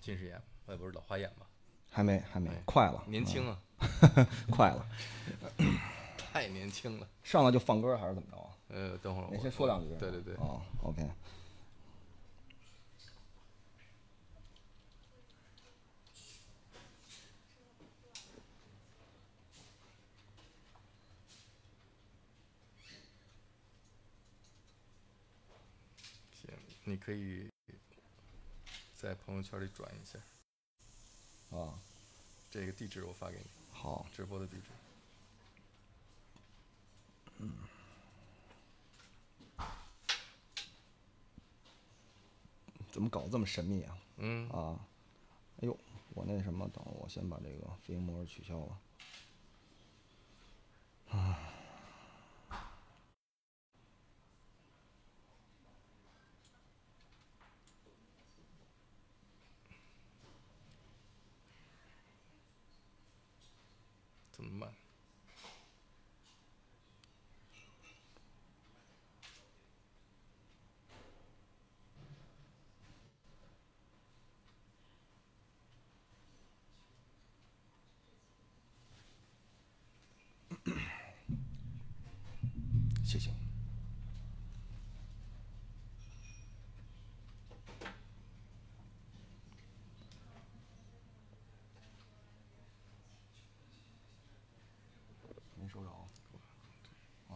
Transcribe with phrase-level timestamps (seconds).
[0.00, 1.46] 近视眼，我也不是老花眼吧？
[1.90, 3.58] 还没，还没哎，快了，年轻啊，
[4.16, 4.86] 嗯， 快了。
[6.16, 7.08] 太年轻了。
[7.24, 8.48] 上来就放歌还是怎么着啊？
[8.68, 9.94] 呃，等会儿我你先说两句。
[9.98, 11.02] 对对对，哦，OK。
[26.32, 26.50] 行，
[26.84, 27.48] 你可以
[29.00, 30.18] 在朋友圈里转一下，
[31.56, 31.72] 啊，
[32.50, 34.64] 这个地址我发给你，好，直播的地址。
[42.92, 43.98] 怎么搞得这么神秘啊？
[44.18, 44.78] 嗯，啊，
[45.62, 45.74] 哎呦，
[46.10, 48.78] 我那什么，等会儿我先把这个飞行模式取消了。
[64.32, 64.72] 这么慢？
[83.04, 83.30] 谢谢。
[95.56, 95.90] 没收着。
[97.28, 97.34] 啊。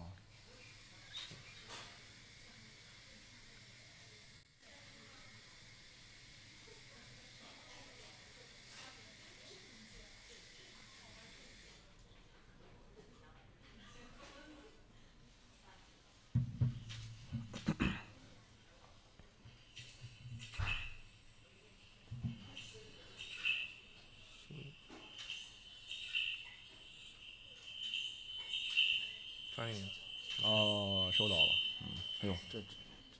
[30.42, 31.55] 哦，收到了。
[31.80, 31.86] 嗯，
[32.20, 32.66] 哎呦，这这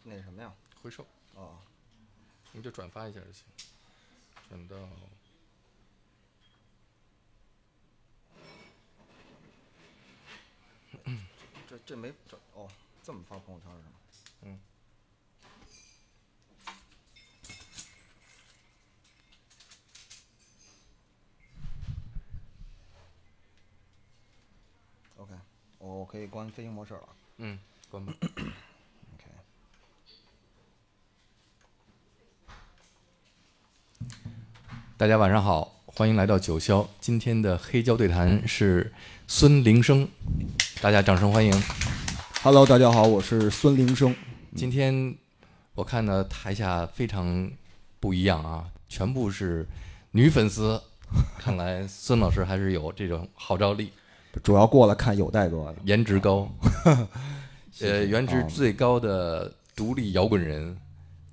[0.03, 0.53] 那什么呀？
[0.83, 1.57] 回收，哦，
[2.53, 3.45] 你就转发一下就行，
[4.49, 4.77] 转到
[11.69, 12.69] 这这没这哦，
[13.03, 13.93] 这么发朋友圈是吗？
[14.43, 14.61] 嗯。
[26.35, 27.01] 关飞行模式了。
[27.37, 27.57] 嗯，
[27.89, 28.13] 关吧。
[29.15, 29.25] OK，
[34.97, 36.85] 大家晚上好，欢迎来到九霄。
[37.01, 38.93] 今天的黑胶对谈是
[39.29, 40.09] 孙铃声，
[40.83, 41.53] 大家掌声欢迎。
[42.43, 44.13] Hello，大家好，我是孙铃声。
[44.57, 45.17] 今天
[45.77, 47.49] 我看呢，台下非常
[48.01, 49.65] 不一样啊，全部是
[50.11, 50.83] 女粉丝，
[51.39, 53.93] 看来孙老师还是有这种号召力，
[54.43, 55.77] 主要过来看有代哥的。
[55.85, 56.49] 颜值高，
[57.81, 60.77] 呃，颜值啊最高的独立摇滚人，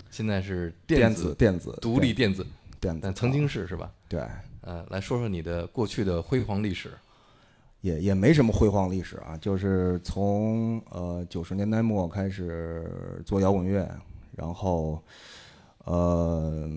[0.10, 2.46] 现在是电子电子独立电子，
[2.80, 3.92] 电子，但曾经啊是是吧？
[4.08, 4.22] 对，
[4.62, 6.92] 呃，来说说你的过去的辉煌历史。
[7.82, 13.90] 也也没什么辉煌历史啊，就是从呃九十年代末开始做摇滚乐，
[14.38, 15.02] 然后
[15.86, 16.70] 呃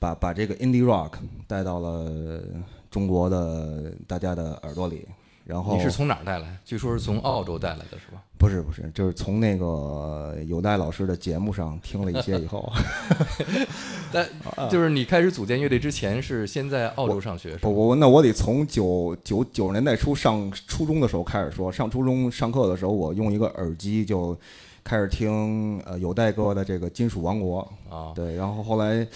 [0.00, 1.12] 把把这个 indie rock
[1.46, 2.42] 带到了
[2.90, 5.06] 中国的大家的耳朵里，
[5.48, 6.58] 然后你是从哪儿带来？
[6.62, 8.22] 据说是从澳洲带来的是吧？
[8.36, 12.70] 不是不是，就是从那个有代老师的节目上听了一些以后，
[14.12, 14.28] 但
[14.68, 17.72] 就是你开始组建乐队之前是先在澳洲上学是不吧？
[17.72, 24.38] 我那我得从九九九十年代初上初中的时候开始说，上初中上课的时候，我用一个耳机就
[24.84, 29.06] 开始听呃有代哥的这个金属王国，啊，对，然后后来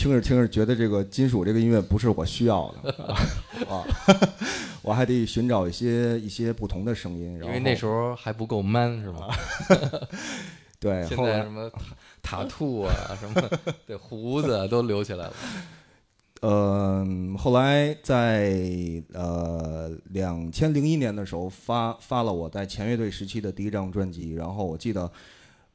[0.00, 2.90] 听着听着觉得这个金属这个音乐不是我需要的
[3.68, 3.84] 啊，
[4.80, 9.28] 我还得寻找一些一些不同的声音，然后因为那时候还不够 man 是吧？
[10.80, 11.82] 对，现在什么塔
[12.22, 12.90] 塔兔啊，
[13.20, 13.50] 什么
[13.86, 15.34] 对胡子啊都留起来了。
[16.40, 17.06] 呃，
[17.36, 18.58] 后来在
[19.12, 25.12] 呃两千零一年的时候发发了我在前乐队时期的第一张专辑，然后我记得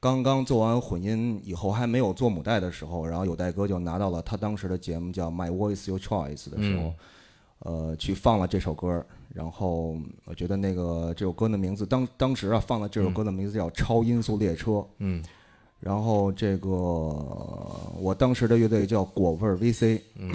[0.05, 6.93] 刚刚做完混音以后还没有做母带的时候，然后有代哥就拿到了他当时的节目叫《My Voice Your Choice》的时候，
[7.57, 9.03] 呃，去放了这首歌，
[9.33, 15.23] 然后我觉得那个这首歌的名字当当时啊放了这首歌的名字叫《超音速列车》，嗯
[15.79, 19.99] 然后这个我当时的乐队叫果味 VC。
[20.19, 20.31] 嗯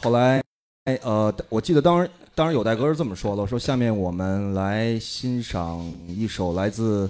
[0.00, 0.42] 后来，
[0.86, 7.08] 哎呃，我记得当时当时有代哥是这么说的，说下面我们来欣赏一首来自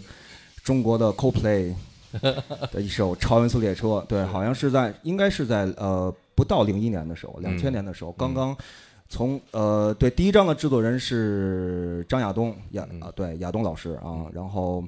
[0.64, 1.74] 中国的 Coldplay
[2.72, 8.56] 的一首超音速列车，对，好像是在应该是在呃不到零一年的时候，两千嗯年的时候，刚刚
[9.08, 14.82] 从呃对第一张的制作人是张亚东亚对亚东老师啊，然后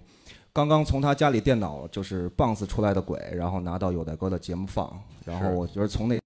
[0.52, 4.90] 刚刚从他家里电脑就是 bounce 出来的鬼，然后拿到有代哥的节目放，
[5.24, 6.18] 然后我觉得从那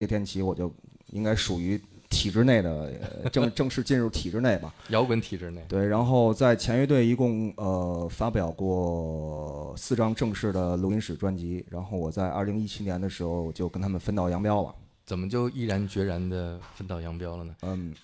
[0.00, 0.72] 那天起我就
[1.12, 1.80] 应该属于
[2.16, 2.90] 体制内的
[3.22, 4.72] 呃正正式进入体制内吧。
[4.88, 14.74] 摇滚体制内，对，然后在前乐队一共呃发表过四张正式的录音室专辑，然后我在二零一七年的时候就跟他们分道扬镳了。
[15.04, 17.54] 怎么就毅然决然的分道扬镳了呢？
[17.62, 17.94] 嗯，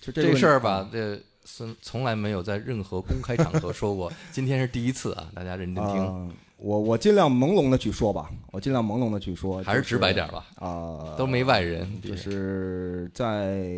[0.00, 13.68] 就这事儿吧，这从从来没有在任何公开场合说过， 今天是第一次啊，大家认真听，呃我我尽量朦胧的去说吧，我尽量朦胧的去说，还是直白点吧，啊、都没外人，就是在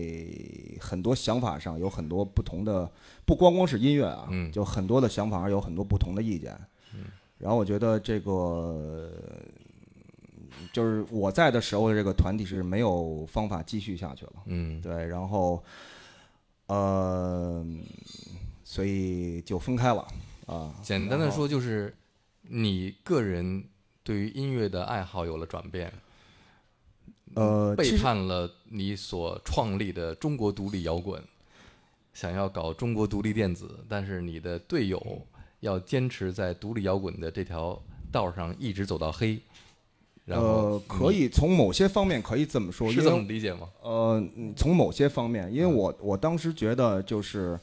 [0.80, 2.88] 很多想法上有很多不同的，
[3.26, 6.56] 不光光是音乐啊，嗯就很多的想法上有很多不同的意见。
[7.38, 9.10] 然后我觉得这个
[10.72, 14.32] 就是我在的时候，这个团体是没有方法继续下去了。
[14.46, 15.62] 嗯对，然后
[16.66, 17.64] 呃，
[18.64, 20.06] 所以就分开了
[20.46, 20.74] 啊。
[20.82, 21.94] 简单的，说就是
[22.48, 23.64] 你个人
[24.02, 25.92] 对于音乐的爱好有了转变，
[27.34, 31.22] 呃，背叛了你所创立的中国独立摇滚，
[32.14, 35.26] 想要搞中国独立电子，但是你的队友
[35.60, 37.80] 要坚持在独立摇滚的这条
[38.10, 39.38] 道上一直走到黑，
[40.24, 43.68] 然后呃，可以从某些方面可以这么说，你是这么理解吗？
[43.82, 47.60] 呃，嗯从某些方面，因为我我当时觉得就是，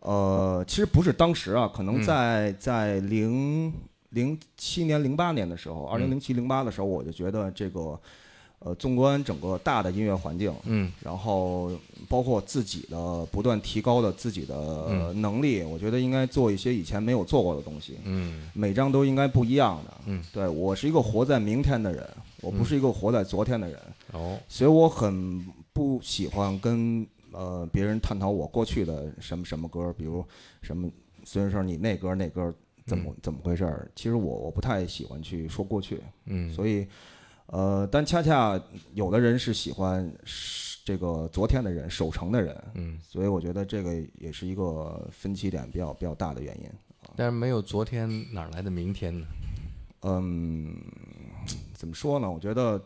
[0.00, 2.04] 呃，其实不是当时啊，可能嗯。
[2.04, 3.72] 在在零
[4.10, 8.00] 零七年、零八年的时候，二零嗯零七、零八的时候，我就觉得这个，
[8.60, 11.70] 呃，纵观整个大的音乐环境，嗯然后
[12.08, 19.94] 包括自己的不断提高的自己的能力，我觉得应该做一些以前没有做过的东西，嗯每张都应该不一样的。
[20.06, 22.08] 嗯，对我是一个活在明天的人，
[22.40, 23.78] 我不是一个活在昨天的人。
[24.12, 30.24] 哦所以我很不喜欢跟呃别人探讨我过去的什么什么歌，比如
[30.62, 30.90] 什么
[31.24, 32.52] 孙先生你那歌那歌
[32.88, 33.90] 怎么、怎么回事儿。
[33.94, 36.86] 其实我我不太喜欢去说过去，嗯，所以
[37.46, 38.60] 呃，但恰恰
[38.94, 40.12] 有的人是喜欢
[40.84, 46.68] 这个昨天的人守城的人，嗯，所以我觉得这个也是一个分歧点比较比较大的原因。
[47.14, 49.26] 但是没有昨天哪来的明天呢？
[50.02, 50.76] 嗯，
[51.74, 52.30] 怎么说呢？
[52.30, 52.82] 我觉得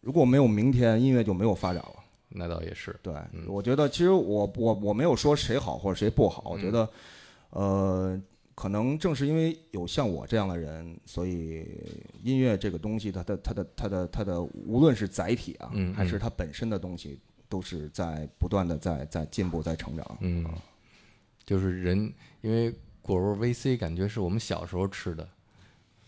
[0.00, 1.96] 如果没有明天，音乐就没有发展了。
[2.36, 6.88] 那倒也是，对，嗯我觉得其实我我我没有说谁好或者谁不好，我觉嗯得，
[7.50, 8.22] 呃，
[8.54, 11.66] 可能正是因为有像我这样的人，所以
[12.22, 17.18] 音乐这个东西，它的它的它的它的，无论是载体啊，嗯还是它本身的东西，
[17.48, 20.18] 都是在不断的在在进步，在成长。
[20.20, 20.46] 嗯，
[21.44, 22.12] 就是人，
[22.42, 22.72] 因为
[23.02, 25.28] 果味 VC 感觉是我们小时候吃的，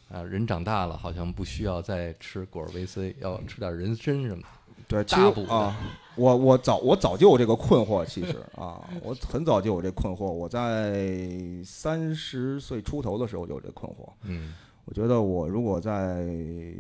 [0.09, 4.49] 啊，人长大了好像不需要再吃果味 VC，要吃点人参什么的。
[4.89, 5.77] 对，大补啊，
[6.17, 11.09] 我我早我早就有这个困惑，其实啊，我很早就有这困惑，我在
[11.65, 14.09] 三十岁出头的时候就有这困惑。
[14.23, 14.55] 嗯
[14.87, 16.25] 我觉得我如果在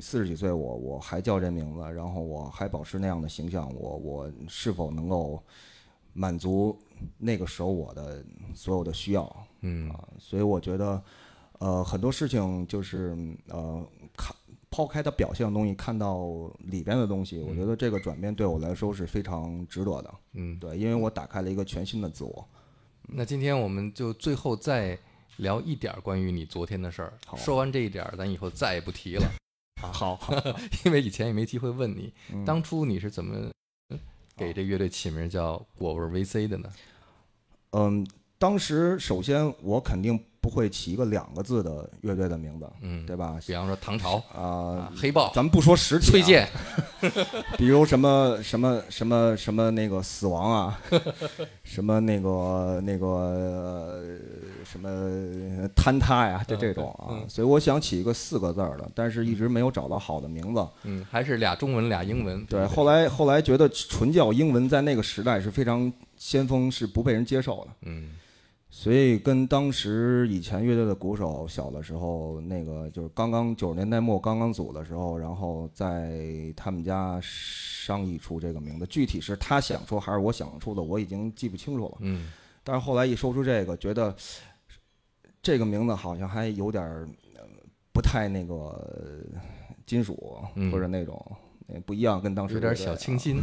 [0.00, 5.42] 四十几岁，我我还叫这名字，然后我还保持那样的形象，我我是否能够
[6.12, 6.78] 满足
[7.18, 8.24] 那个时候我的
[8.54, 10.08] 所有的需要嗯啊？
[10.20, 11.02] 所以我觉得，
[11.58, 13.16] 呃，很多事情就是
[13.48, 13.95] 呃，看
[14.76, 16.26] 抛开它表象的东西，看到
[16.64, 20.14] 里边的东西，我觉得这个转变对我来说是非常值得的。
[20.34, 22.46] 嗯，对，因为我打开了一个全新的自我。
[23.08, 24.98] 那今天我们就最后再
[25.38, 27.14] 聊一点关于你昨天的事儿。
[27.24, 29.26] 好说完这一点儿，咱以后再也不提了，
[29.80, 30.20] 好，
[30.84, 33.50] 因为以前也没机会问你，嗯当初你是怎么
[34.36, 36.70] 给这乐队起名叫果味 VC 的呢？
[37.70, 38.06] 嗯，
[38.36, 43.36] 当时首先我肯定不会起一个两个字的乐队的名字，嗯，对吧？
[43.44, 46.48] 比方说唐朝啊啊，，黑豹、咱们不说实体、啊，崔，健，
[47.58, 50.80] 比如什么什么什么什么那个死亡啊，
[51.64, 54.18] 什么那个那个、呃
[54.64, 54.88] 什么
[55.76, 57.10] 坍塌呀，就这种啊。
[57.10, 60.64] 嗯所以我想起一个四个字儿的，但是一直没有找到好的名字。
[60.84, 62.44] 嗯，还是俩中文俩英文。
[62.46, 67.70] 对，后来后来觉得纯叫英文在那个时代是非常先锋，是不被人接受的。
[67.82, 68.10] 嗯
[68.78, 81.96] 所以跟当时以前乐队的鼓手小的时候，那个就是刚刚九十年代末刚刚组的时候，然后在他们家商议出这个名字，具体是他想出还是我想出的，我已经记不清楚了。
[82.00, 82.30] 嗯
[82.62, 84.14] 但是后来一说出这个，觉得
[85.40, 87.08] 这个名字好像还有点
[87.94, 89.40] 不太那个呃
[89.86, 91.18] 金属嗯或者那种
[91.66, 93.42] 那不一样，跟当时有点小清新。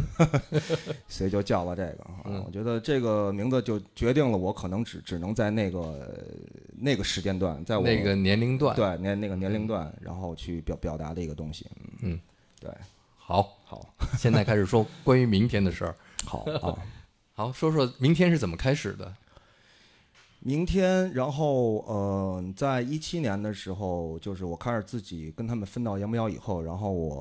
[1.08, 2.06] 所以就叫了这个
[2.44, 6.24] 我觉得这个名字就决定了我可能只只能在那个
[6.78, 11.66] 那个时间段，在我那个年龄段，对那那个年龄段，然后去表表达的一个东西。
[12.02, 12.18] 嗯，
[12.60, 12.70] 对，
[13.16, 15.94] 好，好，现在开始说关于明天的事儿。
[16.24, 16.76] 好啊。
[17.36, 19.12] 好，说说明天是怎么开始的？
[20.46, 27.16] 明天，然后呃，在一七年的时候，就是我开始自己跟他们分道扬镳以后，然后我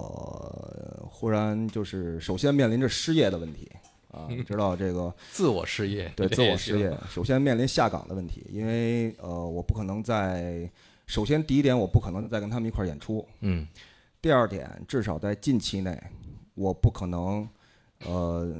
[0.73, 3.71] 呃忽然就是首先面临着失业的问题。
[4.11, 10.69] 啊，你知道这个自我失业， 对自我失业，首先面临下岗的问题，因为呃我不可能在
[11.07, 13.65] 首先第一点我不可能再跟他们一块儿演出，嗯。
[14.21, 15.97] 第二点至少在近期内
[16.55, 17.47] 我不可能
[18.05, 18.53] 呃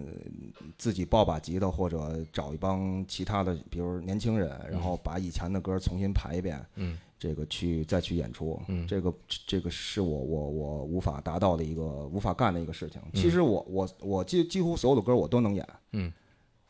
[0.77, 6.97] 自己抱把吉他或者找一帮其他的比如年轻人，然后把以前的歌重新排一遍，嗯。
[7.19, 8.85] 这个去再去演出，嗯。
[8.85, 9.13] 这个
[9.47, 13.01] 这个是我我我无法达到的一个无法干的一个事情。
[13.05, 13.11] 嗯。
[13.13, 16.11] 其实我我我几几乎所有的歌我都能演，嗯。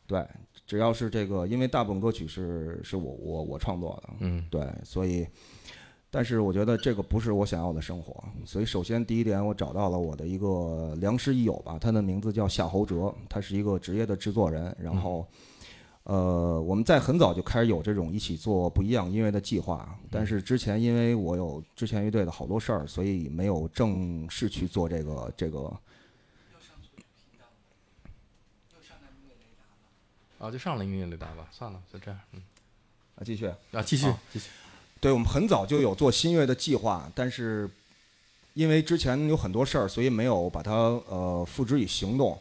[0.06, 0.24] 对，
[0.68, 4.46] 只要是这个，因为大部分歌曲是是我我我创作的，嗯。
[4.52, 5.26] 对，所以，
[6.16, 15.28] 但是我觉得这个不是我想要的生活，所以首先第一点，我找到了我的一个良师益友吧，他的名字叫夏侯哲，他是一个职业的制作人，然后，
[16.04, 25.76] 呃，我们在很早就开始有这种一起做不一样音乐的计划，但是之前因为我有之前乐队的好多事儿，所以没有正式去做这个这个。
[30.38, 32.44] 啊，就上了音乐雷达吧，算了，就这样，嗯。
[33.16, 33.48] 啊，继续。
[33.48, 34.50] 啊，继续继续，
[35.04, 37.70] 对，我们很早就有做新乐的计划，但是
[38.54, 40.72] 因为之前有很多事儿，所以没有把它
[41.10, 42.40] 呃付之以行动。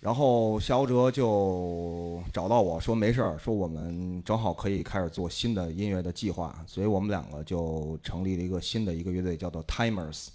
[0.00, 10.26] 然后夏侯哲就找到我说没事儿，说我们正好可以开始做新的音乐的计划，所以我们两个就成立了一个新的一个乐队，叫做 Timers，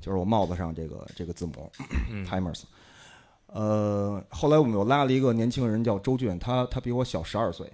[0.00, 1.70] 就是我帽子上这个这个字母、
[2.10, 2.62] 嗯 Timers。
[3.46, 7.70] 呃，后来我们又拉了一个年轻人叫周俊，他他比我小十二岁。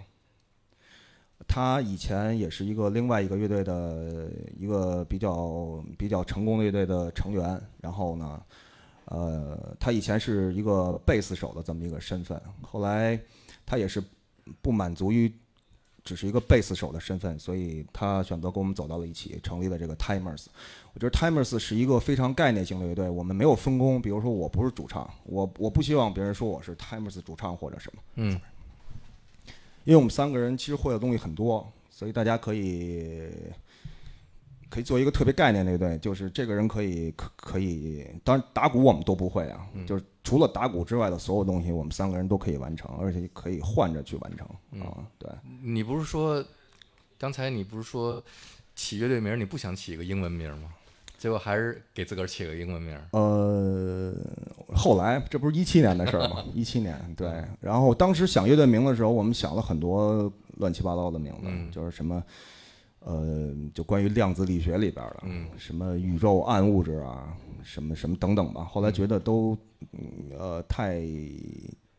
[1.47, 8.43] 他以前也是一个另外一个乐队的一个比较比较成功的乐队的成员，然后呢，
[9.05, 13.21] 呃，他以前是一个贝斯手的这么一个身份，后来
[13.65, 14.03] 他也是
[14.61, 15.33] 不满足于
[16.03, 20.47] 只是一个贝斯手的身份，所以他选择跟我们走到了一起，成立了这个 Timers。
[20.93, 28.03] 我觉得 Timers 是一个非常概念性的乐队，我们没有分工，比如说我不是主唱，我我不希望别人说我是 Timers 主唱或者什么。
[28.17, 28.41] 嗯
[29.85, 33.31] 因为我们三个人其实会的东西很多，所以大家可以
[34.69, 45.07] 可以做一个特别概念的乐队，就是这个人可以可可以，当然打鼓我们都不会啊，嗯就是除了打鼓之外的所有东西，我们三个人都可以完成，而且可以换着去完成嗯啊。
[45.19, 45.31] 对，
[45.63, 46.45] 你不是说
[47.19, 48.23] 刚才你不是说
[48.75, 50.73] 起乐队名你不想起一个英文名吗？
[51.25, 52.95] 结果还是给自个儿起个英文名。
[53.13, 54.13] 呃，
[54.75, 56.45] 后来这不是一七年的事儿吗？
[56.53, 62.23] 一七年对，然后当时想乐队名的时候，我们想了很多乱七八糟的名字，嗯就是什么。
[63.01, 68.63] 呃，就关于量子力学里边的，嗯什么宇宙暗物质啊，什么什么等等吧。
[68.65, 69.57] 后来觉得都，
[69.93, 71.01] 嗯呃，太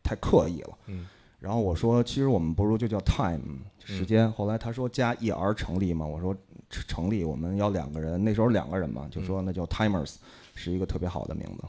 [0.04, 0.78] 太刻意了。
[0.86, 1.04] 嗯
[1.40, 4.30] 然后我说，其实我们不如就叫 time 时间。
[4.30, 6.06] 后来他说加 er 成立嘛？
[6.06, 6.34] 我说
[6.70, 10.16] 成成立，我们要两个人，那时候两个人嘛，就说那叫 timers，
[10.54, 11.64] 是一个特别好的名字。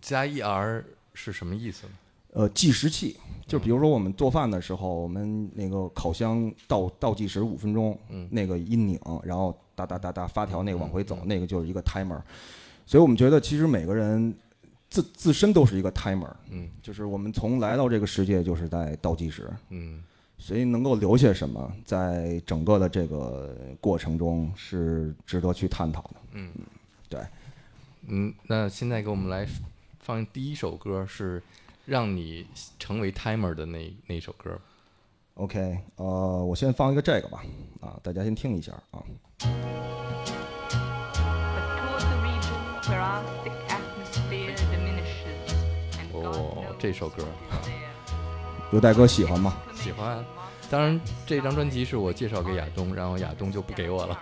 [0.00, 0.82] 加 er
[1.14, 1.92] 是什么意思呢？
[2.34, 3.16] 呃，计时器，
[3.46, 12.20] 就比如说我们做饭的时候，我们那个烤箱倒倒计时五分钟，嗯那个一拧，然后哒哒哒哒发条那个往回走，那个就是一个 timer。
[12.86, 14.34] 所以我们觉得其实每个人
[14.88, 20.02] 自自身都是一个 timer，嗯就是我们从来到这个世界就是在倒计时，嗯
[20.42, 26.14] 所以能够留下什么，在整个的这个过程中是值得去探讨的。
[26.32, 26.50] 嗯，
[27.08, 27.20] 对。
[28.08, 29.46] 嗯，那现在给我们来
[30.00, 31.40] 放第一首歌，是
[31.86, 32.44] 让你
[32.76, 34.60] 成为 timer 的那那首歌。
[35.34, 37.44] OK，呃，我先放一个这个吧，
[37.80, 38.98] 啊，大家先听一下啊。
[46.12, 47.24] 哦这首歌
[48.72, 49.54] 刘大哥喜欢吗？
[49.74, 50.18] 喜欢。
[50.70, 54.18] 当然，这张专辑是我介绍给亚东，然后亚东就不给我了。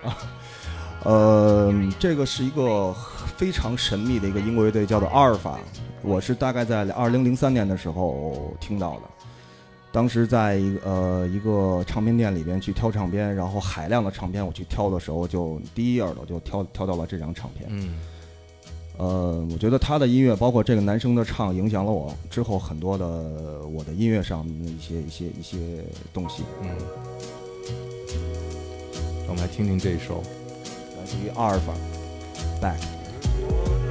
[1.04, 2.92] 呃，这个是一个
[3.36, 5.58] 非常神秘的一个英国乐队，叫做阿尔法。
[6.02, 9.02] 我是大概在二零零三年的时候听到的，
[9.92, 17.68] 当时在一个呃一个唱片店里边去挑唱片，然后海量的唱片我去挑的时候，就第一耳朵就挑挑到了这张唱片。
[17.70, 17.94] 嗯
[18.98, 23.06] 呃，我觉得他的音乐，包括这个男生的唱，影响了我之后很多的
[23.72, 25.58] 我的音乐上的一些一些一些
[26.12, 26.68] 东西，嗯，
[29.26, 30.22] 我们来听听这一首。
[30.98, 31.72] 来自于阿尔法
[32.60, 33.89] ，Back。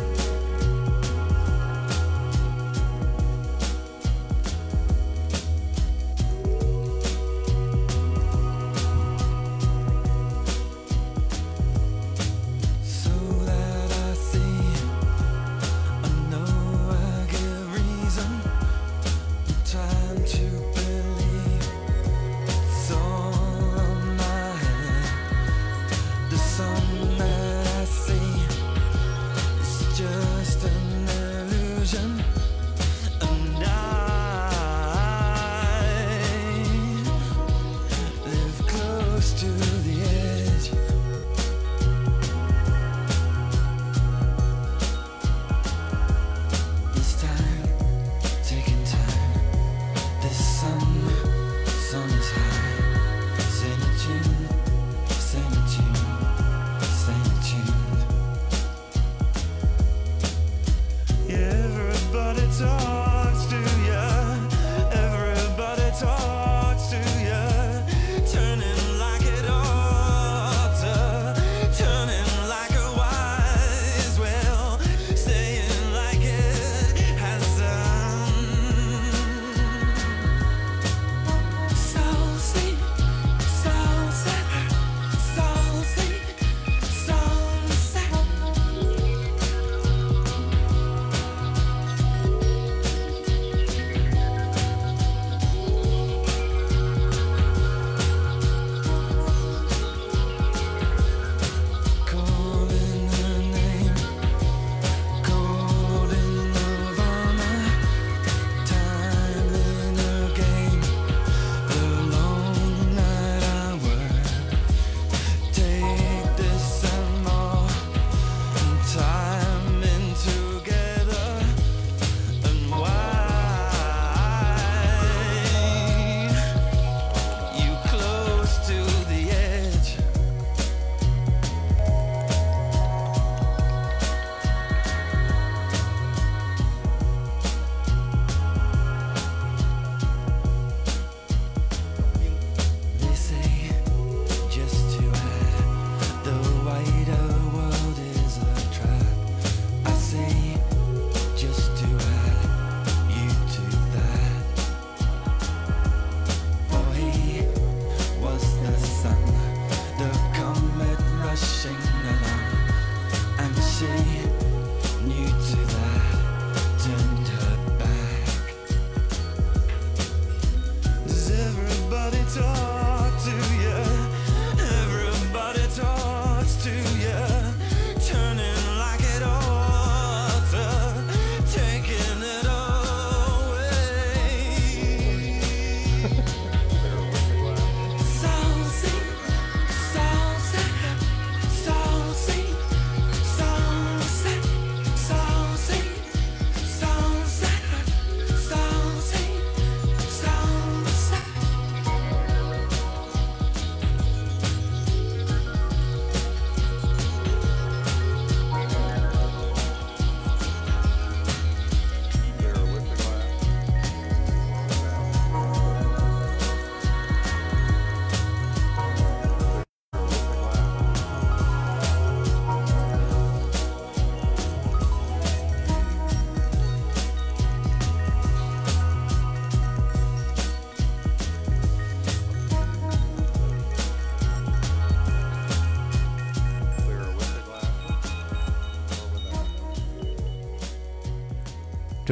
[172.11, 173.58] to talk to you.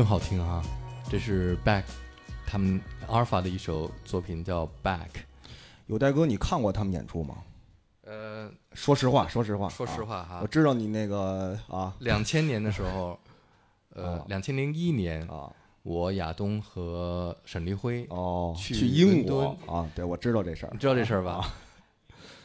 [0.07, 0.63] 好听啊！
[1.09, 1.83] 这是 Back
[2.45, 5.09] 他们 Alpha 的一首作品叫 Back。
[5.87, 7.43] 有代哥，你看过他们演出吗？
[8.03, 13.19] 呃，说实话，说实话，说实啊，话哈我，知道你那个啊两千年的时候，
[13.89, 15.51] 呃啊，两千零一年，啊
[15.83, 21.53] 我亚东和沈黎辉，哦，去去英国啊，对，我知道这事儿你，知道这事儿吧？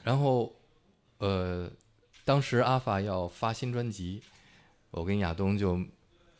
[0.03, 0.53] 然后，
[1.19, 1.71] 呃，
[2.25, 4.21] 当时阿法要发新专辑，
[4.91, 5.79] 我跟亚东就，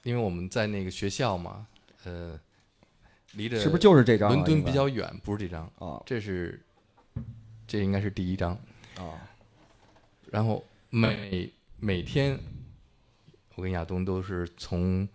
[0.03, 1.67] 因为我们在那个学校嘛，
[2.05, 2.39] 呃，
[3.35, 4.35] 离着是不是就是这张啊？
[4.35, 6.61] 伦敦比较远，不是这张，啊这是，
[7.67, 8.53] 这应该是第一张。
[8.97, 9.29] 啊
[10.31, 12.39] 然后每每天，
[13.55, 15.07] 我跟亚东都是从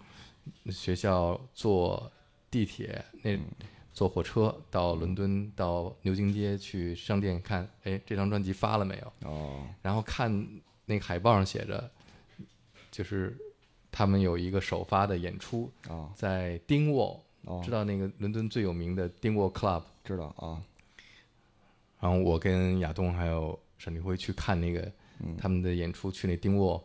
[0.69, 2.11] 学校坐
[2.51, 3.41] 地铁，那嗯
[3.91, 9.27] 坐火车到伦敦，到牛津街去商店看，哎，这张专辑发了没有？
[9.27, 10.47] 哦然后看
[10.85, 11.89] 那个海报上写着，
[12.91, 13.35] 就是
[13.97, 19.81] 他们有一个首发的演出，啊在丁沃，哦，知道那个伦敦最有名的丁沃 Club。
[20.03, 20.61] 知道啊
[21.99, 24.81] 然后我跟亚东还有沈立辉去看那个
[25.19, 25.35] 嗯。
[25.35, 26.79] 他们的演出，去那丁沃，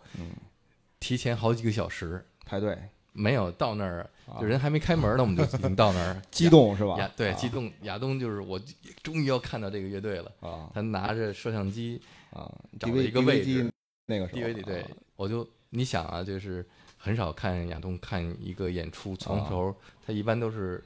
[1.01, 2.79] 提前好几个小时，排队。
[3.12, 4.40] 没有到那儿，啊。
[4.40, 6.96] 就人还没开门呢，我们就已经到那儿， 激动是吧？
[6.98, 7.35] 亚对啊。
[7.35, 8.59] 激动，亚东就是我
[9.03, 10.70] 终于要看到这个乐队了，啊。
[10.72, 13.70] 他拿着摄像机啊，找了一个位置。
[14.07, 16.66] 那个时候 DVD 对啊，我就你想啊，就是
[17.05, 19.75] 很少看亚东看一个演出，从啊头
[20.07, 20.81] 他一般都是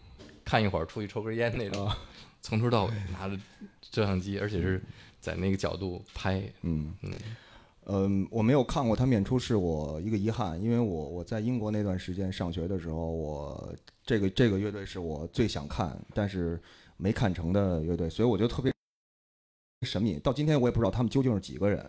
[0.46, 1.94] 看一会儿出去抽根烟那种，啊
[2.40, 3.38] 从头到尾拿着
[3.82, 4.82] 摄像机，而且是
[5.20, 6.94] 在那个角度拍，嗯。
[7.02, 7.12] 嗯。
[7.88, 16.58] 嗯，我没有看过他们演出，是我一个遗憾，因为我我在英国那段时间上学的时候，我这个这个乐队是我最想看，但是
[16.96, 18.72] 没看成的乐队，所以我就特别
[19.86, 20.18] 神秘。
[20.18, 21.86] 到今天我也不知道他们究竟是几个人。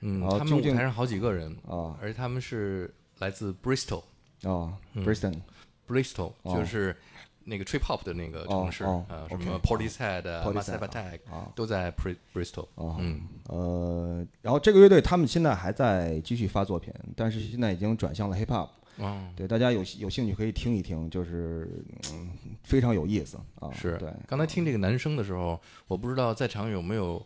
[0.00, 1.96] 嗯，哦他们舞台上好几个人，啊。
[2.02, 4.02] 而且他们是来自 Bristol。
[4.42, 5.40] 啊嗯，Briston
[5.86, 6.96] Bristol 哦就是
[7.44, 12.64] 那个 trip hop 的那个城市，哦哦呃，什么 Portishead、啊 Portishead Massive Attack 啊都在 Bri- Bristol。
[12.74, 18.68] 啊嗯，呃，然后这个乐队他们现在还在继续发作品，但是现在已经转向了 hip hop。
[18.96, 21.68] 哦，对，大家有有兴趣可以听一听，就是
[22.12, 22.30] 嗯
[22.64, 23.70] 非常有意思啊。
[23.72, 27.24] 是对，刚才听这个男生的时候，我不知道在场有没有，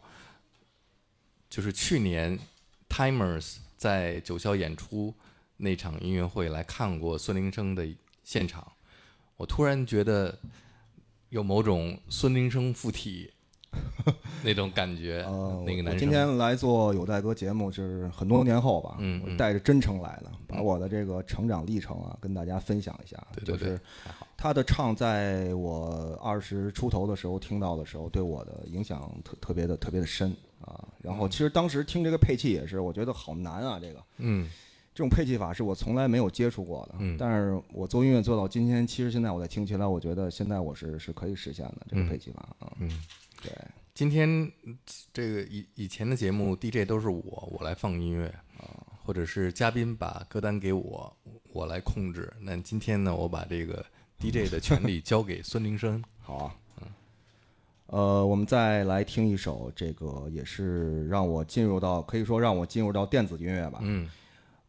[1.49, 2.39] 就是去年
[2.91, 5.15] Timers 在九霄演出
[5.57, 7.87] 那场音乐会来看过孙林生的
[8.23, 8.73] 现场，
[9.37, 10.39] 我突然觉得
[11.31, 13.33] 有某种孙林生附体
[14.45, 15.23] 那种感觉。
[15.27, 23.17] 呃，那个男生我今天来做有代歌节目，就是很多年后吧，我带着真诚来的，把我的这个成长历程啊，跟大家分享一下。
[23.35, 23.81] 对对对就是
[24.37, 30.87] 他的唱，在我二十出头的时候听到的时候，对我的影响特特别的特别的深啊。
[31.03, 34.49] 然后其实当时听这个配器也是，我觉得好难啊，这个嗯
[34.97, 36.95] 这种配器法是我从来没有接触过的。
[37.01, 42.73] 嗯但是我做音乐做到今天，其实现在我在听起来，我觉得现在我是是可以实现的这个嗯配器法啊。
[42.81, 42.89] 嗯，
[43.43, 43.53] 对，
[43.93, 44.51] 今天
[45.13, 48.65] 这个以以前的节目 DJ 都是我我来放音乐啊，
[49.05, 51.15] 或者是嘉宾把歌单给我，
[51.53, 52.33] 我来控制。
[52.41, 53.85] 那今天呢，我把这个
[54.19, 56.03] DJ 的权利交给孙林生。
[56.23, 56.57] 好啊。
[56.81, 56.87] 嗯
[57.89, 63.79] 呃，我们再来听一首，这个也是让我进入到，可以说让我进入到电子音乐吧。
[63.83, 64.09] 嗯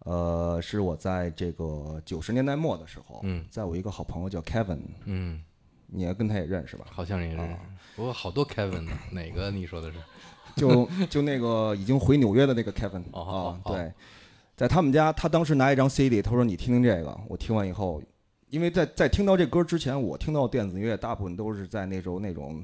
[0.07, 5.43] 呃，是我在这个九十年代末的时候，嗯在我一个好朋友叫 Kevin，嗯，
[5.87, 6.85] 你也跟他也认识吧？
[6.89, 7.55] 好像也认识。
[7.95, 9.97] 不过好多 Kevin 呢，哪个你说的是？
[10.55, 13.91] 就就那个已经回纽约的那个 Kevin 哦啊对，
[14.55, 18.01] 在他们家，他当时拿一张 CD，他说你听听这个，我听完以后，
[18.49, 22.63] 因为在在听到这歌之前，我听到电子音乐大部分都是在那时候那种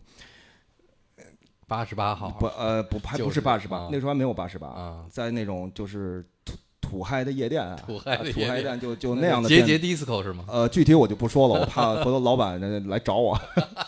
[1.67, 6.25] 八十八号不呃不还不是是八十八啊，那时候还没有八十八，啊，在那种就是
[6.83, 10.43] 土土嗨的夜店啊，土嗨的夜店啊土嗨店就就那样的节节 disco 是吗？
[10.47, 13.39] 呃，具体我就不说了，我怕回头 老板呃来找我。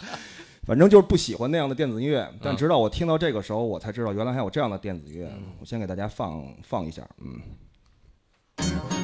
[0.65, 5.27] 反正就是不喜欢那样的电子音乐，但嗯直到我听到这个时候，我才知道原来还有这样的电子音乐。
[5.27, 8.94] 嗯我先给大家放放一下，嗯。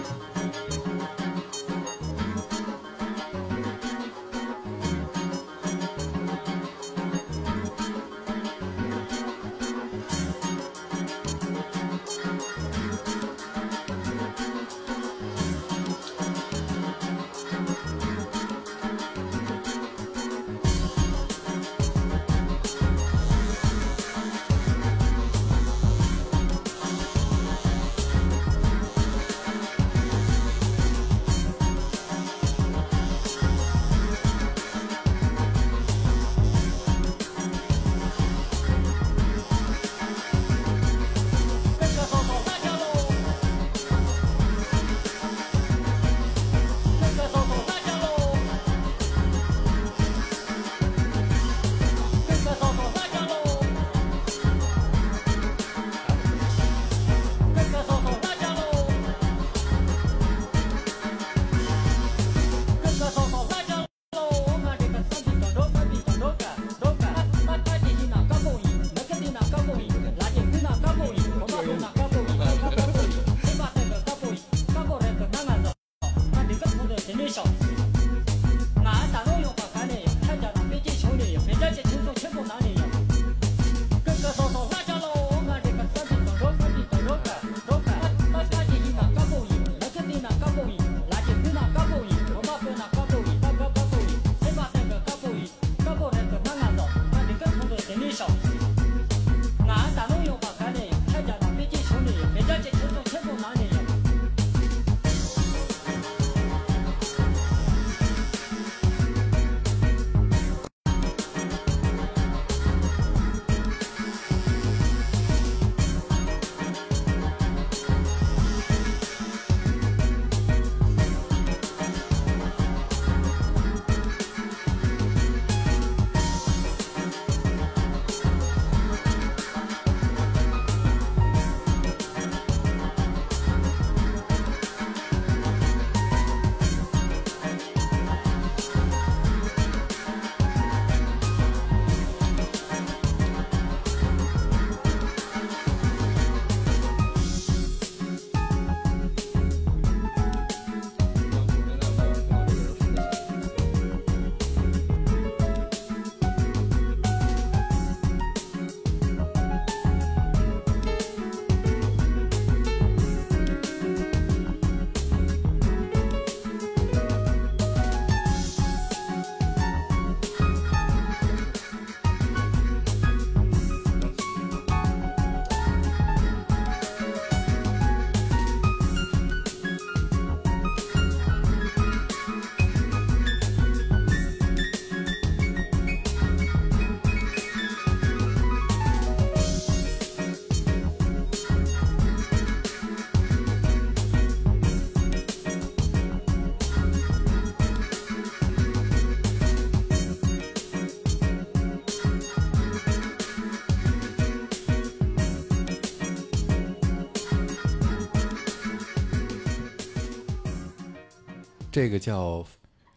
[211.71, 212.45] 这个叫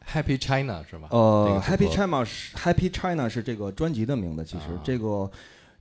[0.07, 1.09] Happy China 是吧？
[1.11, 5.31] 呃，Happy China 是 Happy China 是这个专辑的名字，其实、啊这个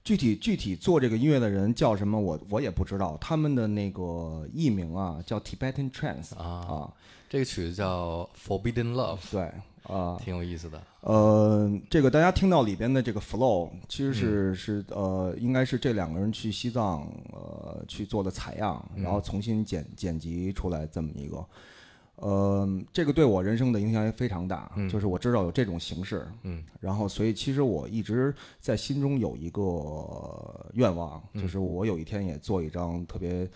[0.04, 6.94] 具体具体做这个音乐的人叫什么我我也不知道，他们的那个艺名啊叫 Tibetan Trance 啊，啊，
[7.30, 9.52] 这个曲子叫 Forbidden Love，对
[9.84, 10.18] 啊。
[10.22, 10.82] 挺有意思的。
[11.02, 21.46] 呃，这个大家听到里边的这个 flow，其实是、嗯是呃，应该是这两个人去西藏呃去做的采样，嗯然后重新剪剪辑出来这么一个。
[22.16, 24.88] 呃，这个对我人生的影响也非常大，嗯。
[24.88, 26.64] 就是我知道有这种形式，嗯。
[26.80, 31.42] 然后所以其实我一直在心中有一个愿望，嗯。
[31.42, 33.50] 就是我有一天也做一张特别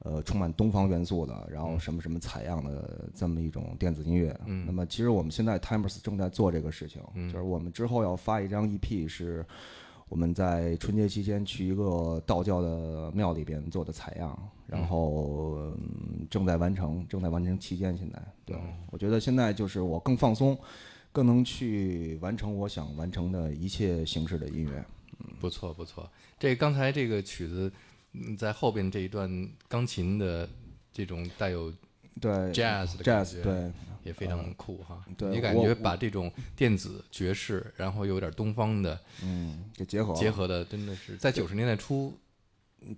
[0.00, 4.38] 呃充满东方元素的，然后什么什么采样的这么一种电子音乐。
[4.46, 4.64] 嗯。
[4.66, 7.32] 那么其实我们现在 Timers 正在做这个事情，嗯。
[7.32, 9.44] 就是我们之后要发一张 EP 是。
[10.14, 17.98] 我们在春节期间去一个道教的庙里边做的采样，然后、嗯正在完成，正在完成期间。
[17.98, 20.56] 现在，对、嗯我觉得现在就是我更放松，
[21.10, 24.84] 更能去完成我想完成的一切形式的音乐。
[25.40, 26.08] 不错不错。
[26.38, 27.72] 这刚才这个曲子，
[28.12, 29.28] 嗯在后边这一段
[29.66, 30.48] 钢琴的
[30.92, 31.74] 这种带有
[32.20, 33.72] 对 jazz jazz 觉对
[34.04, 35.04] 也非常酷哈。
[35.16, 42.12] 对你感觉把这种电子爵士，然后有点东方的嗯，给结合结合的，真的是在九十年代初，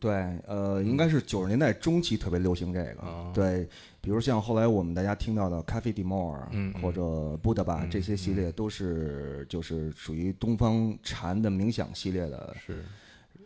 [0.01, 0.13] 对，
[0.47, 3.03] 呃，应该是九十年代中期特别流行这个。
[3.03, 3.69] 哦对，
[4.01, 7.01] 比如像后来我们大家听到的 Cafe de More，嗯嗯或者
[7.43, 12.85] Buddha 这些系列，都是就是属于东方禅的冥想系列的是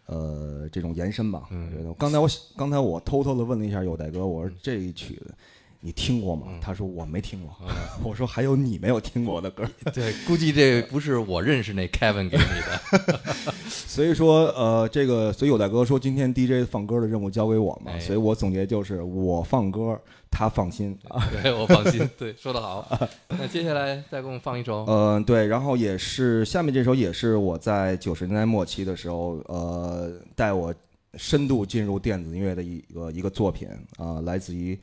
[0.06, 1.46] 呃这种延伸吧。
[1.50, 5.34] 嗯我觉得刚才我刚才我偷偷的问了一下有代哥，我说这一曲子
[5.80, 6.46] 你听过吗？
[6.48, 7.56] 嗯他说我没听过。
[8.04, 9.64] 我说还有你没有听过的歌。
[9.94, 13.20] 对，估计这不是我认识那 Kevin 给你的。
[13.68, 19.98] 所以说，呃，这个，所以有代哥说今天 DJ 放歌的任务交给我嘛，哎所以我总结就是我放歌，
[20.30, 21.26] 他放心啊。
[21.42, 22.86] 对我放心，对，说得好。
[23.28, 30.74] 那接下来再给我们放一首，嗯、对，然后也是下面这首也是我在九十年代末期的时候，呃，带我
[31.14, 34.78] 深度进入电子音乐的一个一个作品啊、来自于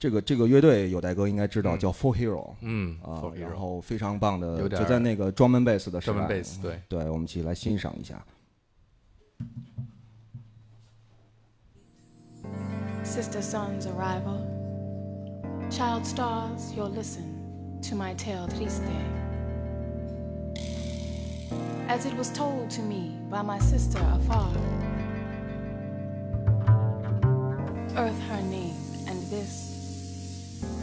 [0.00, 6.26] 这个这个乐队有代哥应该知道，叫 Four Hero，嗯啊，然后非常棒的，就在那个 drum and bass 的时代，
[6.62, 8.24] 对对，我们一起来欣赏一下。
[13.04, 14.46] Sister Sun's arrival,
[15.70, 17.24] child stars, you'll listen
[17.82, 18.80] to my tale triste,
[21.88, 24.48] as it was told to me by my sister afar.
[27.96, 28.69] Earth her name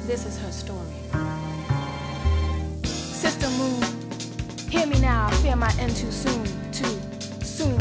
[0.08, 0.80] this, is her story.
[2.86, 3.84] Sister Moon.
[4.70, 6.98] Hear me now, I fear my end too soon, too
[7.44, 7.78] soon.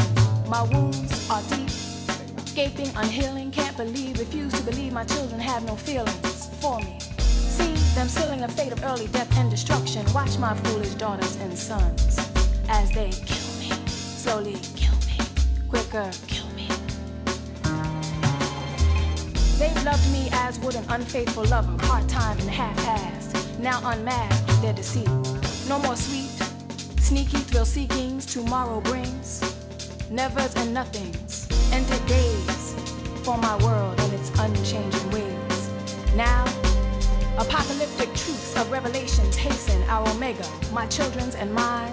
[0.49, 1.71] My wounds are deep,
[2.57, 3.53] gaping, unhealing.
[3.53, 6.99] Can't believe, refuse to believe my children have no feelings for me.
[7.21, 10.05] See them sealing a fate of early death and destruction.
[10.13, 12.19] Watch my foolish daughters and sons
[12.69, 15.19] as they kill me, slowly kill me,
[15.69, 16.46] quicker kill
[19.59, 19.67] me.
[19.67, 23.59] They've loved me as would an unfaithful lover, part-time and half-assed.
[23.59, 25.09] Now unmasked their deceit.
[25.69, 26.31] No more sweet,
[27.01, 29.41] sneaky thrill-seekings tomorrow brings.
[30.11, 32.75] Nevers and nothings, ended days
[33.25, 35.71] for my world and its unchanging ways.
[36.15, 36.45] Now,
[37.39, 41.93] apocalyptic truths of revelations hasten our omega, my children's and mine.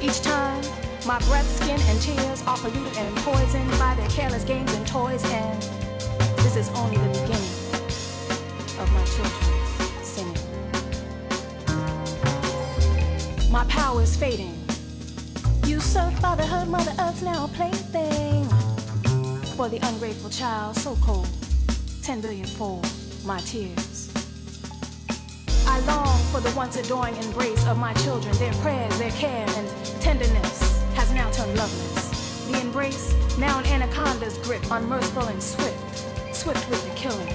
[0.00, 0.64] Each time,
[1.06, 5.22] my breath, skin, and tears are polluted and poisoned by their careless games and toys,
[5.32, 5.62] and
[6.52, 7.54] this is only the beginning
[8.80, 10.34] of my children's singing.
[13.52, 14.58] My power is fading.
[15.64, 18.46] You, Usurped fatherhood, Mother Earth now a plaything.
[19.56, 21.28] For the ungrateful child, so cold,
[22.02, 22.84] ten billion fold
[23.24, 24.12] my tears.
[25.68, 28.36] I long for the once adoring embrace of my children.
[28.38, 29.68] Their prayers, their care, and
[30.00, 32.48] tenderness has now turned loveless.
[32.50, 35.89] The embrace, now an anaconda's grip, unmerciful and swift,
[36.40, 37.28] swift with the killing.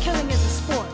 [0.00, 0.86] Killing is a sport,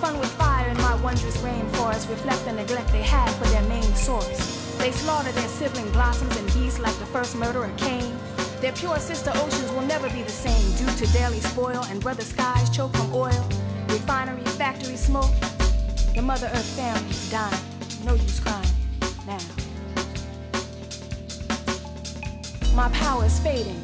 [0.00, 3.94] fun with fire in my wondrous rainforest, reflect the neglect they had for their main
[3.94, 4.74] source.
[4.78, 8.16] They slaughter their sibling blossoms and beasts like the first murderer Cain.
[8.62, 12.22] Their pure sister oceans will never be the same due to daily spoil and brother
[12.22, 13.48] skies choke from oil,
[13.88, 15.34] refinery, factory smoke.
[16.14, 17.64] The Mother Earth family dying.
[18.06, 18.66] No use crying
[19.26, 19.44] now.
[22.74, 23.82] My power is fading.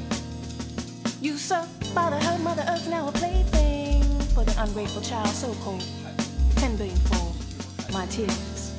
[1.90, 4.02] Usurped fatherhood, Mother Earth now a plaything
[4.34, 5.84] for the ungrateful child, so cold.
[6.56, 7.34] Ten billion fold
[7.92, 8.70] my tears.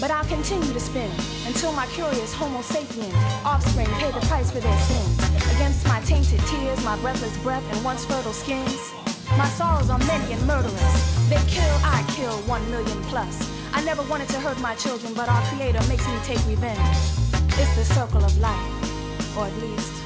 [0.00, 1.10] But I'll continue to spin
[1.46, 3.12] until my curious Homo sapien
[3.44, 5.18] offspring pay the price for their sins.
[5.56, 8.80] Against my tainted tears, my breathless breath, and once fertile skins.
[9.36, 11.28] My sorrows are many and murderous.
[11.28, 13.36] They kill, I kill, one million plus.
[13.74, 16.96] I never wanted to hurt my children, but our Creator makes me take revenge.
[17.60, 19.99] It's the circle of life, or at least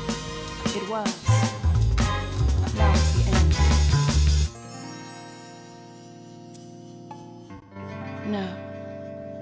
[0.96, 1.14] end.
[8.26, 8.48] No,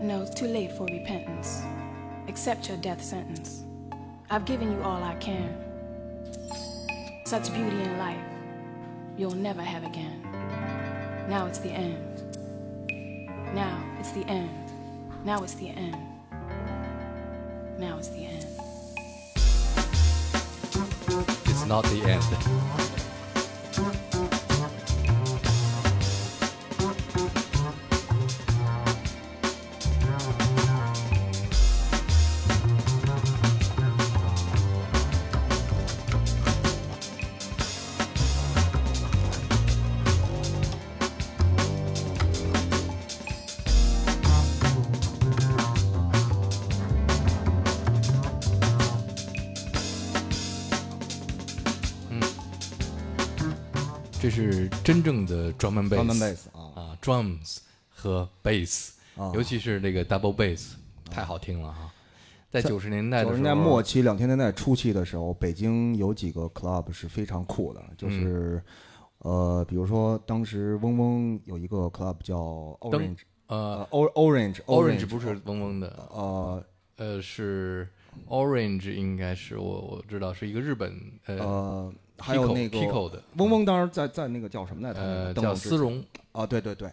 [0.03, 1.63] no, it's too late for repentance.
[2.29, 3.65] Accept your death sentence.
[4.31, 5.57] I've given you all I can.
[7.25, 8.25] Such beauty in life,
[9.17, 10.21] you'll never have again.
[11.29, 12.37] Now it's the end.
[13.55, 14.51] Now it's the end.
[15.25, 15.97] Now it's the end.
[17.79, 18.52] Now it's the end.
[21.67, 22.23] Not the end.
[54.83, 56.47] 真正的 drum and bass。
[56.53, 60.73] 啊啊，drums 和 bass，、啊尤其是那个 double bass，
[61.11, 61.93] 太好听了哈。
[62.51, 68.63] 在九十年代九十年代末期、两千年代初期的时候，北京有几个 club 是非常酷的，就是、
[69.19, 72.37] 呃，比如说当时嗡嗡有一个 club 叫
[72.81, 76.65] Orange，呃 Orange，Orange 不是嗡嗡的，呃
[76.97, 77.89] 呃，是
[78.29, 82.79] Orange，应该是我我知道是一个日本呃呃，还有那个
[83.37, 85.35] 嗡嗡，当时在在那个叫什么来着？
[85.35, 86.91] 叫丝绒，啊，对对对，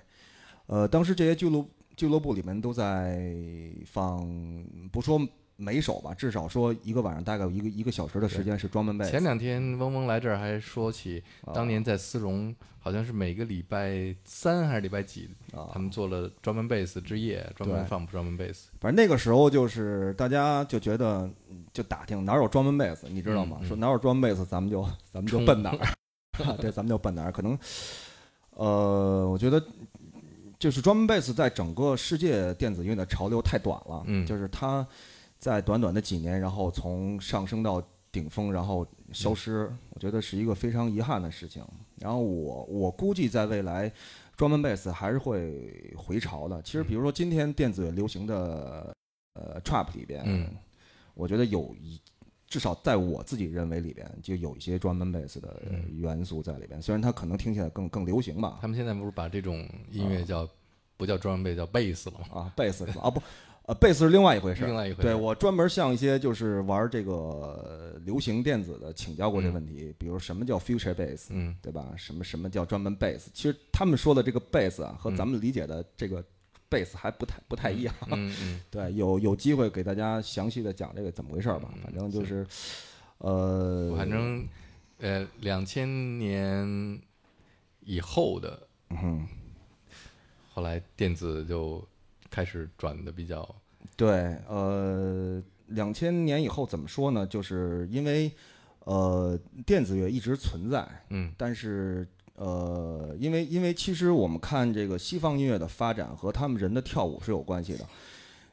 [0.68, 3.32] 呃，当时这些俱乐俱乐部里面都在
[3.86, 4.28] 放，
[4.92, 5.20] 不说
[5.62, 18.70] 每首吧，至少说一个晚上大概有一个一个小时的时间是专门被前两天嗡嗡来这儿还说起，啊当年在丝绒好像是每个礼拜三还是礼拜几，啊他们做了专门贝斯之夜，专门放专门贝斯。
[18.80, 23.58] 反正那个时候就是大家就觉得嗯就打听哪有专门贝斯，你知道吗？
[23.60, 27.32] 嗯嗯说哪有专门贝斯，咱们就咱们就奔哪儿， 对，咱们就奔哪儿。
[27.34, 27.60] 可能，
[28.52, 29.62] 呃，我觉得
[30.58, 34.88] 就是专门贝斯在整个世界电子音乐的潮流太短了，嗯就是它
[35.40, 41.64] 在短短的几年，然后从上升到顶峰，然后消失，我觉得是一个非常遗憾的事情。
[41.98, 43.92] 然后我我估计在未来。
[44.40, 46.62] 专门贝斯还是会回潮的。
[46.62, 48.96] 其实，比如说今天电子流行的
[49.34, 50.48] 呃 trap 里边，嗯
[51.14, 52.00] 我觉得有一
[52.48, 56.82] 至少在我自己认为里边就有一些专门贝斯的嗯元素在里边。
[56.82, 60.48] 虽然它可能听起来更更流行吧他，们现在不是把这种音乐叫
[60.96, 62.28] 不叫专门贝斯，叫贝斯了吗。
[62.32, 63.02] 啊，贝斯是吧？
[63.04, 63.22] 啊不，
[63.70, 64.66] 呃，贝斯是另外一回事儿。
[64.66, 71.94] 另外一回事对我专门向一些就是玩这个呃流行电子的请教过这问题，比如什么叫 future bass，嗯对吧？
[71.96, 73.30] 什么什么叫专门贝斯？
[73.32, 76.26] 其实他们说的这个贝斯啊，和咱们理解的这个
[76.68, 77.94] 贝斯还不太不太一样。
[78.08, 81.72] 嗯嗯， 对，有有机会给大家详细的讲这个怎么回事儿吧。
[81.84, 82.44] 反正就是，
[83.20, 84.48] 呃，反正
[84.98, 87.00] 呃，两千年
[87.82, 89.28] 以后的，嗯，
[90.52, 91.88] 后来电子就
[92.32, 93.44] 开始转的比较，
[94.00, 97.28] 对，呃，两千年以后怎么说呢？
[97.28, 98.32] 就是因为
[98.86, 107.86] 呃，电子乐一直存在，嗯但是呃，因为因为其实我们看这个西方音乐的发展和他们人的跳舞是有关系的。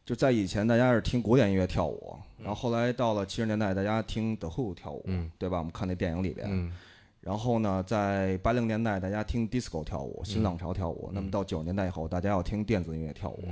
[0.05, 5.59] 就在以前，大家是听古典音乐跳舞，然后后来到了七十年代，大家听 The Who 跳舞，嗯对吧？
[5.59, 6.73] 我们看那电影里边，嗯
[7.21, 11.11] 然后呢，在八零年代，大家听 disco 跳舞，新浪潮跳舞。
[11.13, 13.43] 那么到九十年代以后，大家要听电子音乐跳舞。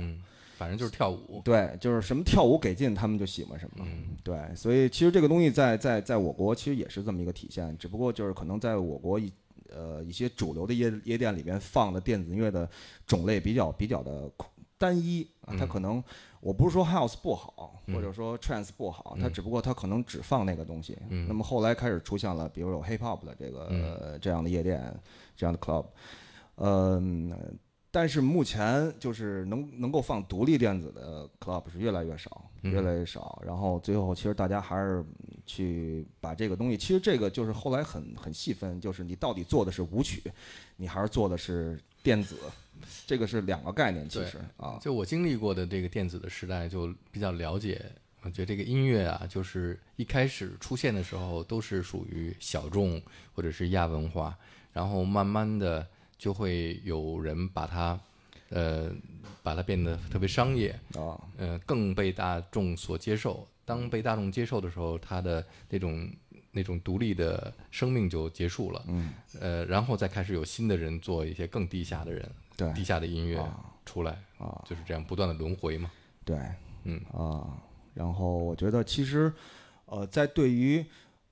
[0.55, 1.41] 嗯，反正就是跳舞。
[1.43, 3.85] 对，就是什么跳舞给劲，他们就喜欢什么。
[3.87, 9.31] 嗯对，所以其实这个东西在在在我国其实也是这么一个体现，只不过就是可能在我国一
[9.69, 12.69] 呃一些主流的夜夜店里边放的电子音乐的
[13.05, 14.31] 种类比较比较的
[14.77, 16.03] 单一啊，它嗯可能
[16.39, 20.97] 我不是说 house 不好，嗯或者说 trance 不好，它嗯只不过它可能只放那个东西。
[21.09, 24.81] 嗯那么后来开始出现了，比如有 hip hop 的这个、嗯这样的夜店，
[25.35, 25.85] 这样的 club，
[26.55, 27.31] 嗯。
[27.95, 33.41] 但是目前就是能能够放独立电子的 club 是越来越少，嗯越来越少。
[33.47, 35.01] 然后最后其实大家还是
[35.45, 40.21] 去把这个东西，其实这个就是后来很很细分，就是你到底做的是舞曲，
[40.75, 42.35] 你还是做的是电子，
[43.07, 44.09] 这个是两个概念。
[44.09, 47.81] 其实啊，就我经历过的这个电子的时代，就比较了解。
[48.23, 53.01] 我觉得这个音乐啊，就是一开始出现的时候都是属于小众
[53.33, 54.37] 或者是亚文化，
[54.73, 55.87] 然后慢慢的
[56.25, 57.99] 就会有人把它，
[58.49, 58.89] 呃，
[59.43, 63.47] 把它变得特别商业，啊，呃，更被大众所接受。
[63.63, 66.09] 当被大众接受的时候，它的那种
[66.49, 68.83] 那种独立的生命就结束了。
[68.87, 72.73] 嗯，呃，然后再开始有新的人做一些更低下的人，对。
[72.73, 75.91] 低下的音乐啊出来，啊，就是这样不断的轮回嘛。
[76.23, 76.35] 对，
[76.85, 76.99] 嗯。
[77.13, 77.55] 啊，
[77.93, 79.31] 然后我觉得其实，
[79.85, 80.83] 呃，在对于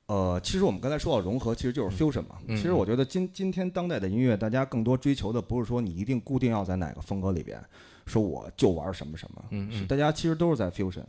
[0.08, 2.38] 呃，其实我们刚才说到融合，其实就是 fusion 嘛。
[2.47, 7.58] 嗯其实我觉得今今天当代的音乐，大家更多追求的不是说你一定固定要在哪个风格里边，
[8.06, 9.80] 说我就玩什么什么，嗯嗯。
[9.80, 11.06] 是大家其实都是在 fusion，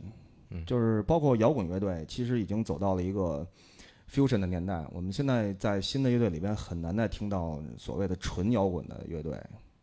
[0.49, 0.65] 嗯。
[0.65, 3.45] 就是包括摇滚乐队，其实已经走到了一个
[4.09, 4.85] fusion 的年代。
[4.91, 9.33] 我们现在在新的乐队里边很难再听到所谓的纯摇滚的乐队，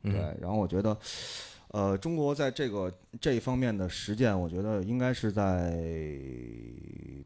[0.02, 0.96] 对嗯，然后我觉得，
[1.72, 5.76] 呃，中国在这个这一方面的实践，我觉得应该是在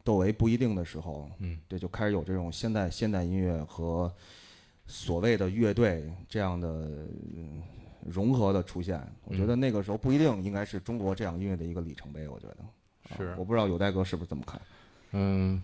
[0.03, 4.11] 窦唯不一定的时候，嗯，对，就开始有这种现代现代音乐和
[4.85, 6.67] 所谓的乐队这样的、
[7.35, 7.61] 嗯
[8.05, 9.05] 融合的出现。
[9.25, 12.25] 我觉得那个时候不一定应该是中国这样音乐的一个里程碑。
[12.25, 12.57] 我觉得
[13.09, 14.61] 啊是我不知道有代哥是不是这么看？
[15.11, 15.61] 嗯，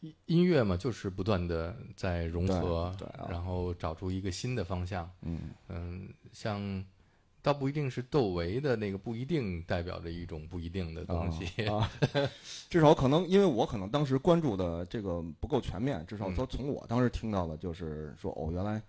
[0.00, 5.08] 音音乐嘛，就是不断的在融合，对对啊然后找出一个新的方向。
[5.22, 5.38] 嗯
[5.68, 6.84] 嗯，像
[7.42, 11.64] 倒不一定是窦唯的那个，不一定代表着一种不一定的东西。
[11.66, 11.90] 啊，
[12.68, 18.80] 至少可能因为我可能当时关注的这个不够全面，至少嗯说从我当时听到的就是说哦，原来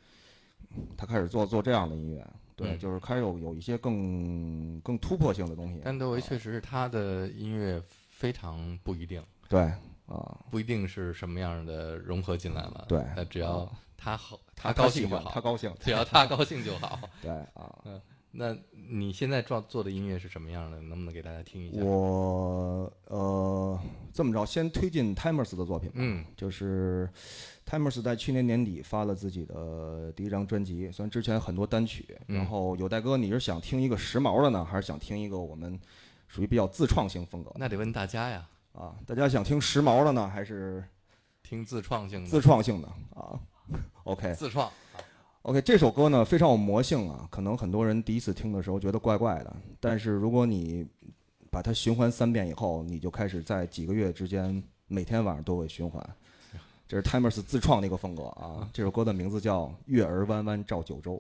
[0.98, 5.82] 他开始做做这样的音乐，对，嗯就是开始有有一些更更突破性的东西。
[5.84, 9.62] 但窦唯确实是他的音乐非常不一定，对
[10.08, 12.86] 啊，不一定是什么样的融合进来了。
[12.90, 17.00] 对那只要啊他好，他高兴就好，他高兴，只要他高兴就好。
[17.22, 17.74] 对啊，
[18.34, 18.56] 那
[18.90, 20.80] 你现在做做的音乐是什么样的？
[20.82, 21.84] 能不能给大家听一下？
[21.84, 23.80] 我呃
[24.14, 25.96] 这么着，先推进 Timers 的作品吧。
[25.98, 27.10] 嗯就是
[27.66, 35.78] Timers 在去年年底发了自己的第一张专辑，虽然之前很多单曲，嗯然后有代哥，你是想听一个时髦的呢，还是想听一个我们
[36.28, 38.96] 属于比较自创性风格那得问大家呀，啊？
[39.06, 40.82] 大家想听时髦的呢，还是
[41.44, 43.38] 听自创性的，自创性的啊
[44.04, 44.72] ？OK 自创。
[45.44, 50.86] OK，这首歌呢非常有魔性啊，可能很多人第一次听的时候觉得怪怪的，但是如果你
[51.50, 56.08] 把它循环三遍以后，你就开始在几个月之间每天晚上都会循环。
[56.88, 61.20] 这是 Timers 自创的一个风格啊，这首歌的名字叫《月儿弯弯照九州》。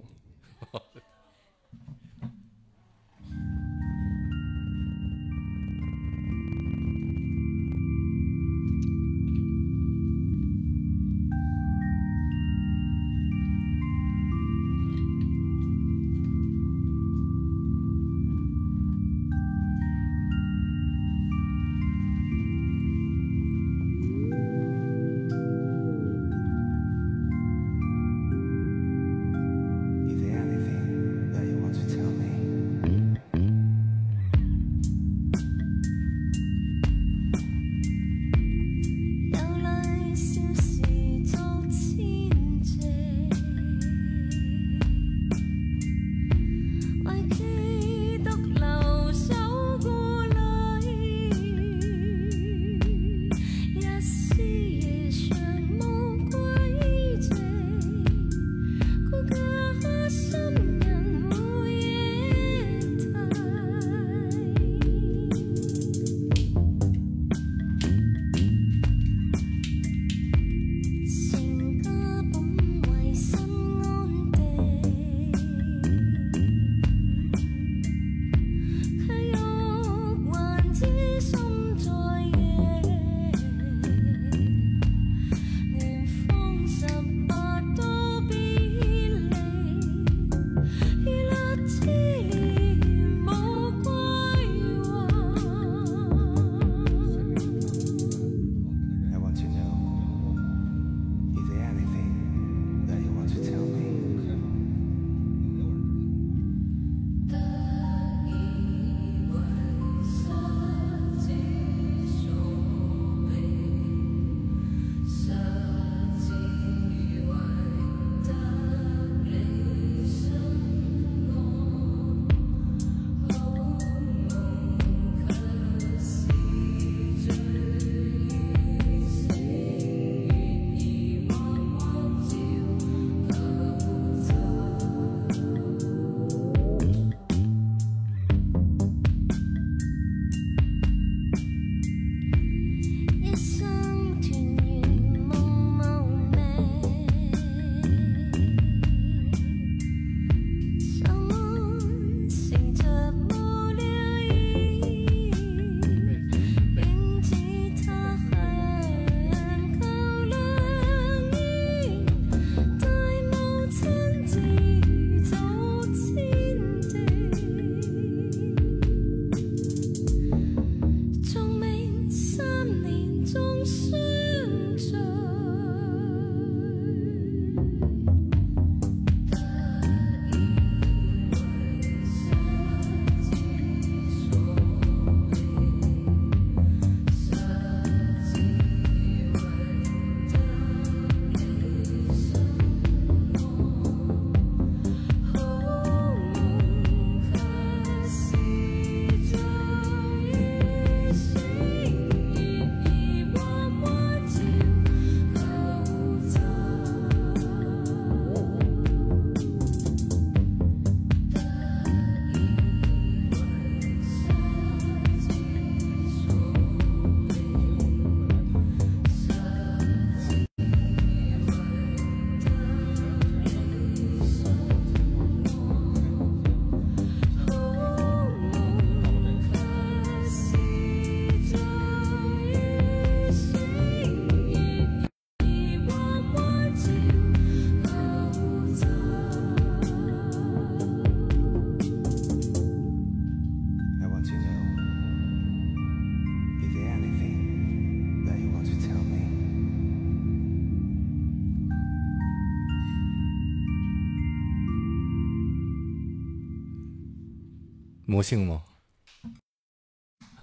[258.22, 258.62] 魔性吗？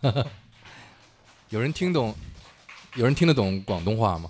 [1.50, 2.12] 有人听懂？
[2.96, 4.28] 有人听得懂广东话吗？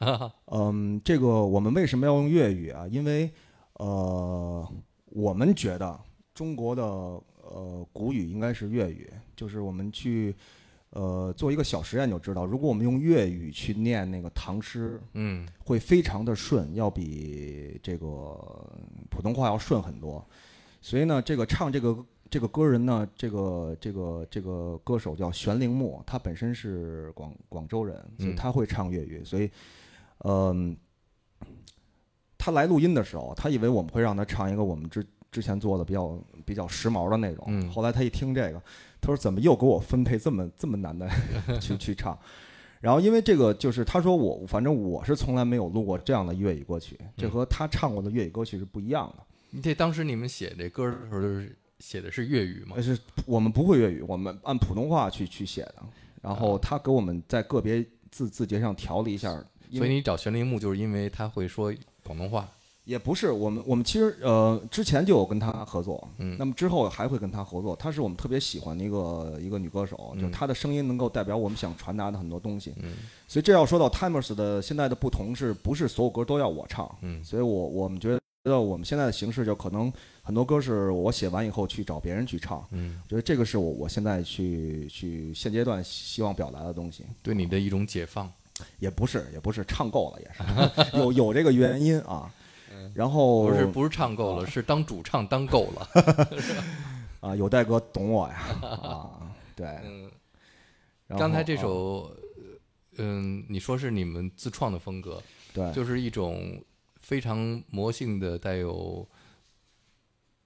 [0.52, 2.86] 嗯，这个我们为什么要用粤语啊？
[2.88, 3.32] 因为
[3.78, 4.70] 呃，
[5.06, 5.98] 我们觉得
[6.34, 10.36] 中国的呃古语应该是粤语，就是我们去
[10.90, 18.06] 呃做一个小实验就知道，如果我们用粤语去念那个唐诗，嗯会非常的顺，要比这个
[19.08, 20.22] 普通话要顺很多。
[20.84, 21.96] 所以呢，这个唱这个
[22.32, 29.22] 这个歌人呢，这个这个这个歌手叫玄铃木，他本身是广广州人，所以嗯他会唱粤语。
[29.22, 29.50] 所以，
[30.24, 30.74] 嗯、
[32.38, 37.44] 他来录音的时候，他以为我们会让他唱一个我们之之前做的比较比较时髦的那种。
[37.48, 38.62] 嗯后来他一听这个，
[38.98, 41.06] 他说怎么又给我分配这么这么难的
[41.60, 42.18] 去去唱？
[42.80, 49.22] 然后因为这个就是他说我反正我是从来没有录过这样的粤语歌曲，这和他唱过的粤语歌曲是不一样的。
[49.50, 52.82] 你这当时你们写这歌的时候，就是写的是粤语吗但？
[52.82, 55.74] 是我们不会粤语，我们按普通话去去写的。
[56.22, 59.28] 然后他给我们在个别字字节上调了一下，
[59.72, 61.74] 所以你找玄铃木，就是因为他会说
[62.04, 62.48] 广东话。
[62.84, 67.76] 也不是我们我们其实呃之前就有跟他合作，嗯那么之后还会跟他合作。
[67.76, 72.74] 她是我们特别喜欢的一个一个女歌手，就她的声音能够代表我们想传达的很多东西。
[72.82, 72.94] 嗯
[73.28, 76.92] 所以这要说到 Timers 的现在的不同，是不是所有歌都要我唱？
[77.02, 82.66] 嗯所以我我们觉得我们现在的形式就可能很多歌是我写完以后去找别人去唱。
[82.72, 88.30] 嗯，我觉得这个是我我现在去去现阶段希望表达的东西，对你的一种解放。
[88.78, 90.30] 也不是也不是唱够了，也
[90.84, 92.32] 是 有有这个原因啊。
[92.94, 95.88] 然后不是不是唱够了，是当主唱当够了。
[97.20, 99.66] 啊，有戴哥懂我呀啊，对。
[99.84, 100.10] 嗯，
[101.08, 102.14] 刚才这啊首，
[102.98, 105.22] 嗯，你说是你们自创的风格，
[105.54, 106.62] 对就是一种
[107.02, 109.06] 非常魔性的，带有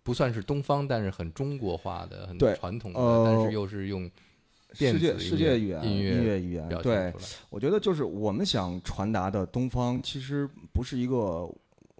[0.02, 4.10] 不算是东方，但是很中国化的、很传统的，呃但是又是用
[4.76, 7.12] 电世界世界语言音音乐语言对。
[7.50, 11.48] 我觉得就是我们想传达的东方，其实不是一个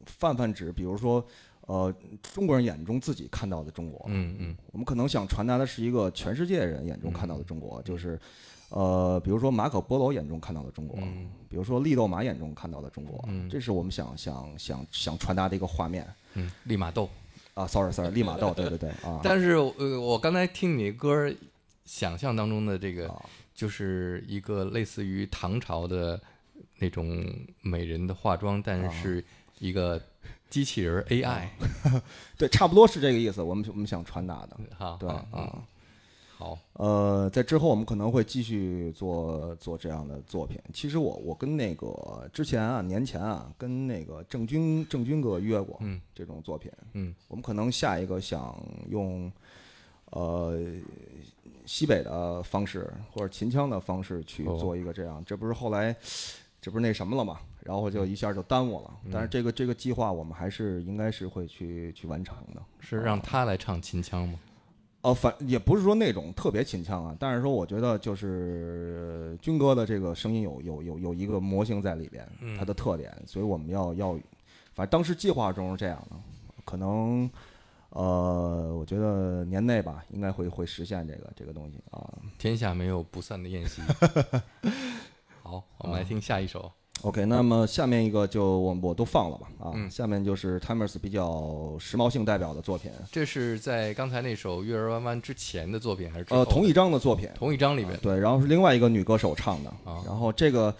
[0.05, 1.25] 泛泛指，比如说，
[1.63, 1.93] 呃，
[2.35, 4.05] 中国人眼中自己看到的中国。
[4.09, 8.19] 嗯嗯我们可能想传达的是一个全世界人眼中看到的中国，就是，
[8.71, 16.07] 呃，比如说马可波罗眼中看到的中国，嗯比如说利豆马眼中看到的中国，嗯这是我们想想想想传达的一个画面。
[16.35, 17.09] 嗯，利马窦。
[17.55, 21.35] 啊，sorry sorry，利马豆，对对对 啊，但是呃，我刚才听你歌儿，
[21.87, 26.21] 想象当中的这个啊就是一个类似于唐朝的
[26.79, 27.25] 那种
[27.63, 29.25] 美人的化妆，但啊是是
[29.59, 29.99] 一个
[30.51, 31.49] 机器人儿 AI
[32.37, 33.41] 对，差不多是这个意思。
[33.41, 34.99] 我们我们想传达的，哈。
[35.01, 35.59] 对啊，嗯啊。
[36.39, 40.61] 好，呃，在之后我们可能会继续做做这样的作品。
[40.75, 46.71] 其实我我跟那个之前啊，年前啊，跟那个郑钧郑钧哥约过嗯这种作品。
[46.93, 48.55] 嗯我们可能下一个想
[48.91, 49.33] 用
[50.11, 50.61] 呃
[51.65, 55.97] 西北的方式或者秦腔的方式去哦做一个这样，这不是后来
[56.61, 57.41] 这不是那什么了嘛？
[57.63, 58.91] 然后就一下就耽误了。
[59.11, 62.63] 但是这个这个计划我们还是应该是会去去完成的。
[62.79, 64.39] 是让他来唱秦腔吗？
[65.07, 72.29] 哦，反也不是说那种特别秦腔啊，但是说我觉得就是呃军哥的这个声音有有有有一个模型在里边，
[72.59, 74.15] 它的特点，所以我们要要，
[74.75, 76.17] 反正当时计划中是这样的，
[76.65, 77.31] 可能
[77.91, 82.13] 呃，我觉得年内吧，应该会会实现这个这个东西啊。
[82.37, 83.81] 天下没有不散的宴席。
[85.45, 86.73] 好，我们来听下一首。
[87.03, 97.97] OK，那么下面一个就我我都放了吧啊，嗯下面就是 Timers 比较时髦性代表的作品，这是在刚才那首《月儿弯弯》之前的作品还是呃，同一张的作品，同一张里面？
[98.03, 100.75] 对，然后是另外一个女歌手唱的，啊然后这个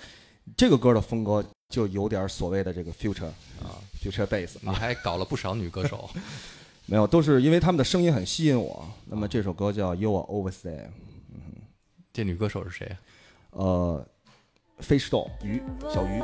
[0.57, 3.27] 这个歌的风格就有点所谓的这个 future
[3.63, 6.09] 啊，future bass 你还搞了不少女歌手。
[6.89, 8.89] 没有，都是因为他们的声音很吸引我。
[9.07, 10.87] 那么这首歌叫 You Are Over There
[12.13, 12.87] 这女歌手是谁
[13.51, 13.59] 啊？
[13.59, 14.07] 呃
[14.81, 15.63] ，fish doll 鱼
[15.93, 16.23] 小鱼，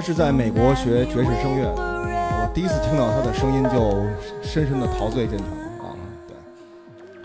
[0.00, 4.02] 他是在美国学爵士声乐的，我第一次听到他的声音就
[4.42, 5.50] 深深的陶醉进去了
[5.84, 5.92] 啊！
[6.26, 6.34] 对。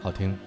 [0.02, 0.38] 好听。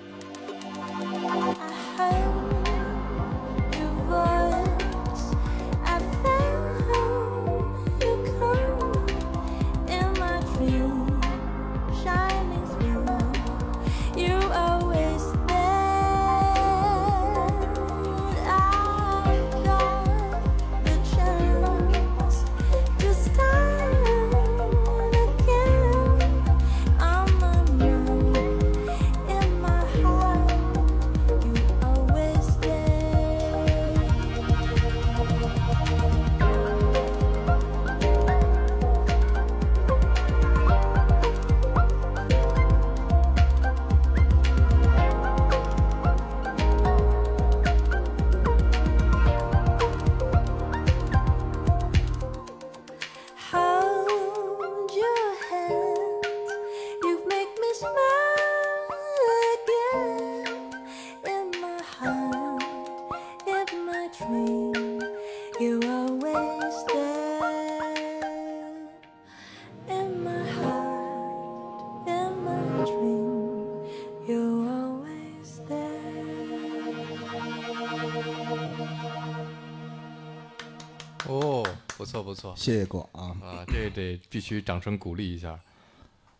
[82.55, 85.59] 错谢谢哥啊，啊，这得必须掌声鼓励一下。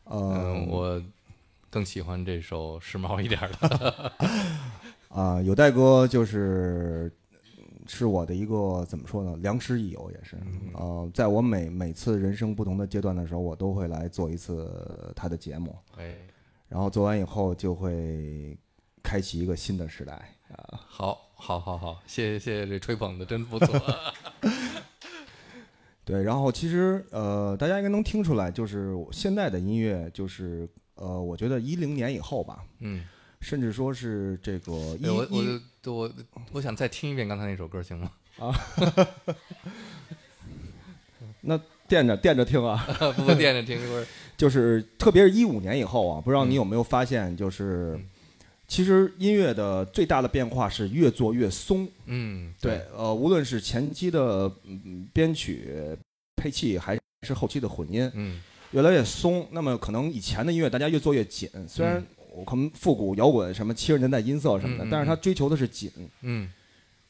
[0.05, 1.03] 呃嗯，，我
[1.71, 4.13] 更喜欢这首时髦一点的。
[5.09, 7.13] 啊，有代哥就是
[7.87, 10.37] 是我的一个怎么说呢，良师益友也是。
[10.75, 16.15] 呃，在我每每次人生不同的阶段的时候，我都会来做一次他的节目，哎，
[16.69, 18.57] 然后做完以后就会
[19.03, 20.13] 开启一个新的时代
[20.51, 20.81] 啊。
[20.87, 23.81] 好，好，好，好，谢谢，谢谢，这吹捧的真不错。
[26.09, 33.05] 对，然后其实呃，大家应该能听出来，就是现在的音乐，就是呃，我觉得一零年以后吧，嗯，
[33.43, 35.61] 甚至说是这个我我
[35.93, 36.13] 我
[36.53, 38.11] 我想再听一遍刚才那首歌，行吗？
[38.39, 38.55] 啊
[41.43, 42.83] 那垫着垫着听啊，
[43.15, 43.79] 不不垫着听。
[44.35, 48.09] 就是特别是一五年以后啊，不知道你有没有发现，就是、嗯
[48.69, 51.89] 其实音乐的最大的变化是越做越松。
[52.05, 55.75] 嗯，对，呃，无论是前期的嗯编曲、
[56.37, 56.97] 配器，还
[57.27, 58.41] 是后期的混音，嗯。
[58.73, 59.49] 越来越松。
[59.51, 62.05] 那么可能以前的音乐大家越做越紧，虽然
[62.35, 65.91] 我可能复古摇滚什么七十年代音色什么的，但是它追求的是紧，
[66.21, 66.53] 嗯。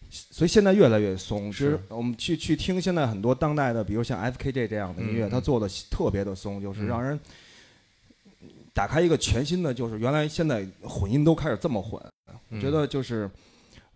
[0.09, 1.51] 所以现在越来越松。
[1.51, 6.87] 其实是我们去去听现在很多当代的，比如像 FKJ 这样的音乐，它做的特别的松，就是嗯。
[6.87, 7.19] 让人
[8.79, 12.01] 打开一个全新的，就是原来现在混音都开始这么混，
[12.51, 13.29] 我觉得就是。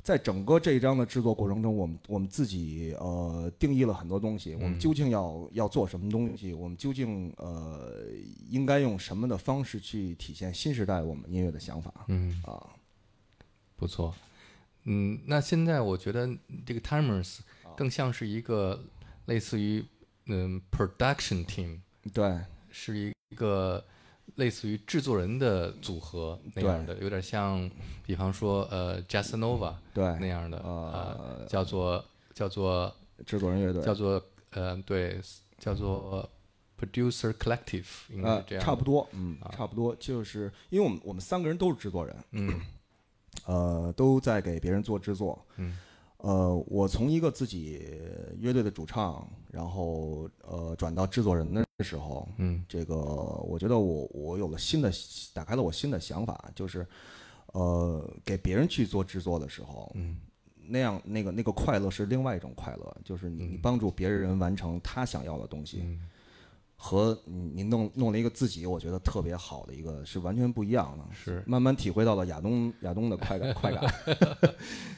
[0.02, 8.02] 在整个这一章的制作过程中，我们我们自己呃定义了很多东西，我们嗯究竟要要做什么东西，我们究竟呃
[8.50, 11.94] 应该用什么的方式去体现新时代我们音乐的想法。
[12.08, 12.66] 嗯，啊？
[13.76, 14.12] 不错。
[14.86, 16.28] 嗯，那现在我觉得
[16.66, 17.70] 这个 Timers 啊。
[17.76, 18.82] 更像是一个
[19.26, 19.84] 类似于
[20.26, 21.78] 嗯 production team，
[22.12, 22.40] 对，
[22.72, 23.84] 是一个
[24.36, 27.70] 类似于制作人的组合那样的，有点像，
[28.06, 32.04] 比方说呃 Jazzanova 对那样的，呃呃，叫做
[32.34, 32.94] 叫做
[33.26, 33.82] 制作人乐队。
[33.82, 35.20] 叫做呃对，
[35.58, 36.28] 叫做
[36.78, 38.58] producer collective，应该这样。
[38.58, 42.60] 的，差不多，嗯啊，差不多，就是因为我们我们三个人都是制作人，嗯。
[43.46, 45.78] 呃，都在给别人做制作，嗯
[46.22, 47.82] 呃，我从一个自己
[48.38, 52.64] 乐队的主唱，然后呃转到制作人的时候，嗯。
[52.68, 54.92] 这个我觉得我我有了新的，
[55.34, 56.86] 打开了我新的想法，就是
[57.48, 60.20] 呃给别人去做制作的时候，嗯。
[60.68, 66.08] 那样那个那个快乐是另外一种快乐，就是你你嗯帮助别人完成他想要的东西，嗯
[66.84, 71.04] 和你你弄弄了一个自己，我觉得特别好的一个是完全不一样的。
[71.14, 73.94] 是慢慢体会到了亚东亚东的快感快感。
[74.42, 74.52] 对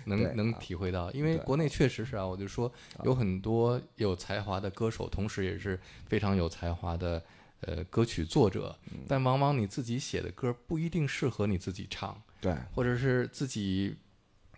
[0.06, 2.72] 能能啊体会到，因为国内确实是啊，我就说
[3.04, 7.22] 有很多有才华的歌手，同时也是非常有才华的
[7.60, 13.94] 呃歌曲作者，嗯但往往你自己写的歌不一定适合你自己唱，对或者是自己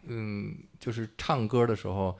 [0.04, 2.16] 嗯，就是唱歌的时候，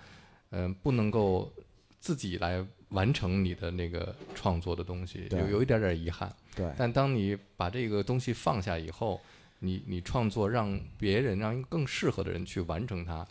[0.51, 1.53] 嗯、不能够
[2.01, 6.35] 自己来完成你的那个创作的东西，有有一点点遗憾。
[6.55, 6.73] 对。
[6.79, 9.21] 但当你把这个东西放下以后，
[9.59, 13.27] 你你创作让别人让一个更适合的人去完成它，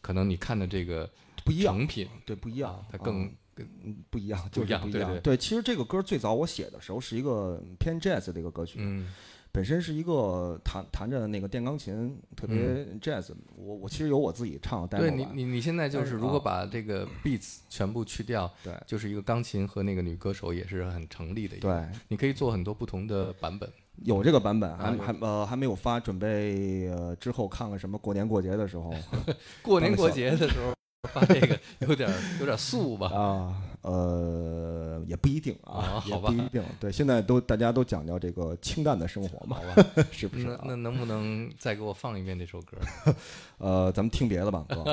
[0.00, 1.08] 可能你看的这个
[1.44, 5.20] 不一样成品对不一样，它更啊嗯不一样，不一样对对。
[5.20, 9.12] 对，其实这个歌最早我写的时候是一个偏 jazz 的一个歌曲，嗯
[9.50, 12.56] 本身是一个弹弹着那个电钢琴，特别
[13.00, 13.32] jazz。
[13.56, 21.68] 我我其实有我自己唱的 demo 嗯对你你你现在就是是如果啊把这个 beats 全部去掉，对就是一个钢琴和那个女歌手也是很成立的一个。
[21.68, 23.68] 对你可以做很多不同的版本。
[24.04, 28.94] 有这个版本，还啊还呃还没有发，准备呃之后看看什么过年过节的时候
[29.60, 30.72] 过年过节的时候
[31.10, 33.08] 发这个有点有点素吧？
[33.16, 36.62] 啊呃也不一定啊啊，也好吧不一定。
[36.80, 40.60] 对，现在都大家都讲究这个清淡的生活嘛，好吧， 是不是啊？
[40.64, 42.76] 那那能不能再给我放一遍这首歌？
[43.58, 44.84] 呃，咱们听别的吧，哥，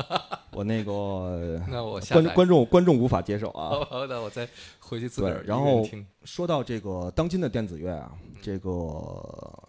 [0.52, 3.70] 我那个 那我下观观众观众无法接受啊。
[3.70, 4.48] 好好的，我再
[4.80, 5.86] 回去自个儿对，然后。
[6.24, 8.12] 说到这个当今的电子乐啊，
[8.42, 8.72] 这个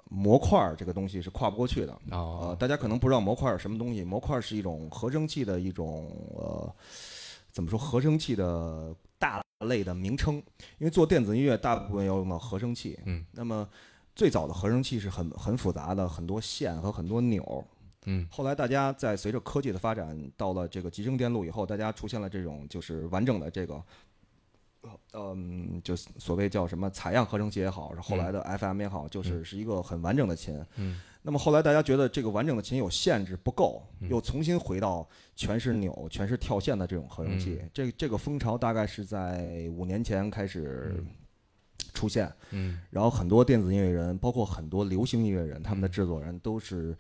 [0.09, 1.93] 模块儿这个东西是跨不过去的。
[2.11, 6.75] 啊，哦，大家可能不知道模块儿是什么东西，模块儿是一种合成器的一种呃，
[7.53, 9.06] 怎么说合成器的大
[9.61, 10.37] 类的名称。
[10.79, 12.99] 因为做电子音乐，大部分要用到合成器。
[13.05, 13.69] 嗯，那么
[14.15, 17.67] 最早的合成器是很很复杂的，很多线和很多钮。
[18.09, 23.83] 嗯后来大家在随着科技的发展，到了这个集成电路以后，大家出现了这种就是完整的这个，
[24.83, 30.65] 呃嗯，就是所谓叫什么采样合成器也好，是后来的 FM 也好，就是是一个很完整的琴。
[30.77, 35.05] 嗯那么后来大家觉得这个完整的琴有限制不够，嗯又重新回到
[35.35, 37.59] 全是钮、全是跳线的这种合成器。
[37.61, 41.03] 嗯这这个风潮大概是在五年前开始
[41.93, 42.33] 出现。
[42.53, 46.97] 嗯然后很多电子音乐人，包括很多流行音乐人，他们的嗯制作人都是，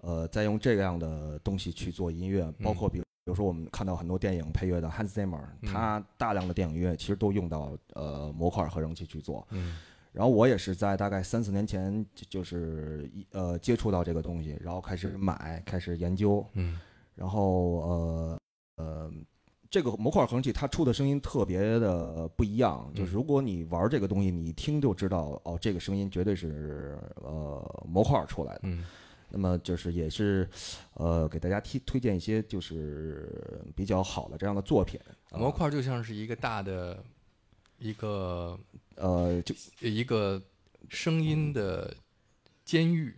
[0.00, 3.04] 呃，在用这样的东西去做音乐，包括比如。
[3.24, 9.46] 比如说，我们看到很多电影配乐的 Hans Zimmer，嗯他大量的电影乐其实都用到呃模块合成器去做。
[9.50, 9.76] 嗯
[10.18, 16.80] 然后我也是在大概三四年前就就是一呃接触到这个东西，然后开始买，开始研究，嗯
[17.14, 18.40] 然后呃
[18.78, 19.12] 呃，
[19.70, 28.62] 这个模块合成器它出的声音特别的不一样，就是嗯如果你玩这个东西，你一听就知道哦，这个声音绝对是呃模块出来的。
[28.64, 28.84] 嗯
[29.30, 30.48] 那么就是也是
[30.94, 34.98] 呃给大家推推荐一些就是比较好的这样的作品。
[35.30, 37.04] 啊模块就像是一个大的
[37.78, 38.58] 一个
[38.98, 40.40] 呃就一个
[40.88, 41.94] 声音的
[42.64, 43.14] 监狱，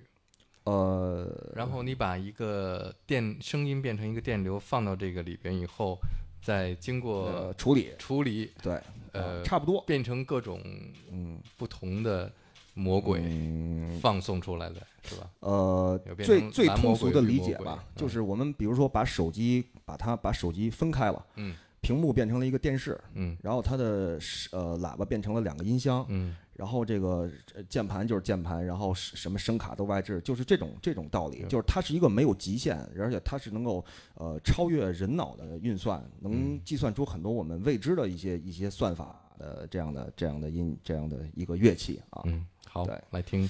[0.64, 5.98] 呃然后你把一个电声音变成一个电流放到这个里边以后，
[6.42, 7.90] 再经呃过处理。
[7.98, 8.80] 处理，对
[9.12, 9.82] 呃，差不多。
[9.86, 10.62] 变成各种
[11.10, 12.32] 嗯不同的
[12.74, 13.98] 魔鬼嗯。
[14.00, 15.30] 放送出来的，是吧？
[15.40, 18.00] 呃最最通俗的理解吧，嗯。
[18.00, 23.36] 就是我们比如说把手机把它把手机分开了，嗯屏幕变成了一个电视，嗯。
[23.42, 24.18] 然后它的
[24.52, 26.36] 呃喇叭变成了两个音箱，嗯。
[26.54, 33.82] 然后这个呃键盘就是键盘，然后什么声卡都外置，就是这种这种道理，就是它是一个没有极限，而且它是能够
[34.14, 42.20] 呃超越人脑的运算，能嗯计算出很多我们未知的一些一些算法的这样的这样的音这样的一个乐器啊。
[42.26, 43.48] 嗯，好对，来听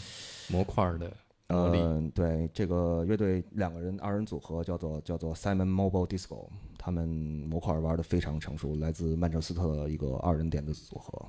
[0.48, 1.12] 模块的
[1.52, 1.78] 魔力。
[1.78, 6.46] 嗯，对，这个乐队两个人二人组合叫做叫做 Simon Mobile Disco，
[6.78, 11.26] 他们模块玩的非常成熟，来自曼彻斯特的一个二人点的组合。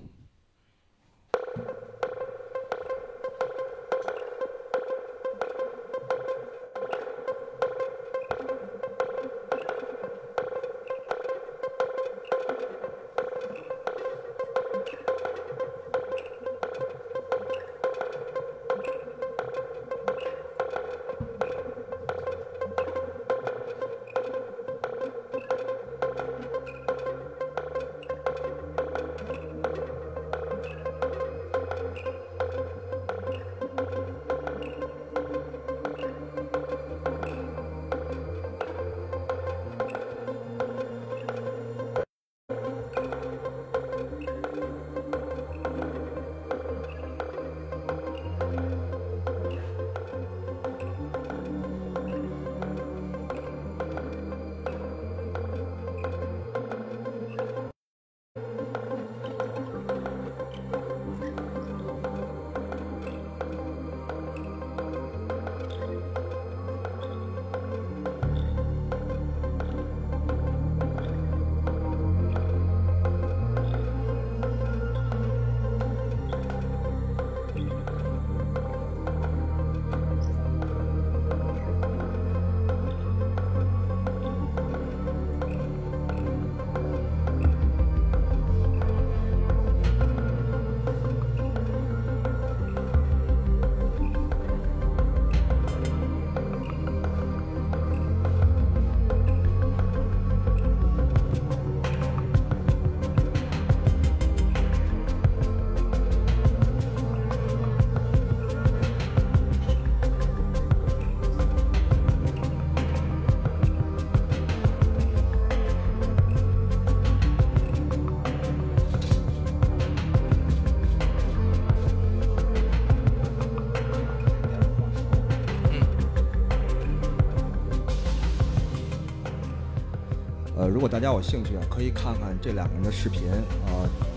[131.01, 133.73] 大家有兴趣啊，可以看看这两个人的视频啊、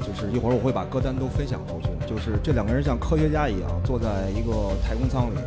[0.06, 1.88] 就是一会儿我会把歌单都分享出去。
[2.06, 5.38] 就是这两个人像科学家一样坐在一个太空舱里，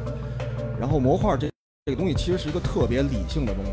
[0.79, 1.47] 然后模块这
[1.85, 3.71] 这个东西其实是一个特别理性的东西，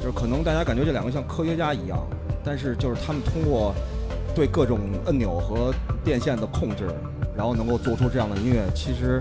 [0.00, 2.06] 就是可能大家感觉这两个像科学家一样，
[2.44, 3.74] 但是就是他们通过
[4.32, 6.88] 对各种按钮和电线的控制，
[7.36, 9.20] 然后能够做出这样的音乐，其实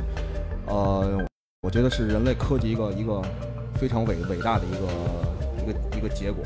[0.67, 1.19] 呃，
[1.63, 3.19] 我觉得是人类科技一个一个
[3.73, 6.43] 非常伟伟大的一个一个一个结果。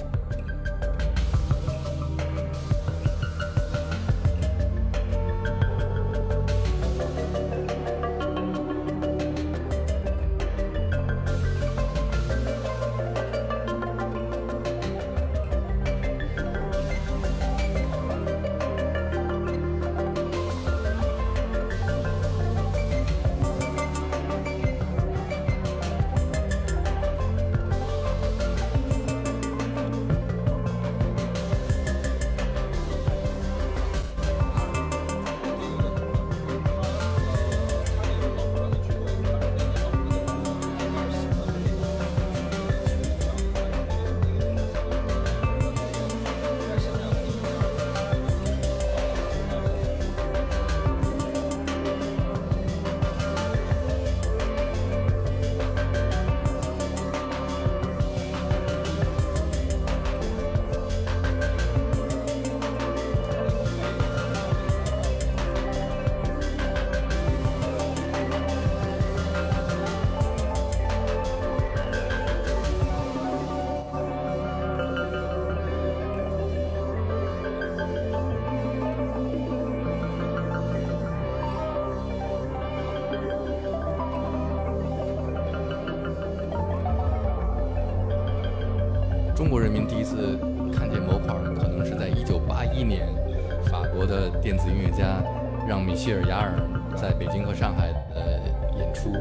[97.04, 98.40] 在北京和上海呃
[98.80, 99.12] 演出。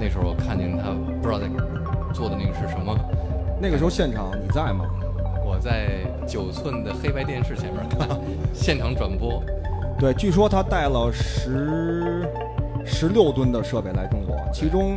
[0.00, 1.46] 那时候我看见他不知道在
[2.14, 2.98] 做的那个是什么，
[3.60, 4.86] 那个时候现场你在吗？
[5.44, 8.08] 我在九寸的黑白电视前面看
[8.54, 9.42] 现场转播，
[9.98, 12.26] 对，据说他带了十
[12.82, 14.96] 十六吨的设备来中国，其中，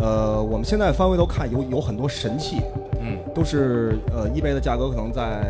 [0.00, 2.60] 呃，我们现在翻回头看有有很多神器，
[3.00, 5.44] 嗯，都是呃，eBay 的价格可能在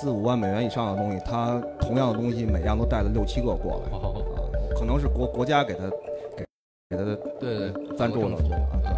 [0.00, 5.90] 四五万美元以上的东西，他同样的东西每样都带了六七个过来，啊、哦，可能是国国家给他
[6.34, 6.42] 给
[6.88, 8.90] 给他的对对，赞助了，对啊，对。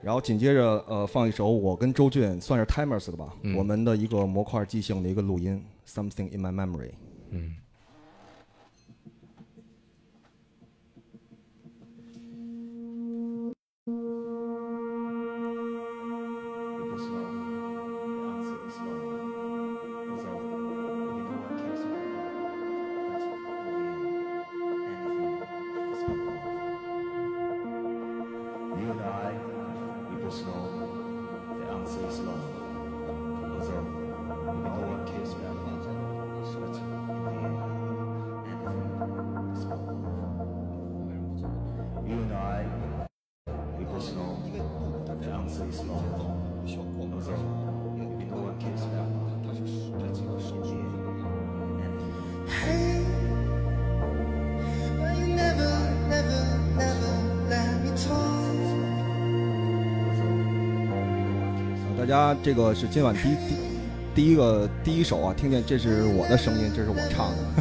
[0.00, 6.92] 然后紧接着，呃，放一首我跟周俊算是 Timers 的吧，嗯我们的一个模块即兴的一个录音，Something in My Memory。
[7.30, 7.56] 嗯。
[62.42, 63.56] 这个是今晚第一第
[64.14, 67.59] 第一个第一首啊，听见这是我的声音，这是我唱的。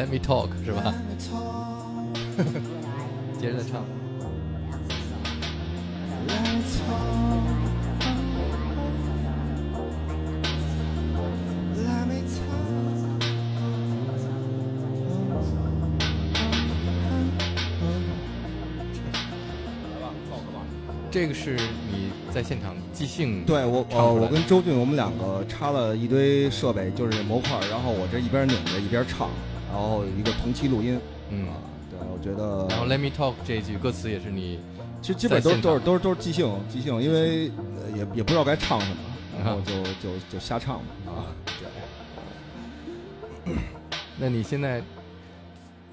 [0.00, 0.94] Let me talk 是吧？
[3.38, 3.84] 接着再唱。
[21.10, 21.58] 这个是
[21.92, 29.49] 你在现场即兴对我呃，我跟周俊我们两个插了一堆设备，就是模块，然后我这一边拧着一边唱，然
[29.80, 30.98] 后一个同期录音。
[31.30, 31.54] 嗯啊，
[31.90, 32.66] 对，我觉得。
[32.68, 34.58] 然后 Let me talk 这一句歌词也是你
[35.00, 37.50] 其实基本都都是都是都是即兴即兴，因为
[37.82, 38.96] 呃也也不知道该唱什么，
[39.38, 41.26] 然后啊就就就瞎唱嘛啊。
[43.44, 43.54] 对
[44.18, 44.82] 那你现在，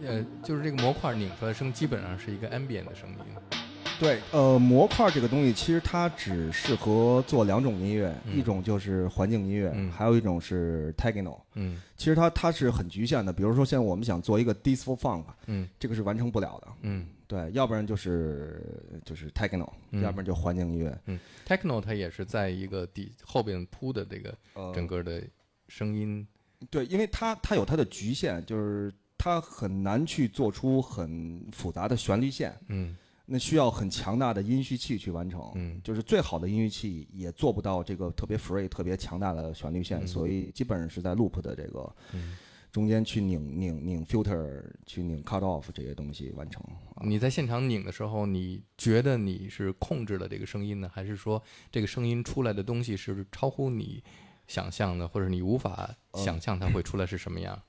[0.06, 3.57] 呃，就是这个模块拧出来的声，基本上是一个 ambient 的声音。
[4.00, 11.40] 对，呃，模块这个东西其实它只适合做两种音乐，嗯一种就是环境音乐，嗯还有一种是 techno。
[11.56, 16.68] 嗯其实它它是很局限的，比如说现在我们想做一个 disco funk，嗯这个是完成不了的。
[16.82, 18.64] 嗯对，要不然就是
[19.04, 20.98] 就是 techno，、嗯要不然就环境音乐。
[21.08, 25.22] 嗯，techno 它也是在一个底后边铺的这个呃，整个的
[25.68, 26.26] 声音。
[26.70, 32.96] 对，因为它它有它的局限，就是它很难去做出很复杂的旋律线，嗯
[33.30, 35.52] 那需要很强大的音序器去完成。
[35.56, 42.38] 嗯就是最好的音序器也做不到这个特别 free、特别强大的旋律线，嗯所以基本上是在 loop 的这个嗯，
[42.72, 46.64] 中间去拧拧拧 filter、去拧 cut off 这些东西完成。
[46.96, 54.02] 啊你在现场拧的时候，你觉得你是控制了这个声音呢，还是说这个声音出来的东西是超乎你
[54.48, 57.62] 想象的，或者你无法想象它会出来是什么样？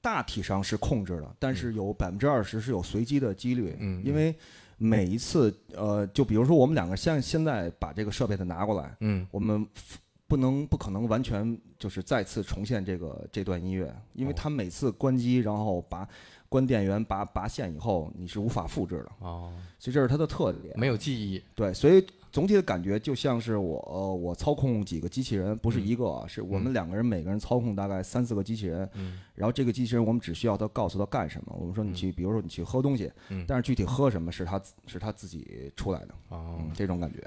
[0.00, 3.76] 大体上是控制了，但是有百分之二十是有随机的几率。
[3.80, 4.34] 嗯因为
[4.82, 9.66] 每一次，呃，就比如说我们两个现现在把这个设备的拿过来，嗯我们
[10.26, 16.08] 不能不可能完全就是再次重现这个这段音乐，因为哦它每次关机，然后拔
[16.48, 20.72] 关电源、拔拔线以后，你是无法复制的，哦，所以这是它的特点。
[20.78, 21.42] 没有记忆。
[21.54, 22.02] 对，所以
[22.32, 37.18] 总体的感觉就像是我呃我操控几个机器人，不是嗯一个啊，是我们嗯两个人每个人操控大概三四个机器人，嗯然后这个机器人我们只需要他告诉他干什么，我们说你嗯去，比如说你去喝东西，嗯，但是具体喝什么是他是他自己出来的，哦嗯，，这种感觉。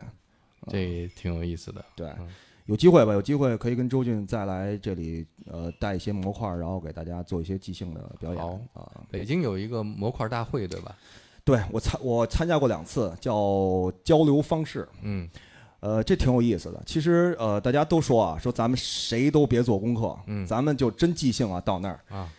[0.68, 1.84] 这也挺有意思的。
[1.94, 2.30] 对嗯，
[2.68, 9.04] 有机会吧，有机会可以跟周俊再来这里，呃，带一些模块，然后给大家做一些即兴的表演啊。
[9.12, 10.96] 北京有一个模块大会，对吧？
[11.46, 15.30] 对我参我参加过两次，叫交流方式，嗯
[15.82, 16.82] 呃，这挺有意思的。
[16.86, 22.00] 其实呃，大家都说啊，说咱们谁都别做功课，嗯咱们就真即兴啊，到那儿。
[22.10, 22.30] 啊，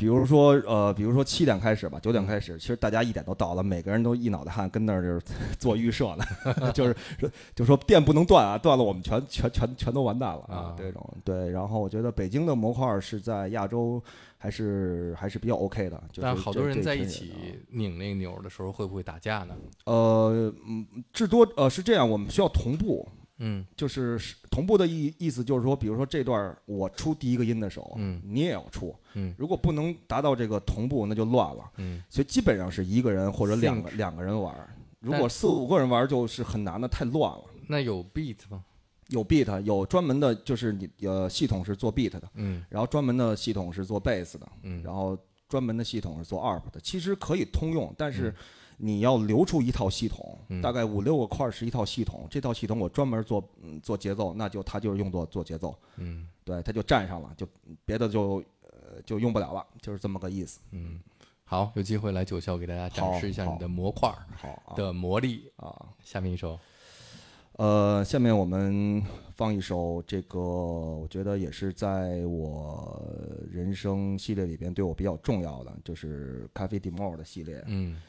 [0.00, 5.20] 比如说，呃，比如说七点开始吧，九点开嗯始，其实大家一点都到了，每个人都一脑袋汗，跟那儿就是
[5.58, 6.24] 做预设呢，
[6.72, 11.50] 就是说就说电不能断啊，断了我们全全全全都完蛋了啊这种对。
[11.50, 14.02] 然后我觉得北京的模块是在亚洲
[14.38, 19.54] 还是还是比较 OK 的，就是但好多人在一起啊拧那个钮的时候，会不会打架呢？
[19.84, 23.06] 呃，嗯，至多呃是这样，我们需要同步，
[23.40, 23.66] 嗯。
[23.76, 28.22] 就是是同步的意意思就是说，比如说这段我出第一个音的时候，嗯。
[28.24, 29.34] 你也要出，嗯。
[29.36, 31.70] 如果不能达到这个同步，那就乱了。
[31.78, 32.00] 嗯。
[32.08, 34.54] 所以基本上是一个人或者两个两个人玩。
[35.00, 37.44] 如果四五个人玩就是很难的，太乱了。
[37.66, 38.64] 那有 beat 吗？
[39.08, 42.64] 有 beat，有专门的，就是你呃系统是做 beat 的，嗯。
[42.68, 45.18] 然后专门的系统是做 bass 的，嗯，然后
[45.50, 46.80] 专门的系统是做 arp 的。
[46.80, 48.34] 其实可以通用，但是嗯
[48.82, 52.26] 你要留出一套系统，嗯大概五六个块儿是一套系统。
[52.30, 57.46] 这套系统我专门做嗯做节奏，那就它就是用作做节奏，嗯对，它就占上了，就
[57.84, 60.60] 别的就呃就用不了了，就是这么个意思。
[60.70, 60.98] 嗯，
[61.44, 65.52] 好，有机会来九霄给大家展示一下你的模块儿的魔力。
[65.56, 65.88] 啊。
[66.02, 66.58] 下面一首，
[67.60, 69.02] 呃，下面我们
[69.36, 73.06] 放一首这个，我觉得也是在我
[73.52, 77.62] 人生系列里边对我比较重要的，就是咖啡 Demo 的系列。
[77.66, 78.00] 嗯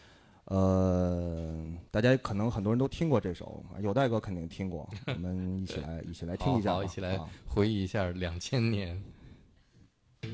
[0.46, 9.04] 呃，大家可能很多人都听过这首，有代哥肯定听过，我们一起来 一起来听一下，好好一起来啊回忆一下两千年。
[10.24, 10.30] 有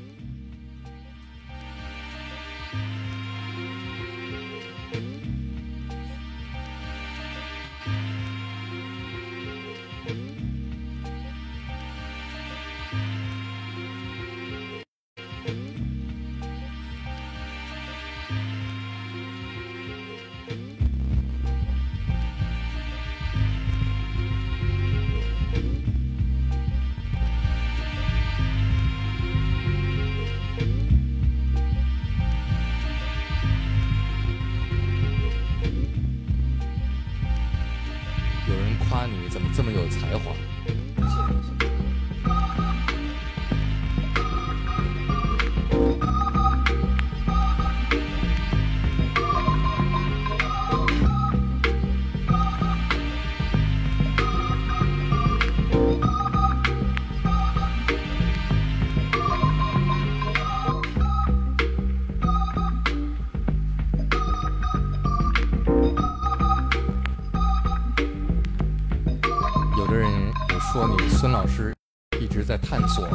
[72.58, 73.08] 探索。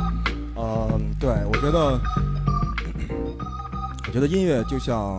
[0.57, 2.01] 嗯，对，我觉得，
[4.07, 5.19] 我觉得音乐就像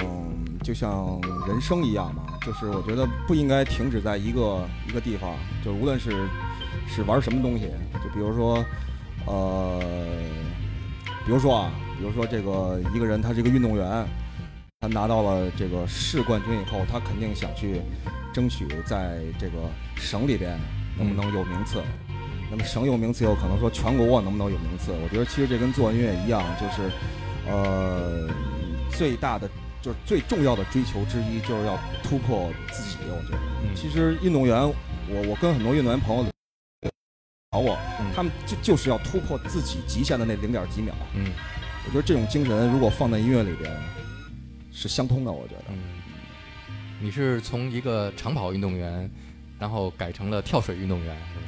[0.63, 6.27] 就像人生一样嘛，就是我觉得不应该停止在一个一个地方，就无论是
[6.87, 8.63] 是玩什么东西，就比如说，
[9.25, 9.81] 呃，
[11.25, 14.05] 比如说啊，比如说这个一个人他是一个运动员，
[14.79, 17.81] 他拿到了这个市冠军以后，他肯定想去
[18.33, 19.53] 争取在这个
[19.95, 20.59] 省里边
[20.97, 21.81] 能不能有名次。
[22.55, 24.91] 那么省有名次以后，可能说全国我能不能有名次？
[25.03, 26.91] 我觉得其实这跟做音乐一样，就是，
[27.47, 28.29] 呃，
[28.91, 29.49] 最大的
[29.81, 32.97] 就是最重要的追求之一，就是要突破自己。
[33.09, 36.23] 我觉得，嗯其实运动员，我我跟很多运动员朋友
[37.53, 40.93] 聊过，嗯他们就就是要突破自己极限的那零点几秒。
[41.15, 41.31] 嗯
[41.87, 43.75] 我觉得这种精神如果放在音乐里边，
[44.71, 45.31] 是相通的。
[45.31, 45.79] 我觉得，嗯，
[47.01, 49.09] 你是从一个长跑运动员，
[49.57, 51.47] 然后改成了跳水运动员，是吧？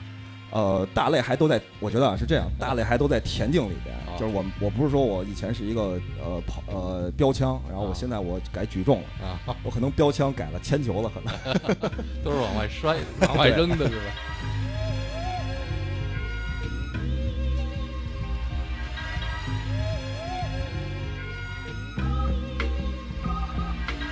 [0.55, 3.93] 呃，大类还都在，我觉得啊是这样，大类还都在田径里边。
[4.07, 11.33] 哦就是我我不是说我以前是一个呃跑呃标枪，然后我哦现在我改举重了，啊，我可能标枪改了铅球了，可能。
[12.23, 12.95] 都是往外摔、
[13.27, 14.01] 往外扔的是吧？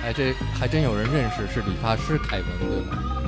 [0.04, 3.23] 哎，这还真有人认识，是理发师凯文，对吗？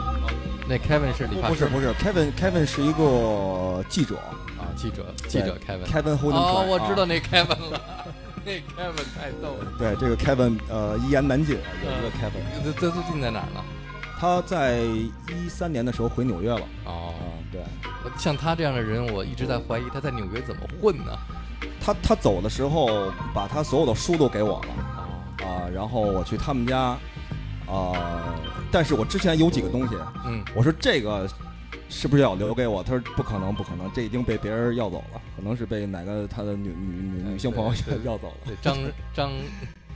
[0.66, 4.16] 哦，那 Kevin 是理发师，不是不是，Kevin Kevin 是一个记者
[4.58, 5.84] 啊，记者记者 Kevin。
[5.86, 6.34] ，Kevin Holden。
[6.34, 7.80] 哦，我知道那 Kevin 了，
[8.44, 9.72] 那 Kevin 太逗了。
[9.78, 13.62] 对，这个 Kevin 呃一言难尽，有一个嗯 Kevin，这这最近在哪儿呢？
[14.18, 16.60] 他在一三年的时候回纽约了。
[16.84, 17.60] 哦，啊，对，
[18.18, 21.12] 像他这样的人，我一直在怀疑他在纽约怎么混呢？
[21.80, 24.68] 他他走的时候把他所有的书都给我了。
[24.96, 26.96] 哦，啊，然后我去他们家，
[27.66, 27.92] 啊，
[28.76, 29.96] 但是我之前有几个东西，
[30.26, 31.26] 嗯，我说这个
[31.88, 32.82] 是不是要留给我？
[32.82, 37.72] 他说不可能，不可能，这已经被别人要走了，可能是被哪个他的女女女女性朋友
[38.04, 38.34] 要走了。
[38.44, 38.76] 对，张
[39.14, 39.32] 张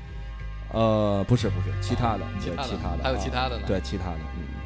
[0.72, 4.59] 呃，不是不是，其他的，对其他的还有啊其他的呢对，其他的，嗯。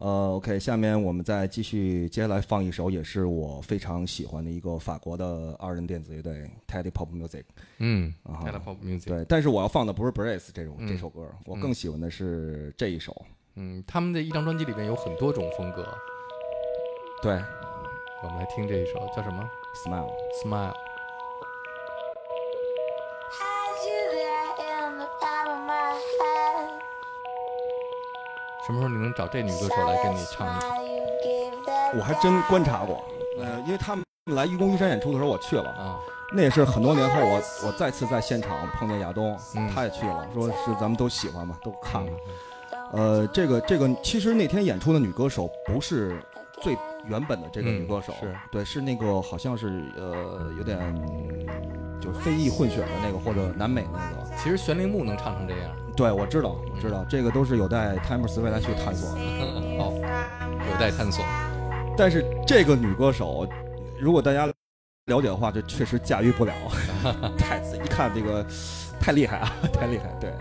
[0.00, 7.44] 呃，OK，下面我们再继续，接下来放一首也是我非常喜欢的一个法国的二人电子乐队 Teddy Pop Music。
[7.80, 13.14] 嗯啊 t e l e Pop Music，对，但是我要放的不是 Brace 这种、嗯这首歌，我嗯更喜欢的是这一首。
[13.56, 15.86] 嗯，他们的一张专辑里面有很多种风格，
[17.20, 17.32] 对
[18.22, 19.46] 我们来听这一首叫什么
[19.84, 20.10] ，Smile。
[20.42, 20.89] ？Smile。
[28.70, 33.02] 什么时候你能找这女歌手来跟你唱一首？Smile you gave that 我还真观察过，
[33.40, 35.98] 呃，因为他们来愚公移山演出的时候我去了，啊，
[36.32, 42.12] 那也是很多年后我我再次在现场碰见亚东，嗯他也去了，说是咱们都喜欢嘛，都看了。
[42.92, 46.22] 嗯呃，这个这个，其实那天演出的女歌手不是
[46.62, 50.78] 最原本的这个女歌手，嗯是对，是那个好像是呃有点
[52.00, 54.29] 就是非裔混血的那个或者南美那个。
[54.42, 59.20] 其实玄铃木能唱成这样，对，我知道，我知道，这个都是有待泰姆斯未来去探索的。
[59.78, 61.22] 好，有待探索。
[61.96, 63.46] 但是这个女歌手，
[64.00, 64.46] 如果大家
[65.06, 66.54] 了解的话，这确实驾驭不了，
[67.36, 68.44] 太一看这个
[68.98, 70.32] 太厉害啊，太厉害，对。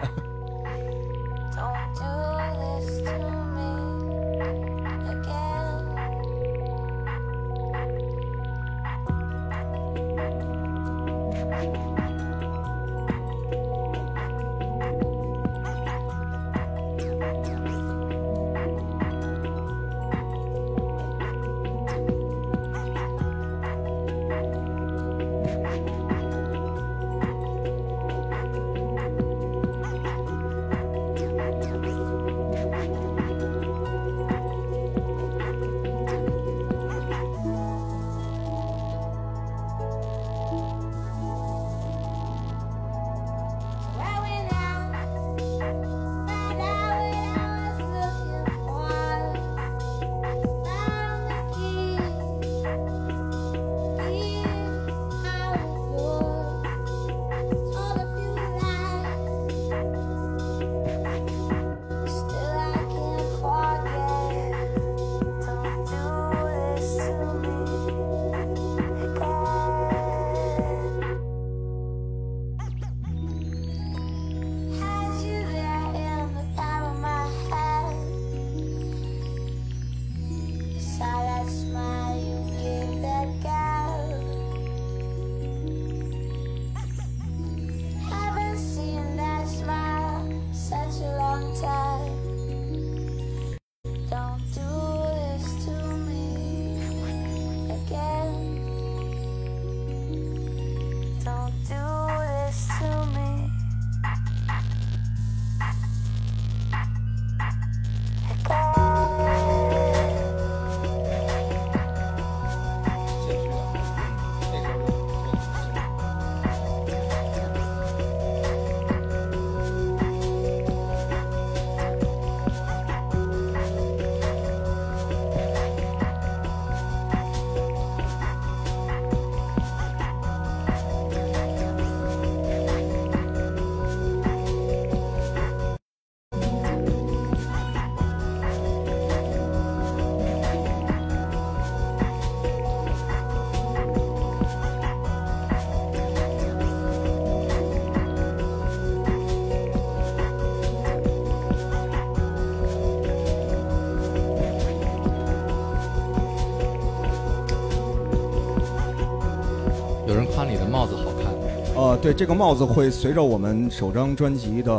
[162.10, 164.74] 对，这个帽子会随着我们首张专辑的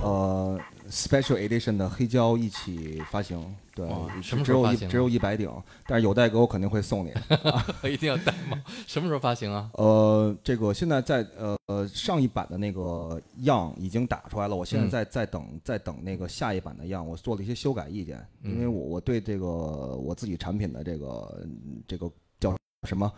[0.00, 0.56] 呃
[0.88, 3.52] Special Edition 的黑胶一起发行。
[3.74, 5.50] 对哇，只什么时候发行啊有一只有一百顶，
[5.88, 7.12] 但是有代购我肯定会送你。
[7.90, 8.56] 一定要戴帽。
[8.86, 9.68] 什么时候发行啊？
[9.74, 22.08] 呃，这个现在在呃呃上一版的那个样已经打出来了，我现在嗯在在等在等那个下一版的样，我做了一些修改意见，因为嗯我我对这个我自己产品的这个嗯这个
[22.38, 22.54] 叫
[22.84, 23.12] 什么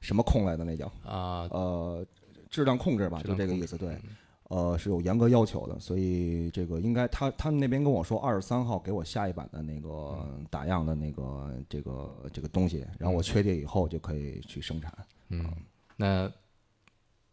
[0.00, 2.04] 什么控来的那叫啊，呃
[2.50, 3.90] 质量控制吧，就这个意思，对。
[3.90, 4.16] 嗯。
[4.50, 14.92] 呃，是有严格要求的，所以这个应该他他们那边跟我说，二十三号给我下一版的那个打样的那个这个这个东西，然后我嗯确定以后就可以去生产。
[15.28, 15.48] 嗯，
[15.96, 16.28] 那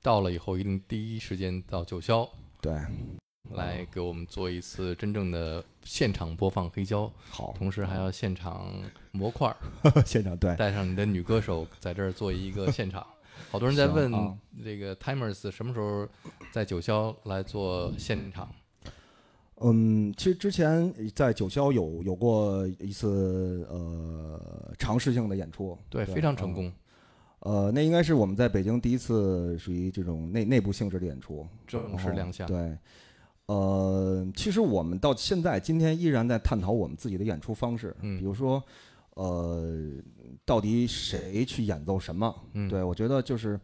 [0.03, 2.29] 到了以后一定第一时间到九霄
[2.61, 2.79] 对，
[3.49, 8.71] 来给我们做一次真正的现场播放黑胶，好，同时还要现场
[9.11, 9.57] 模块儿，
[10.05, 13.03] 现场对，带上你的女歌手在这儿做一个现场。
[13.49, 14.11] 好多人在问
[14.63, 16.07] 这个 Timers 什么时候
[16.51, 18.49] 在九霄来做现场？
[19.59, 26.53] 嗯，其实之前在九霄有有过一次呃尝试性的演出，对，非常成。
[26.53, 26.71] 功，
[27.39, 32.47] 呃，那应该是我们在北京第一次属于这种内内部性质的演出，正式亮相。
[32.47, 32.77] 对，
[33.47, 38.19] 呃，其实我们到现在今天依然在探讨我们自己的演出方式，嗯。
[38.19, 38.63] 比如说，
[39.15, 39.91] 呃，
[40.45, 42.33] 到底谁去演奏什么？
[42.53, 43.59] 嗯对我觉得就是，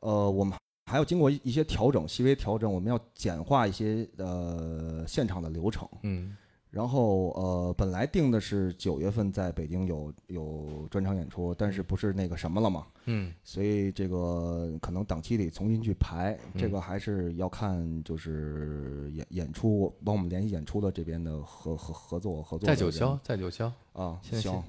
[0.00, 0.56] 呃，我们
[0.90, 5.88] 还要经过一一些调整，细微调整，我们要简化一些呃现场的流程。
[6.02, 6.36] 嗯
[6.74, 12.84] 然后呃，本来定的是九月份在北京有有专场演出，但是不是那个什么了嘛？
[13.04, 22.66] 嗯所以这个可能档期得重新去排，这嗯个还是要看就是演演出帮我们联系演出的这边的合合合作合作。
[22.66, 24.60] 在九霄，在九霄，啊，行，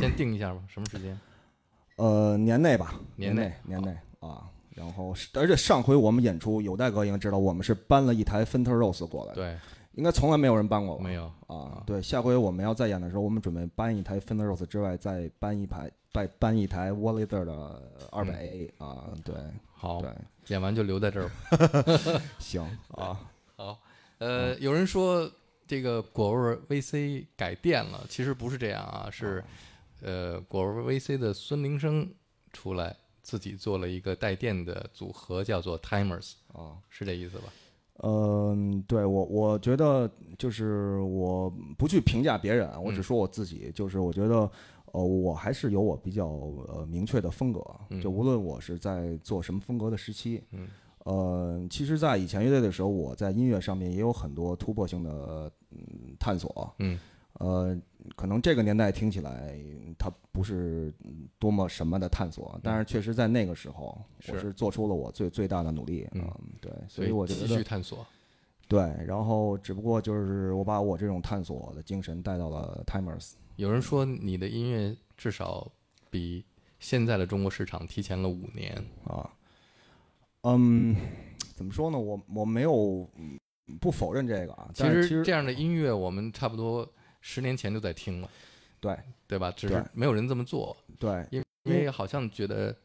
[0.00, 1.16] 先定一下吧，什么时间？
[1.94, 4.50] 呃，年内吧，年内内年内啊。
[4.74, 9.58] 然后，而且上回我们演出，有代哥应该知道，我们是搬了一台 Fender Rose 过来的，对，
[9.94, 11.04] 应该从来没有人搬过吧？
[11.04, 11.30] 没有。
[11.46, 19.34] 啊，对，下回我们要再演的时候，我们准备搬一台 Fender Rose 之外，再搬一台，再搬一台 Wallader 的二百 A 啊，对
[19.74, 20.10] 好，对，
[20.48, 22.22] 演完就留在这儿吧。
[22.38, 23.20] 行啊，
[23.56, 23.78] 好，
[24.18, 25.30] 呃，有人说
[25.66, 29.44] 这个果味 VC 改电了，其实不是这样啊，是
[30.00, 32.08] 呃果味 VC 的孙铃生
[32.52, 36.78] 出来自己做了一个带电的组合，叫做 Timers，啊。
[36.88, 37.44] 是这意思吧？
[38.02, 41.48] 嗯，对我，我觉得就是我
[41.78, 43.02] 不去评价别人，我只嗯。
[43.02, 44.50] 说我自己，就是我觉得，
[44.92, 47.60] 呃，我还是有我比较呃明确的风格，
[48.02, 50.68] 就嗯无论我是在做什么风格的时期，嗯。
[51.04, 56.98] 呃，其实，在以前乐队的时候，我在音乐上面也有很多突破性的嗯探索，嗯。
[57.38, 57.76] 呃，
[58.16, 59.58] 可能这个年代听起来
[59.98, 63.98] 它不是嗯多么什么的探索，但是确实在那个时候，
[64.28, 66.30] 我是是做出了我最最大的努力，嗯
[66.60, 68.06] 对，所所以我就觉得续探索。
[68.68, 75.70] 对，然后只不过就是我把我这种探索的精神带到了 Timers，有人说你的音乐至少
[76.10, 76.44] 比
[76.78, 78.74] 现在的中国市场提前了五年。
[79.04, 79.30] 啊，
[80.44, 80.96] 嗯，
[81.54, 81.98] 怎么说呢？
[81.98, 83.38] 我我没有嗯
[83.78, 86.88] 不否认这个啊，其但是其实实这样的音乐，我们差不多
[87.22, 88.28] 十年前就在听了，
[88.78, 88.94] 对
[89.26, 89.50] 对吧？
[89.56, 92.76] 只是没有人这么做，对因因为为好像觉得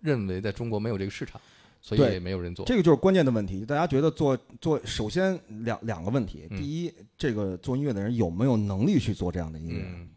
[0.00, 1.40] 认为在中国没有这个市场，
[1.80, 2.64] 所以也没有人做。
[2.66, 3.64] 这个就是关键的问题。
[3.66, 9.82] 大家觉得做做，首先两两个问题，嗯第一，这个做音乐的人有没有能力去做这样的音乐？
[9.84, 10.08] 嗯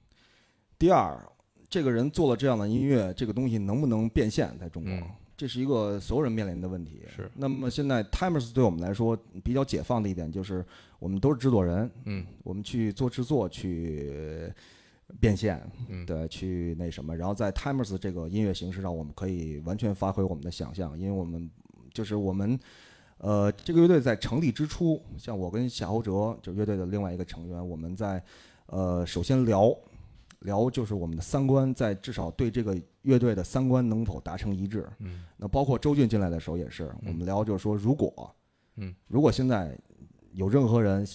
[0.78, 1.18] 第二，
[1.70, 4.94] 这个人做了这样的音乐，这个东西能不能变现在中国？
[4.94, 5.10] 嗯
[5.42, 7.02] 这是一个所有人面临的问题。
[7.16, 7.28] 是。
[7.34, 10.64] 那么现在 Timers 对我们来说比较解放的一点就是，
[11.00, 12.24] 我们都是制作人，嗯。
[12.44, 14.54] 我们去做制作，去
[15.20, 15.60] 变现，
[15.90, 21.50] 嗯，对，去那什么，然后在 Timers 这个音乐形式上，我们可以完全发挥我们的想象，因为我们
[21.92, 22.60] 就是我们，
[23.18, 28.22] 呃，这个乐队在成立之初，像我跟夏侯哲，就是乐队的另外一个成员，我们在
[28.68, 29.76] 呃首先聊
[30.42, 34.88] 聊就是我们的三观，在至少对这个乐队的三观能否达成一致。
[35.00, 38.36] 嗯那包括周俊进来的时候也是，我们聊就是说，如果
[38.76, 39.78] 嗯如果现在
[40.34, 41.08] 有任何人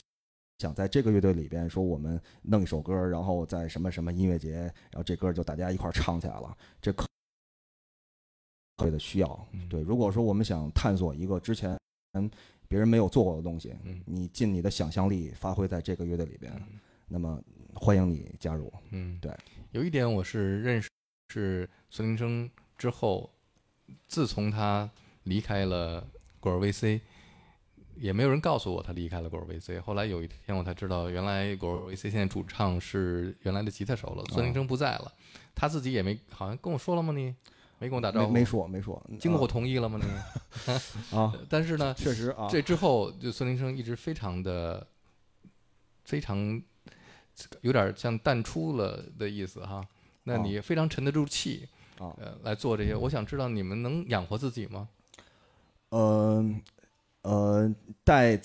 [0.58, 7.06] 想在这个乐队里边说我们弄一首歌，然后在什么什么音乐节，然后这歌就大家一块唱起来了，这可
[8.78, 9.68] 会的需要嗯。
[9.68, 11.78] 对，如果说我们想探索一个之前
[12.68, 16.78] 别人没有做过的东西，嗯你尽你的想象力发挥在这个乐队里边，嗯
[17.08, 17.40] 那么
[17.76, 18.72] 欢迎你加入。
[18.90, 19.32] 嗯，对。
[19.70, 20.88] 有一点我是认识
[21.28, 23.30] 是孙林生之后，
[24.08, 24.90] 自从他
[25.24, 26.06] 离开了
[26.40, 27.00] 果儿 VC，
[27.96, 29.80] 也没有人告诉我他离开了果儿 VC。
[29.80, 35.12] 后来有一天我才知道，原来果儿 VC 现在主唱是原来的吉他手了，孙林生不在了。
[35.54, 37.12] 他自己也没好像跟我说了吗？
[37.12, 37.34] 你
[37.78, 40.00] 没跟我打招呼，没没说没说，经过我同意了吗？
[40.00, 40.06] 那
[40.72, 44.86] 个，啊啊，但是呢，确实啊，这之后就孙林生一直非常的，
[46.04, 46.62] 非常
[47.60, 49.86] 有点像淡出了的意思哈。
[50.24, 51.68] 那啊你非常沉得住气，
[51.98, 52.94] 啊呃，来做这些。
[52.94, 54.88] 我想知道你们能养活自己吗？
[55.90, 56.44] 呃
[57.22, 58.40] 呃，带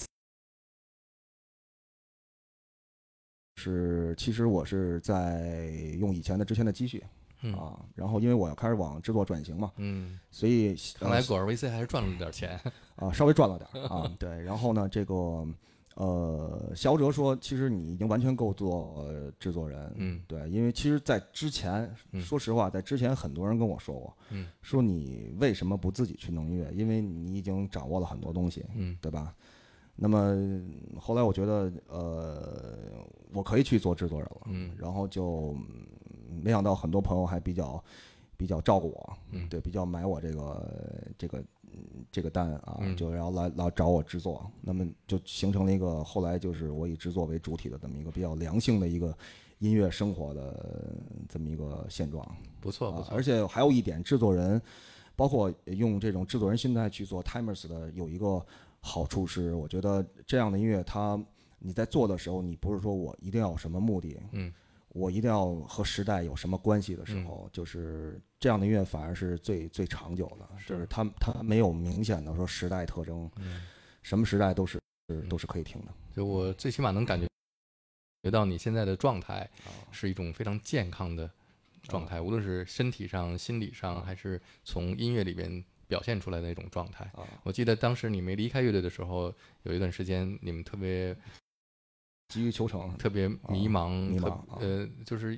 [3.56, 5.66] 是其实我是在
[6.00, 7.04] 用以前的之前的积蓄
[7.42, 12.60] 嗯啊，然后因为我要开始往制作转型嘛，嗯，所以呃看来果儿 VC 还是赚了点钱。
[12.96, 14.30] 啊，稍微赚了点啊，对。
[14.44, 15.48] 然后呢，这个
[15.96, 26.72] 呃，肖哲说，其实你已经完全够做、呃制作人，嗯对，因为其实，在之前，嗯说实话，在之前很多人跟我说过，嗯说你为什么不自己去弄音乐？
[26.74, 29.36] 因为你已经掌握了很多东西，嗯对吧？
[29.96, 30.36] 那么
[31.00, 35.54] 后来我觉得，呃，我可以去做制作人了，嗯然后就
[36.30, 37.84] 嗯没想到很多朋友还比较
[38.38, 40.72] 比较照顾我，嗯对，比较买我这个
[41.18, 41.61] 这个嗯
[42.12, 42.96] 这个单啊，嗯。
[42.96, 49.16] 就然后来来找我制作，那么就形成了一个后来就是我以制作为主体的这么一个比较良性的一个
[49.60, 50.96] 音乐生活的
[51.30, 52.26] 这么一个现状。
[52.60, 54.62] 不错不错，啊而且还有一点，制作人
[55.16, 58.44] 包括用这种制作人心态去做 Timers 的，有一个
[58.80, 61.24] 好处是，我觉得这样的音乐，它
[61.60, 64.52] 你在做的时候，你不是说我一定要有什么目的，嗯
[64.94, 73.62] 我一定要和时代有什么关系的时候，就是这样的音乐反而是最最长久的，是就是它它没有明显的说时代特征，嗯，
[74.02, 74.80] 什么时代都是
[75.30, 75.94] 都是可以听的。
[76.14, 77.26] 就我最起码能感觉
[78.24, 81.30] 觉到你现在的状态啊是一种非常健康的
[81.84, 87.06] 状态，无论是身体上、心理上，还是从音乐里边表现出来的那种状态。
[87.16, 91.16] 啊我记得当时你没离开乐队的时候，有一段时间你们特别
[92.32, 94.58] 急于求成，特别迷茫，特迷茫啊。
[94.62, 95.38] 呃，就是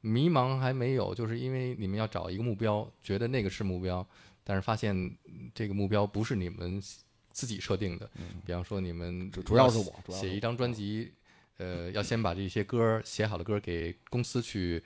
[0.00, 4.04] 迷茫还没有，就是因为你们要找一个目标，觉得那个是目标，
[4.42, 6.82] 但是发现嗯这个目标不是你们
[7.30, 8.10] 自己设定的。
[8.44, 10.12] 比方说你们嗯主主要是我。
[10.12, 11.12] 写一张专辑，
[11.58, 14.82] 呃，要先把这些歌写好的歌给公司去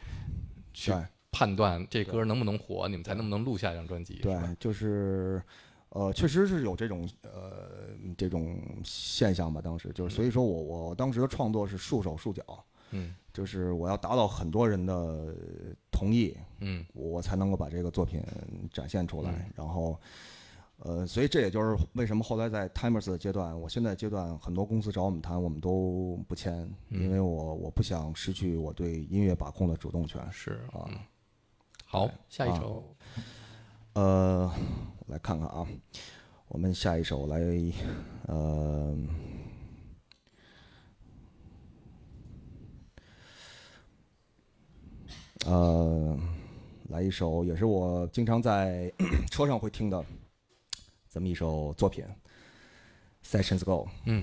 [0.74, 0.92] 去
[1.32, 4.16] 判断这歌能不能火，你们才能不能录下一张专辑。
[4.16, 5.42] 对，就是，
[5.96, 9.62] 呃，确实是有这种呃这种现象吧。
[9.62, 12.44] 当时就是，所以说我我当时的创作是束手束脚，
[12.90, 15.34] 嗯就是我要达到很多人的
[15.90, 18.22] 同意，嗯我才能够把这个作品
[18.70, 19.30] 展现出来。
[19.30, 19.98] 嗯然后，
[20.80, 30.20] 呃，所以这也就是为什么后来在 Timers 的阶段，我现在阶段很多公司找我们谈，我们都不签，嗯因为我我不想失去我对音乐把控的主动权。
[30.30, 30.98] 是啊嗯
[31.86, 32.84] 好，下一啊首
[33.96, 34.52] 呃，
[35.06, 35.66] 来看看啊，
[36.48, 37.40] 我们下一首来，
[38.26, 38.94] 呃，
[45.46, 46.18] 呃，
[46.90, 48.92] 来一首也是我经常在
[49.32, 50.04] 车上会听的
[51.08, 52.04] 这么一首作品，
[53.26, 53.86] 《Sessions Go》。
[54.04, 54.22] 嗯。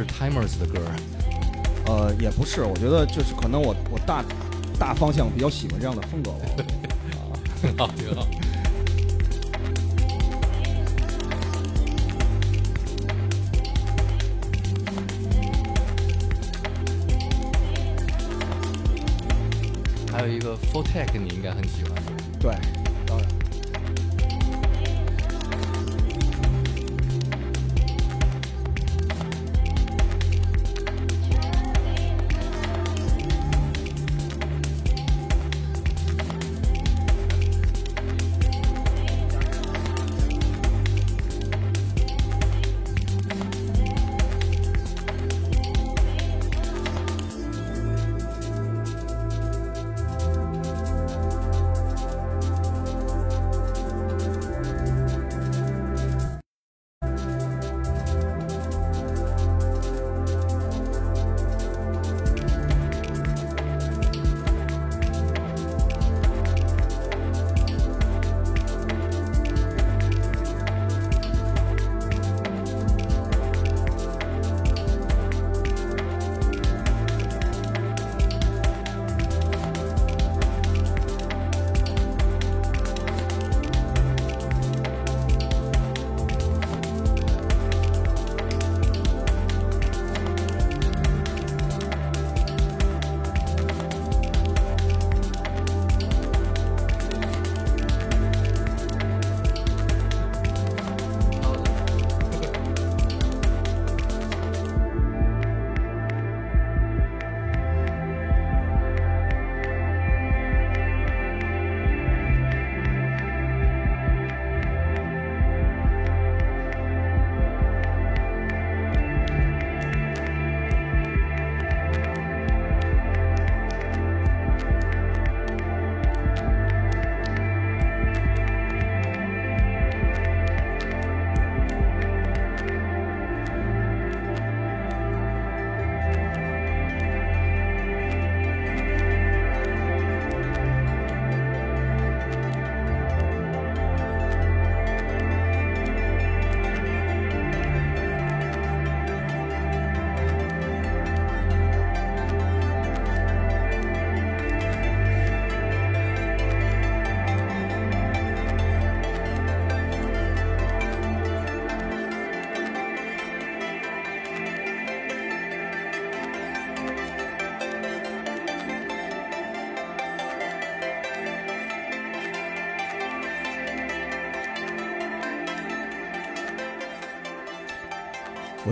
[0.00, 0.80] 是 Timers 的歌。
[1.86, 4.24] 呃，也不是，我觉得就是可能我我大
[4.78, 6.38] 大方向比较喜欢这样的风格吧。
[7.76, 8.26] 好，挺好。
[20.12, 21.92] 还有一个 Full Tech，你应该很喜欢。
[22.38, 22.54] 对，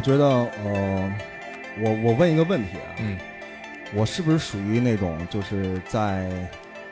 [0.08, 0.24] 觉得，
[0.64, 1.12] 呃，
[1.80, 3.18] 我我问一个问题啊，嗯，
[3.94, 6.30] 我是不是属于那种就是在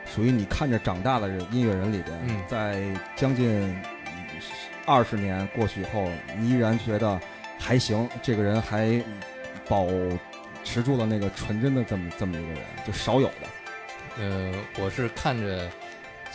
[0.05, 2.83] 属于你看着长大的人音乐人里边，嗯在
[3.15, 3.75] 将近
[4.85, 7.19] 二十年过去以后，你依然觉得
[7.57, 9.03] 还行，这个人还
[9.67, 9.87] 保
[10.63, 14.19] 持住了那个纯真的这么这么一个人，就少有的。
[14.19, 15.67] 呃，我是看着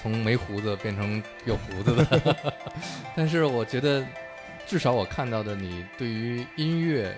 [0.00, 2.52] 从没胡子变成有胡子的，
[3.16, 4.04] 但是我觉得
[4.73, 7.15] 至少我看到的你对于音乐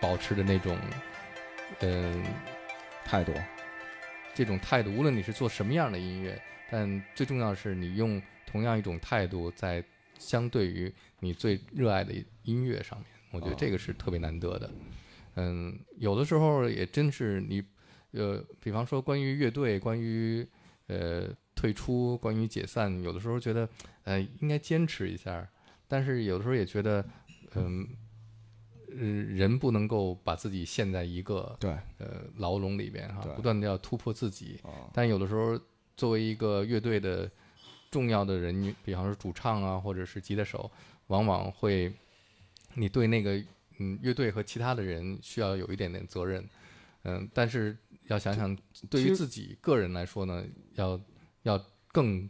[0.00, 0.76] 保持的那种，
[1.78, 2.24] 嗯、
[3.04, 3.32] 态度，
[4.34, 6.42] 这种态度，无论你是做什么样的音乐，
[6.72, 9.80] 但最重要的是你用同样一种态度在
[10.18, 14.68] 相对于你最热爱的音乐上面，我觉得哦这个是特别难得的。
[15.36, 17.62] 嗯，有的时候也真是你，
[18.10, 20.44] 呃，比方说关于乐队，关于
[20.88, 23.68] 呃退出，关于解散，有的时候觉得
[24.02, 25.48] 呃应该坚持一下，
[25.90, 27.04] 但是有的时候也觉得，
[27.56, 27.86] 嗯。
[28.92, 34.58] 呃，人不能够把自己陷在一个对，呃牢笼里边哈，不断的要突破自己。
[34.64, 35.56] 啊，但有的时候，
[35.96, 37.30] 作为一个乐队的
[37.88, 40.68] 重要的人，比方说主唱啊，或者是吉他手，
[41.06, 41.92] 往往会
[42.74, 43.40] 你对那个
[43.78, 46.44] 嗯乐队和其他的人需要有一点点责任，
[47.04, 48.58] 嗯，但是要想想
[48.90, 50.44] 对于自己个人来说呢，
[50.74, 51.00] 要
[51.44, 52.28] 要更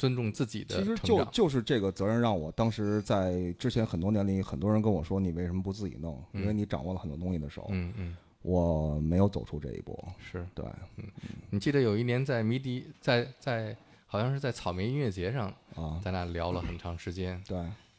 [0.00, 0.96] 尊重自己的其实。
[1.02, 6.24] 就就是这个责任让我当时在之前很多年里，很多人跟我说你为什么不自己弄？
[6.32, 10.02] 因为嗯你掌握了很多东西的时候，嗯嗯，我没有走出这一步。
[10.18, 10.64] 是对，
[10.96, 11.04] 嗯
[11.50, 17.40] 你记得有一年在迷笛，在在好像是在草莓音乐节上，啊，咱俩聊了很长时间。
[17.46, 17.58] 对，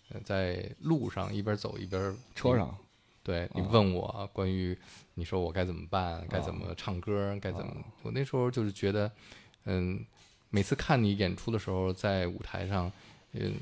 [0.09, 2.75] 呃在路上一边走一边车上，
[3.23, 4.75] 对你啊问我关于
[5.13, 9.09] 你说我该怎么办，该怎啊么唱歌，该怎么，我那时候就是觉得，
[9.65, 10.03] 嗯，
[10.51, 12.91] 每次看你演出的时候，在舞台上，
[13.31, 13.55] 嗯，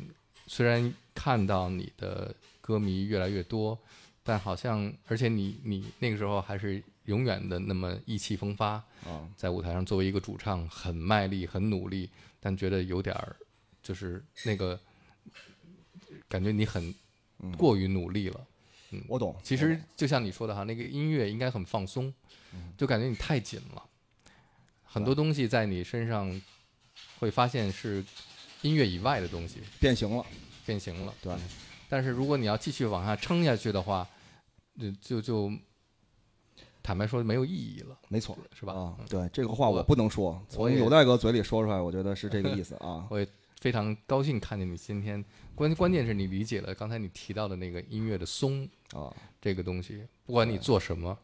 [0.48, 3.78] 虽然看到你的歌迷越来越多，
[4.24, 12.10] 但好像而且你你那个时候还是永远的那么意气风发，啊，在舞台上作为一个主唱很卖力很努力，
[12.40, 13.36] 但觉得有点儿
[13.84, 14.80] 就是那个
[16.28, 16.94] 感觉你很
[17.56, 18.48] 过于努力了。
[18.92, 19.04] 嗯。
[19.08, 19.36] 我懂。
[19.44, 22.12] 其实就像你说的哈，那个音乐应该很放松，
[22.76, 23.84] 就感觉你太紧了，
[24.84, 26.42] 很多东西在你身上
[27.20, 28.04] 会发现是
[28.62, 30.26] 音乐以外的东西变形了，
[30.66, 31.14] 变形了。
[31.22, 31.34] 对，
[31.88, 34.08] 但是如果你要继续往下撑下去的话，
[34.80, 35.52] 就就就
[36.82, 38.74] 坦白说没有意义了，没错，是吧？
[38.74, 43.06] 啊嗯，对，这个话我我不能说，从有代哥嘴里说出来，我觉得是这个意思啊。
[43.12, 43.28] 我也
[43.60, 45.24] 非常高兴看见你今天，
[45.54, 51.18] 关关键是你理解了刚才你提到的那个音乐的松啊，这个东西，不管你做什么，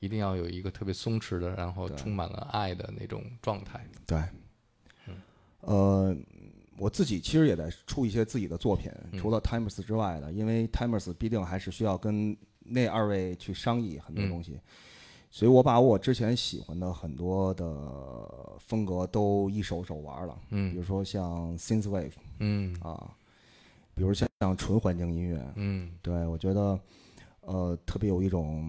[0.00, 3.86] 一定要有一个特别松弛的，然后充满了爱的那种状态。
[4.06, 4.20] 对，
[5.66, 6.16] 呃，
[6.78, 9.18] 我自己其实也在出一些自己的作品，嗯。
[9.18, 14.28] 除了 Timers 之外的，因为 Timers 必定还是需要跟那二位去商议很多嗯。
[14.30, 14.60] 东西，
[15.30, 17.66] 所以我把我之前喜欢的很多的
[18.58, 22.74] 风格都一手手玩了，比嗯如说像 Synthwave 嗯。
[22.80, 23.16] 啊，
[23.94, 25.90] 比如像像纯环境音乐，嗯。
[26.00, 26.78] 对我觉得
[27.40, 28.62] 呃特别有一种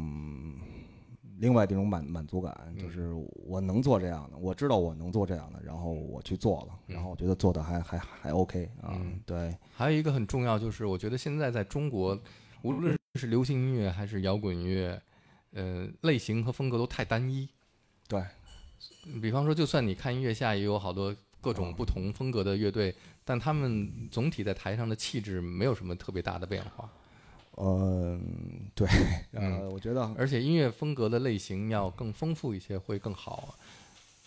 [1.40, 2.78] 另外的一种满满足感，嗯。
[2.78, 3.14] 就是
[3.46, 9.20] 我能做这样的，我知道我能做这样的，然后我去做了，然后我觉得做的还还还 OK 啊，嗯。
[9.26, 12.20] 对，还有一个很重要，就是我觉得现在在中国，
[12.62, 15.02] 无论是流行音乐还是摇滚乐，
[15.54, 17.48] 呃，类型和风格都太单一。
[18.08, 18.24] 对，
[19.22, 22.94] 比方说，就算你看音乐下也有好多各种不同风格的乐队，
[23.24, 26.90] 但他们总体在台上的气质没有什么特别大的变化。
[27.64, 28.20] 呃，
[28.76, 28.88] 对，
[29.32, 33.56] 嗯呃，我觉得而且音乐风格的类型要更丰富一些会更好，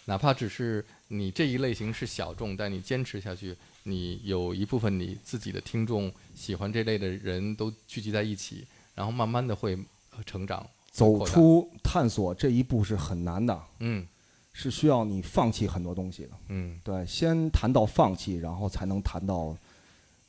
[0.06, 8.66] 哪怕只是你这一类型是小众，但你坚持下去，你有一部分你自己的听众喜欢这类的人都聚集在一起，
[8.96, 9.78] 然后慢慢的会
[10.10, 14.04] 呃成长，走出探索这一步是很难的，嗯
[14.52, 19.56] 是需要你放弃很多东西的，嗯对，先谈到放弃，然后才能谈到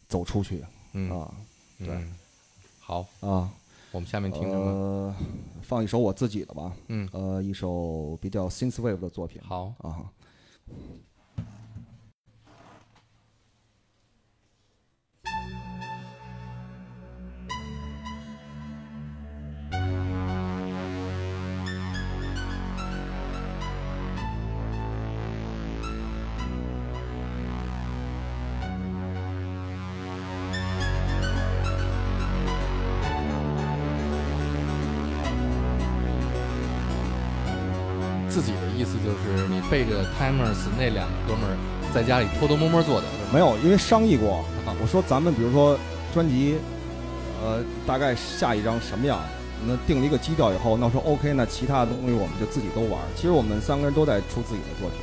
[0.08, 0.64] 走出去
[0.94, 1.34] 嗯啊
[1.80, 1.88] 嗯。
[1.88, 2.08] 对
[2.92, 3.50] 好，啊。
[3.94, 4.66] 我们下面听什么？
[4.66, 5.16] 呃，
[5.62, 9.42] 放一首我自己的吧，嗯呃，一首比较 synthwave 的作品。
[9.42, 10.12] 好，啊，
[39.72, 41.56] 背着 Timers 那两个哥们儿
[41.94, 44.44] 在家里偷偷摸摸做的，没有，因为商议过，
[44.82, 45.80] 我说咱们比如说
[46.14, 46.58] 专辑，
[47.42, 49.18] 呃，大概下一张什么样，
[49.66, 53.00] 那定了一个基调以后，那说 OK，那其他的东西我们就自己都玩。
[53.16, 55.00] 其实我们三个人都在出自己的作品。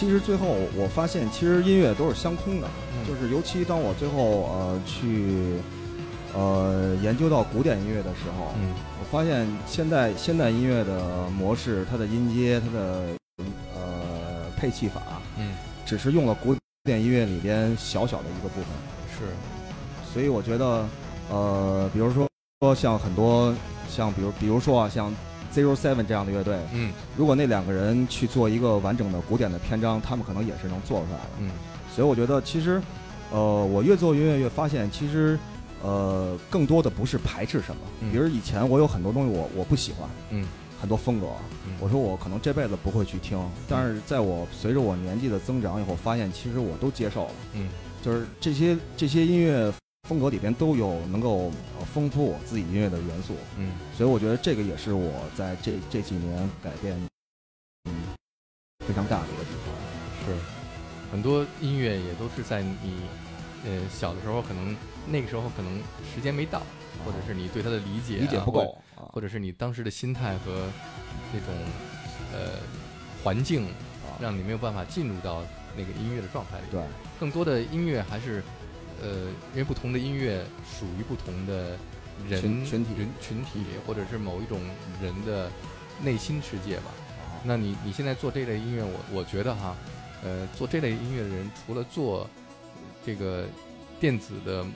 [0.00, 3.06] 其实最后我发现，其实音乐都是相通的，嗯。
[3.06, 5.58] 就是尤其当我最后呃去
[6.34, 8.72] 呃研究到古典音乐的时候，嗯。
[8.98, 13.08] 我发现现代现代音乐的模式，它的音阶，它的
[13.74, 15.02] 呃配器法，
[15.38, 15.52] 嗯，
[15.84, 18.64] 只是用了古典音乐里边小小的一个部分。
[19.18, 19.26] 是，
[20.14, 20.88] 所以我觉得，
[21.28, 22.26] 呃，比如说
[22.62, 23.54] 说像很多
[23.86, 25.12] 像比如比如说啊，像
[25.54, 26.92] Zero Seven 这样的乐队，嗯。
[27.16, 31.30] 如果那两个人去做一个完整的古典的篇章，他们可能也是能做出来的。
[31.40, 31.50] 嗯。
[31.94, 32.80] 所以我觉得其实，
[33.30, 35.38] 呃，我越做音乐越发现，其实，
[35.82, 37.82] 呃，更多的不是排斥什么。
[38.00, 38.10] 嗯。
[38.12, 40.46] 比如以前我有很多东西我我不喜欢，嗯。
[40.80, 41.26] 很多风格，
[41.66, 41.74] 嗯。
[41.80, 47.30] 我说我可能这辈子不会去听，但是在我随着我年纪的增长以后，发现其实我都接受了。
[47.54, 47.68] 嗯。
[48.02, 49.70] 就是这些这些音乐
[50.08, 53.72] 风格里边都有能够呃丰富我自己音乐的元素，嗯。
[53.96, 56.96] 所以我觉得这个也是我在这这几年改变
[57.84, 57.94] 嗯
[58.86, 60.26] 非常大的一个地方。
[60.26, 60.36] 是，
[61.12, 63.02] 很多音乐也都是在你
[63.64, 65.78] 呃小的时候，可能那个时候可能
[66.12, 66.60] 时间没到，
[67.04, 69.06] 或者是你对它的理解、啊、理解不够啊。
[69.12, 70.66] 或者是你当时的心态和
[71.32, 71.54] 那种
[72.32, 72.58] 呃
[73.22, 74.18] 环境，啊。
[74.20, 75.42] 让你没有办法进入到
[75.74, 76.64] 那个音乐的状态里。
[76.70, 76.82] 对，
[77.18, 78.42] 更多的音乐还是
[79.02, 79.08] 呃，
[79.52, 81.76] 因为不同的音乐属于不同的
[82.28, 84.60] 人群群体人群体，或者是某一种
[85.02, 85.50] 人的
[86.02, 86.84] 内心世界吧。
[87.42, 89.74] 那你你现在做这类音乐，我我觉得哈，
[90.22, 92.28] 呃，做这类音乐的人，除了做
[93.04, 93.46] 这个
[93.98, 94.66] 电子的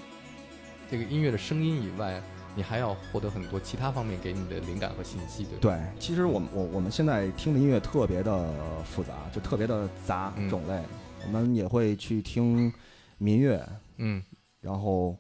[0.91, 2.23] 这个音乐的声音以外，
[2.57, 5.61] 你还要获得很多其他方面给你的灵感和信息，对吧？
[5.61, 8.49] 对，其实我们我我们现在听的音乐特别的
[8.85, 10.81] 复杂，就特别的杂嗯种类。
[11.27, 12.73] 我们也会去听
[13.19, 14.23] 民乐，嗯
[14.61, 15.16] 然后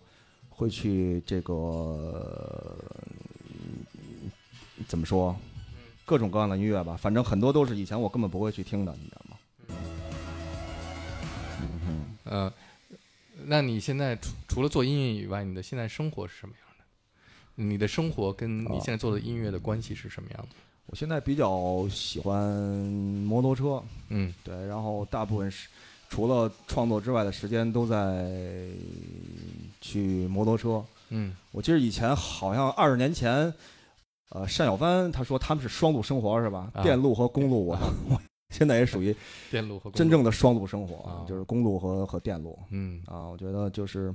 [0.48, 2.78] 会去这个
[3.48, 4.30] 嗯
[4.88, 5.36] 怎么说，
[6.04, 9.36] 各种各样的音乐吧，反正很多都是以前我根本不会去听的，你知道吗？
[11.60, 12.04] 嗯哼。
[12.24, 12.52] 呃，
[13.44, 16.84] 那你现在除除了做音乐以外，你的现在生活是什么样的？
[17.62, 20.48] 你的生活跟你现在做的音乐的关系是什么样的？
[20.86, 25.68] 我现在比较喜欢摩托车，嗯对，然后大部分是
[26.14, 28.30] 除了创作之外的时间都在
[29.80, 30.84] 去摩托车。
[31.08, 33.52] 嗯我记得以前好像二十年前，
[34.30, 36.70] 呃，单小帆他说他们是双路生活是吧？
[36.72, 37.76] 啊电路和公路，我
[38.08, 38.20] 我
[38.50, 39.14] 现在也属于
[39.50, 43.26] 电路和公路真正的双路生活，啊就是公路和和电路嗯啊。
[43.26, 44.14] 我觉得就是，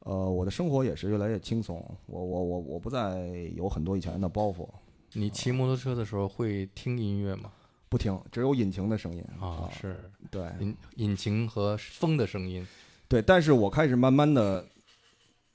[0.00, 3.24] 呃，我的生活也是越来越轻松，我我我我不再
[3.54, 4.68] 有很多以前的包袱，
[5.12, 7.52] 你骑摩托车的时候会听音乐吗？
[7.88, 9.24] 不听，只有引擎的声音。
[9.40, 10.10] 啊，是。
[10.30, 10.50] 对。
[10.60, 12.66] 引引擎和风的声音。
[13.08, 14.66] 对，但是我开始慢慢的，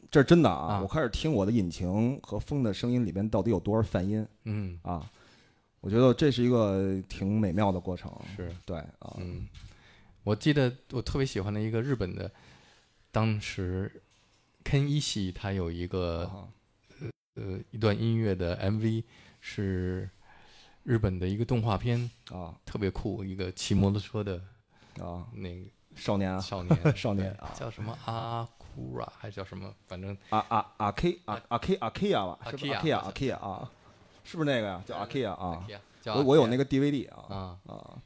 [0.10, 0.82] 这是真的啊，啊。
[0.82, 4.26] 我开始听我的引擎和风的声音里边到底有多少泛音。
[4.46, 5.10] 嗯，啊，
[5.82, 9.48] 我觉得这是一个挺美妙的过程，是对啊，嗯，
[10.24, 12.32] 我记得我特别喜欢的一个日本的，
[13.12, 14.02] 当时
[14.64, 16.48] Ken 一系他有一个啊。
[17.36, 19.02] 呃一段音乐的 MV
[19.40, 20.10] 是
[20.84, 22.56] 日本的一个动画片，啊。
[22.66, 24.42] 特别酷，一个骑摩托车的
[25.00, 26.78] 啊，那个少年啊，少年。
[26.96, 27.52] 少年啊。
[27.58, 27.98] 叫什么？
[28.06, 29.74] 阿库拉还是叫什么？
[29.88, 31.58] 反正啊啊啊 K 啊啊。
[31.58, 33.14] K 啊 K 啊吧，是不是？Akia，Akia 好像。
[33.14, 33.72] Akia 啊，
[34.24, 34.84] 是不是那个呀？
[34.86, 35.68] 叫 Akia 啊，
[36.06, 37.26] 我我有那个个 DVD 啊。
[37.30, 38.02] 啊，啊，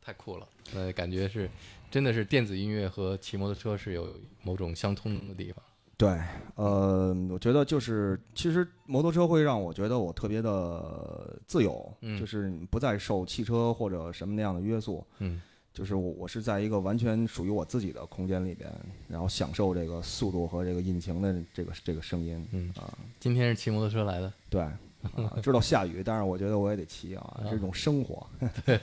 [0.00, 1.48] 太酷了，呃，感觉是
[1.90, 5.62] 真的是电子音乐和骑摩托车是有某种相通的地方。
[5.98, 6.08] 对，
[6.54, 15.42] 呃，我觉得就是，其实摩托车会让我觉得我特别的自由，嗯就是不再受汽车或者什么那样的约束，嗯。
[15.74, 18.68] 就是我我是在一个完全属于我自己的空间里边，
[19.06, 28.26] 然后享受这个速度和这个引擎的这个这个声音嗯啊，今天是骑摩托车来的，对，啊，知道下雨，但是我觉得我也得骑啊，这种生活，
[28.66, 28.76] 对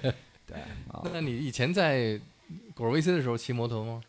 [0.87, 2.17] 啊， 那你以前在
[2.73, 4.01] 果儿 VC 的时候骑摩托吗？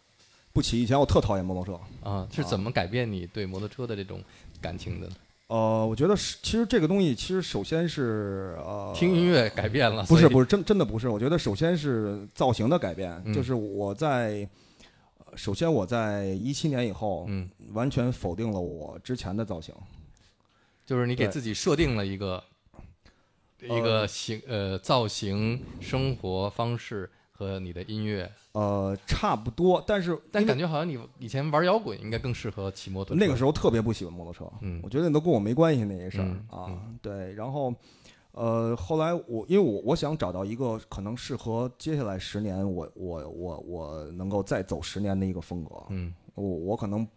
[0.56, 4.24] 不骑，以前我特讨厌摩托车，啊，是怎么改变你对摩托车的这种
[4.58, 5.06] 感情的？
[5.48, 13.34] 呃，我觉得是，其实这个东西，其实首先是呃，听音乐改变了，不是不是，真真的不是，我觉得首先是造型的改变，嗯。
[13.34, 14.48] 就是我在，
[15.18, 19.74] 呃首先我在一七年以后，嗯，完全否定了我之前的造型，
[20.86, 22.42] 就是你给自己设定了一个
[23.60, 33.20] 一个形呃造型、生活方式和你的音乐，呃，差不多，但是但感觉好像你以前玩摇滚应该更适合骑摩托车。
[33.22, 37.74] 那个时候特别不喜欢摩托车，嗯我觉得那都跟我没关系那些事儿、嗯啊，嗯对，然后。
[38.38, 47.08] 呃，后来我因为我我想找到一个可能适合接下来十年我我我我能够再走十年的一个风格，嗯我我可能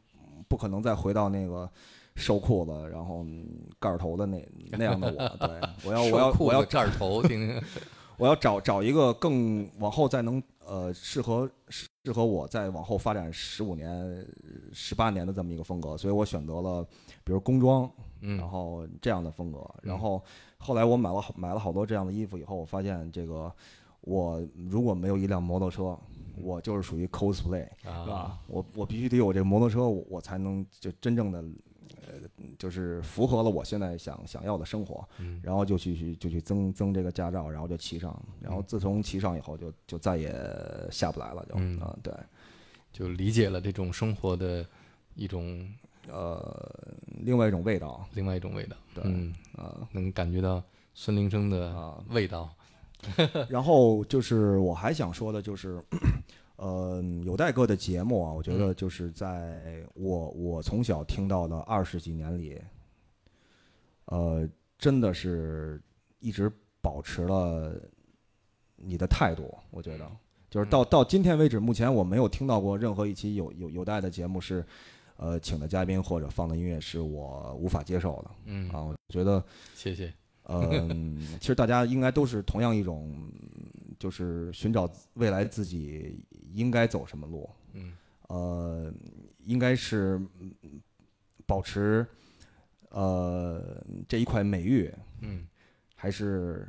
[0.48, 1.70] 不可能再回到那个
[2.16, 3.46] 收裤子然后嗯
[3.82, 4.42] 盖儿头的那
[4.72, 7.62] 那样的我， 对我要我要我要盖儿头，听听
[8.18, 14.26] 我要找找一个更往后再能呃适合适合我再往后发展十五年、
[14.72, 16.84] 十八年的这么一个风格，所以我选择了
[17.24, 17.90] 比如工装，
[18.22, 19.60] 嗯然后这样的风格。
[19.82, 20.24] 然后
[20.58, 23.52] 后来我买了好买了好多这样的衣服以后，我发现这个
[24.02, 25.98] 我如果没有一辆摩托车，
[26.38, 28.40] 我就是属于 cosplay，啊是吧？
[28.48, 31.44] 我我必须得有这个摩托车，我我才能就真正的。
[32.40, 40.34] 呃，就是符合了我现在想想要的生活，嗯然后就去去就去增增这个驾照，然后就骑上，然后自从骑上以后就就再也
[40.92, 42.14] 下不来了，就嗯啊对，
[42.92, 44.66] 就理解了这种生活的
[45.16, 45.68] 一种
[46.08, 48.76] 呃，另外一种味道，另外一种味道。
[48.96, 50.64] 对嗯，啊能感觉到
[50.94, 52.50] 孙林生的啊，味道。
[53.48, 55.82] 然后就是我还想说的就是，
[56.60, 62.62] 呃，有代哥的节目啊，我觉得就是在我我从小听到的二十几年里，
[64.06, 65.82] 呃，真的是
[66.20, 67.82] 一直保持了
[68.76, 70.12] 你的态度，我觉得
[70.50, 74.66] 就是到到今天为止，目前我没有听到过任何一期有有有代的节目是。
[75.22, 78.84] 呃，请的嘉宾或者放的音乐是我无法接受的嗯，啊！
[78.84, 79.44] 我觉得
[79.76, 80.14] 谢谢。
[80.46, 83.30] 嗯，其实大家应该都是同样一种，
[84.00, 86.24] 就是寻找未来自己
[86.54, 87.50] 应该走什么路。
[87.74, 87.94] 嗯。
[88.28, 88.94] 呃，
[89.46, 90.82] 应该是嗯
[91.46, 92.06] 保持
[92.90, 95.46] 呃这一块美玉，嗯。
[96.02, 96.66] 还是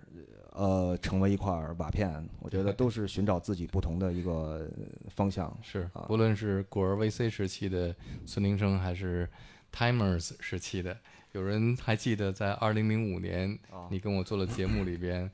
[0.50, 4.68] 呃成为一块瓦片，我觉得都是寻找自己不同的一个
[5.14, 5.56] 方向。
[5.62, 7.94] 是啊，无论是果儿 VC 时期的
[8.26, 9.30] 孙宁生，还是
[9.72, 10.98] Timers 时期的，
[11.30, 13.86] 有人还记得在二零零五年啊。
[13.88, 15.30] 你跟我做了节目里边，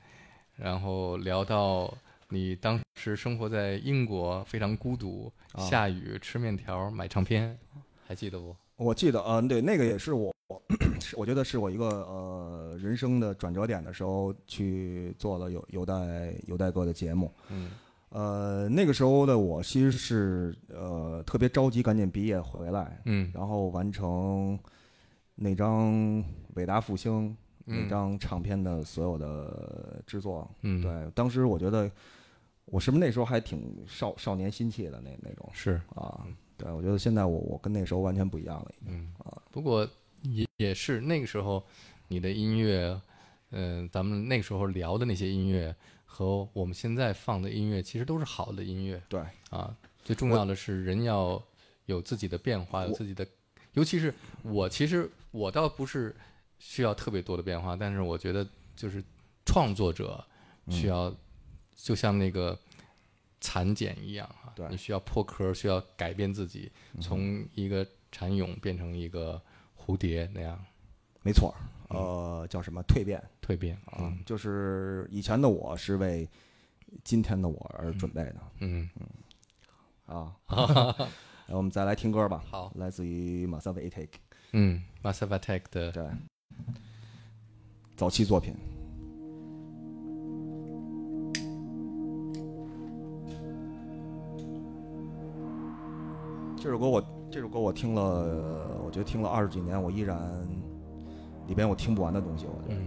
[0.56, 1.97] 然后聊到
[2.28, 7.56] 你当时生活在英国，非常孤独，啊下雨，吃面条，买唱片，
[8.06, 8.56] 还记得不？
[8.77, 10.35] 我记得，嗯、对，那个也是我，
[11.01, 17.32] 是我觉得是我一个呃人生的转折点的时候去做了有有待有待哥的节目。
[17.51, 17.70] 嗯
[18.10, 24.59] 呃，那个时候的我其实是呃特别着急，赶紧毕业回来，嗯然后完成
[25.35, 25.93] 那张
[26.55, 27.31] 《伟大复兴》
[27.64, 30.48] 那嗯张唱片的所有的制作。
[30.62, 31.90] 嗯，，对，当时我觉得
[32.66, 36.26] 我是不是那时候还挺少少年心气的那那种是，啊？
[36.56, 38.70] 对，我觉得现在我我跟那时候完全不一样了。
[38.86, 39.88] 嗯啊，不过
[40.22, 41.64] 也也是那个时候
[42.09, 43.01] 你的音乐，
[43.51, 45.74] 嗯、咱们那个时候聊的那些音乐
[46.05, 49.20] 和我们现在放的音乐，其实都是好的音乐对，
[49.51, 49.76] 啊。
[50.02, 51.43] 最重要的是人要
[51.86, 53.26] 有自己的变化，有自己的，
[53.72, 54.14] 尤其是
[54.44, 56.14] 我，其实我倒不是
[56.60, 59.02] 需要特别多的变化，但是我觉得就是
[59.44, 60.24] 创作者
[60.70, 61.12] 需要，
[61.77, 62.59] 就像那个
[63.40, 69.40] 蚕茧一样啊，对你需要破壳，需要改变自己，从一个蚕蛹变成一个
[69.77, 70.59] 蝴蝶那样
[71.23, 71.55] 没错。
[71.89, 73.98] 呃，叫什么蜕变蜕变啊？
[74.01, 76.28] 嗯就是以前的我是为
[77.05, 78.36] 今天的我而准备的。
[78.59, 78.90] 嗯，
[80.07, 82.43] 啊， 然后我们再来听歌吧。
[82.51, 84.09] 好来自于马萨维 Attack，
[84.53, 86.11] 嗯 s i v Attack 的对，
[87.97, 88.57] 早期作品。
[96.66, 98.02] 这首歌我这首歌我听了，
[98.84, 100.18] 我觉得听了二十几年，我依然
[101.47, 102.44] 里边我听不完的东西。
[102.44, 102.80] 我觉得，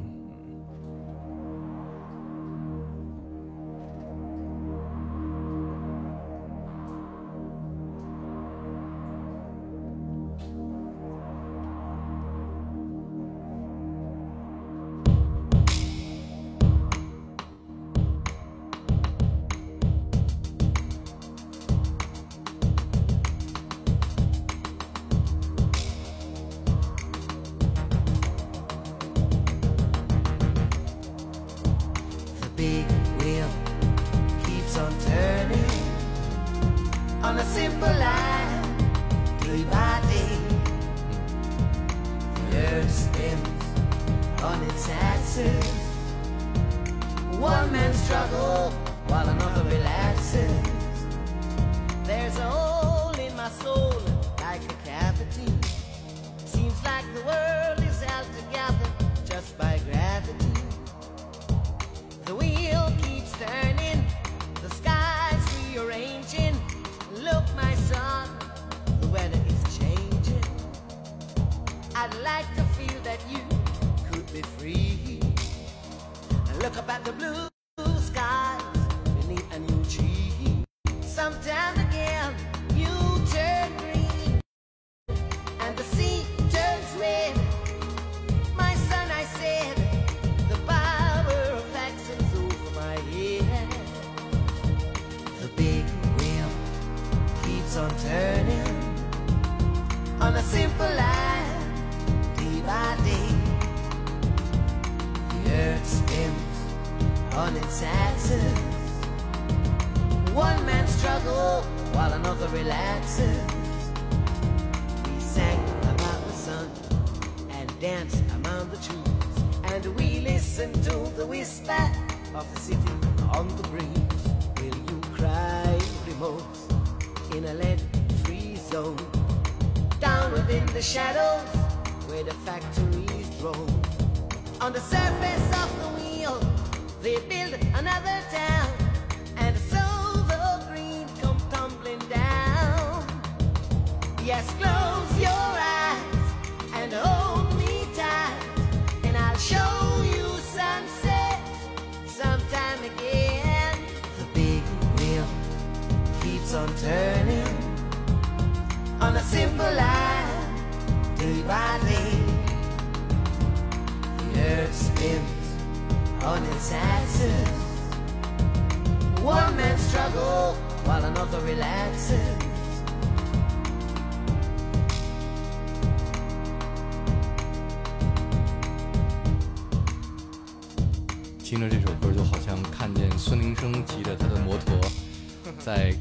[185.90, 185.96] 在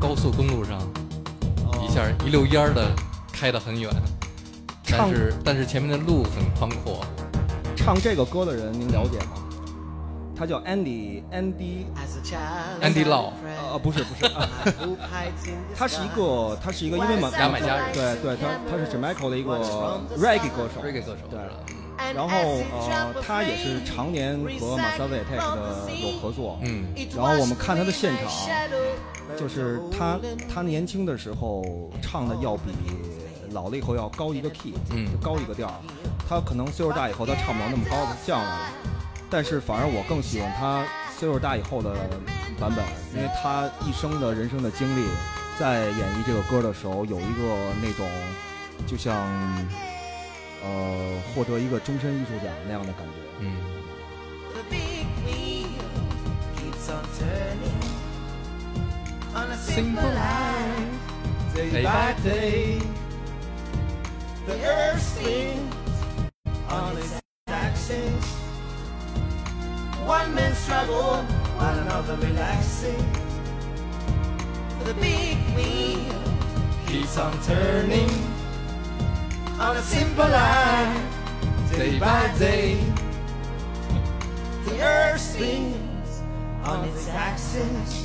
[0.00, 0.80] 高速公路上
[1.82, 2.90] 一下一溜烟儿的
[3.32, 3.90] 开得很远，
[4.90, 7.04] 但是但是前面的路很宽阔。
[7.76, 9.42] 唱这个歌的人您了解吗？
[10.38, 13.32] 他叫 Andy Andy，As a child, Andy Lau
[13.72, 14.24] 呃不是不是，
[15.74, 19.52] 他是一个他是一个因为嘛牙买加人对对，他他是 Jamaica 的一个
[20.18, 20.82] reggae 歌手。
[20.82, 21.38] Reggae 歌手对。
[21.40, 21.54] 是吧？
[21.70, 21.76] 嗯。
[21.76, 26.86] And 然后呃他也是常年和马萨维 Attack 的有合作，嗯。
[27.16, 28.30] 然后我们看他的现场
[29.36, 30.18] 就是他
[30.52, 32.72] 他年轻的时候唱的要比
[33.50, 35.06] 老了以后要高一个 key，嗯。
[35.10, 35.74] 就高一个调儿。
[36.28, 38.68] 他可能岁数大以后他唱不了那么高的降来了，
[39.30, 40.84] 但是反而我更喜欢他
[41.16, 41.94] 岁数大以后的
[42.58, 42.84] 版本，
[43.14, 45.06] 因为他一生的人生的经历，
[45.58, 48.08] 在演绎这个歌的时候有一个那种
[48.88, 49.14] 就像
[50.66, 53.12] 呃获得一个终身艺术奖那样的感觉。
[53.40, 53.52] 嗯
[54.52, 55.68] ，The big wheel
[56.56, 57.82] keeps on turning
[59.34, 60.98] on a simple line,
[61.54, 62.80] day by day.
[64.46, 65.74] The earth spins
[66.70, 68.24] on its axis.
[70.06, 71.24] One man struggles
[71.58, 73.04] while another relaxing.
[74.84, 76.14] The big wheel
[76.86, 78.35] keeps on turning
[79.58, 81.08] on a simple line,
[81.70, 82.78] day by day.
[84.66, 86.22] The earth spins
[86.62, 88.04] on its axis.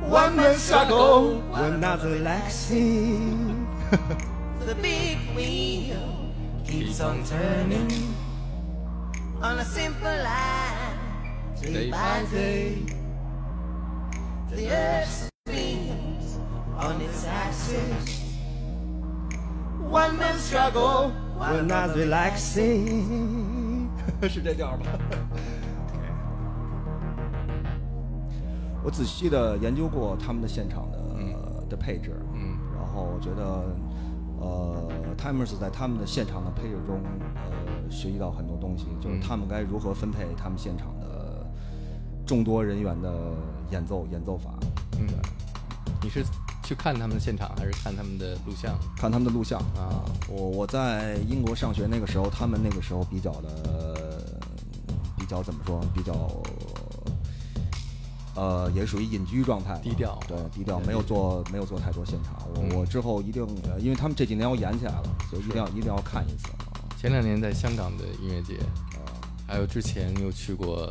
[0.00, 3.66] One man struggle, another relaxing.
[4.60, 6.32] the big wheel
[6.64, 8.14] keeps on turning
[9.42, 12.78] on a simple line, day by day.
[14.52, 16.38] The earth spins
[16.76, 18.19] on its axis.
[19.90, 21.10] One man struggle,
[21.40, 23.88] another relaxing.
[24.28, 24.86] 是这调儿吧？
[28.84, 33.76] 我仔细的研究过他们的现场的、的配置，嗯，然后我觉得，
[34.40, 34.88] 呃
[35.18, 37.00] ，Timers 在他们的现场的配置中，
[37.34, 41.44] 呃，学习到很多东西，就是嗯他们该如何分配他们现场的
[42.24, 43.12] 众多人员的
[43.70, 44.54] 演奏演奏法。
[44.98, 45.06] 嗯，
[46.02, 46.24] 你是
[46.62, 48.78] 去看他们的现场，还是看他们的录像？
[48.96, 54.24] 看他们的录像啊，我我在英国上学那个时候，他们那个时候比较的
[55.18, 55.80] 比较怎么说？
[55.94, 56.12] 比较
[58.36, 62.36] 呃，也属于隐居状态，低调对，低调，没有做没有做太多现场。
[62.54, 66.72] 我、嗯我之后一定，呃因为他们这几年要演起来了，所以一定要一定要看一次啊。
[66.96, 68.56] 前两年在香港的音乐节，
[68.94, 69.04] 啊
[69.46, 70.90] 还有之前又去过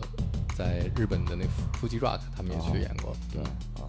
[0.56, 1.46] 在日本的那
[1.80, 3.16] Fuji Rock，他们也去演过。
[3.32, 3.88] 对嗯啊，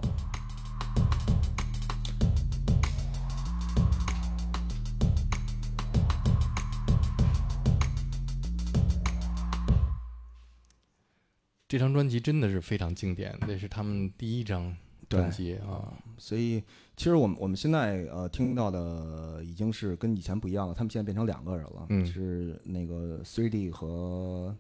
[11.71, 14.77] 这张专辑真的是非常经典，那是他们第一张
[15.09, 15.95] 专辑啊。
[16.19, 16.61] 所以
[16.97, 24.53] 其实我们我们现在呃听到的已经是跟以前不一样了，他们现在变成两个人了，嗯是那个 Three D 和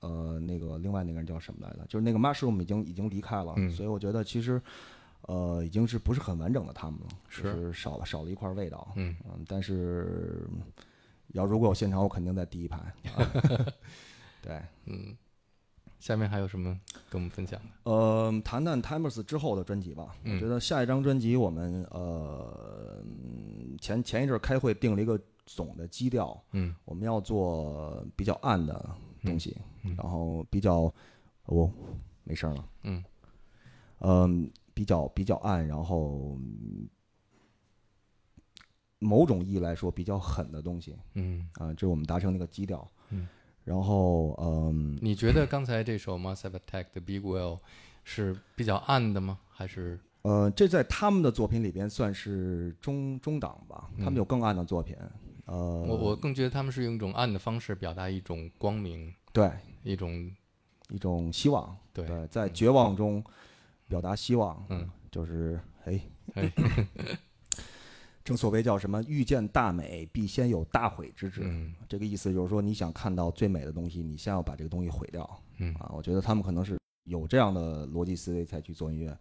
[0.00, 1.84] 呃那个另外那个人叫什么来着？
[1.90, 4.58] 就是那个 Mushroom 已经已经离开了，嗯所以我觉得其实
[5.22, 9.14] 呃已经是不是很完整的他们了，是就是少了少了一块味道，嗯
[9.46, 10.48] 但是
[11.34, 12.78] 要如果有现场，我肯定在第一排，
[13.14, 13.30] 啊
[14.40, 14.58] 对。
[14.86, 15.14] 嗯，
[15.98, 16.78] 下面还有什么
[17.10, 17.90] 跟我们分享的？
[17.90, 20.14] 呃，谈谈 Timers 之后的专辑吧。
[20.22, 20.34] 嗯。
[20.34, 26.74] 我觉得下一张专辑我们呃嗯前前一阵儿开会定了一个总的基调，嗯。
[26.84, 29.94] 我们要做比较暗的、东西，嗯。
[29.96, 30.92] 然后比较
[31.46, 31.70] 哦
[32.24, 33.04] 没声了，嗯。
[34.00, 36.88] 嗯，比较比较暗，然后嗯
[38.98, 40.94] 某种意义来说比较狠的东西。
[41.14, 42.86] 嗯，啊，这是我们达成那个基调。
[43.66, 47.56] 嗯，然后嗯，你觉得刚才这首《Massive Attack》的《Big Will》
[48.04, 49.38] 是比较暗的吗？
[49.50, 54.96] 还是呃，这在他们的作品里边算是中中档吧，他们嗯有更暗的作品。
[55.46, 55.54] 呃，
[55.86, 59.50] 我我更觉得他们是用一种暗的方式表达一种光明，对
[59.84, 60.28] 一种
[60.88, 63.22] 一种希望，对对，在绝望中
[63.86, 66.00] 表达希望，嗯，就是哎
[66.34, 66.52] 哎，
[68.26, 71.42] 正所谓叫什么“遇见大美，必先有大毁之志”。
[71.46, 75.40] 嗯这个意思就是说，你想看到最美的东西，你先要把这个东西毁掉。
[75.58, 79.16] 嗯啊，我觉得他们可能是有这样的逻辑思维才去做音乐。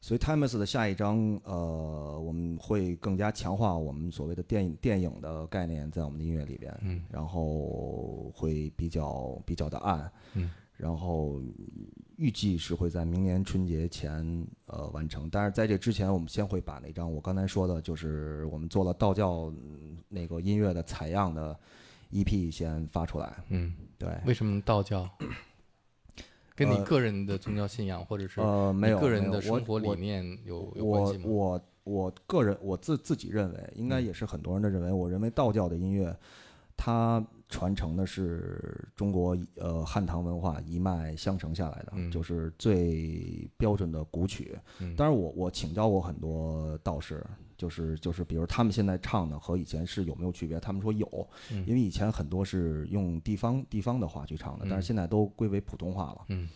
[0.00, 11.42] 所以 Timeless 的下一章，呃，我们会更加强化我们所谓的电影电影的概念在我们的音乐里边，嗯然后会比较比较的暗，嗯，然后
[12.16, 15.28] 预计是会在明年春节前呃完成。
[15.28, 21.58] 但是在这之前，我们先会把那张我刚才说的，就是我们做了道教嗯那个音乐的采样的
[22.12, 23.36] EP 先发出来。
[23.48, 25.06] 嗯，对，为什么道教？
[26.54, 31.24] 跟你呃个人的宗教信仰，或者是呃，没有个人的生活理念有有关系吗？
[31.26, 36.16] 我我个人我自自己认为，应该嗯也是很多人的认为，我认为道教的音乐，
[36.76, 44.58] 它传承的是中国呃汉唐文化一脉相承下来的，嗯就是最标准的古曲。
[44.80, 47.24] 嗯当然我，我请教过很多道士，
[47.56, 50.60] 就是就是，比如他们现在唱的和以前是有没有区别？
[50.60, 56.24] 他们说有，嗯因为以前很多是用地方地方的话去唱的，但嗯是现在都归为普通话了。
[56.28, 56.48] 嗯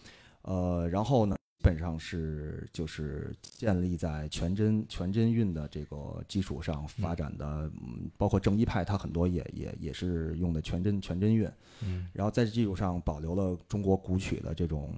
[0.42, 11.48] 呃，然后呢，基本上是就是建立在全真全真韵的这个基础上发展的，嗯，包括正一派，它很多也也也是用的全真全真韵，
[11.82, 12.08] 嗯。
[12.12, 14.94] 然后在这基础上保留了中国古曲的这种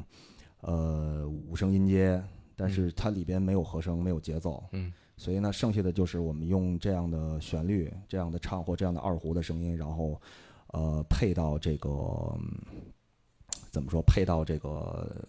[0.62, 2.20] 呃五声音阶，
[2.56, 4.92] 但是它里边没有和声，没有节奏，嗯。
[5.16, 10.20] 所以呢，剩下的就是我们用这样的旋律、这样的唱或这样的二胡的声音，然后
[10.72, 11.88] 呃配到这个
[12.36, 12.42] 嗯
[13.70, 14.02] 怎么说？
[14.02, 15.24] 配到这个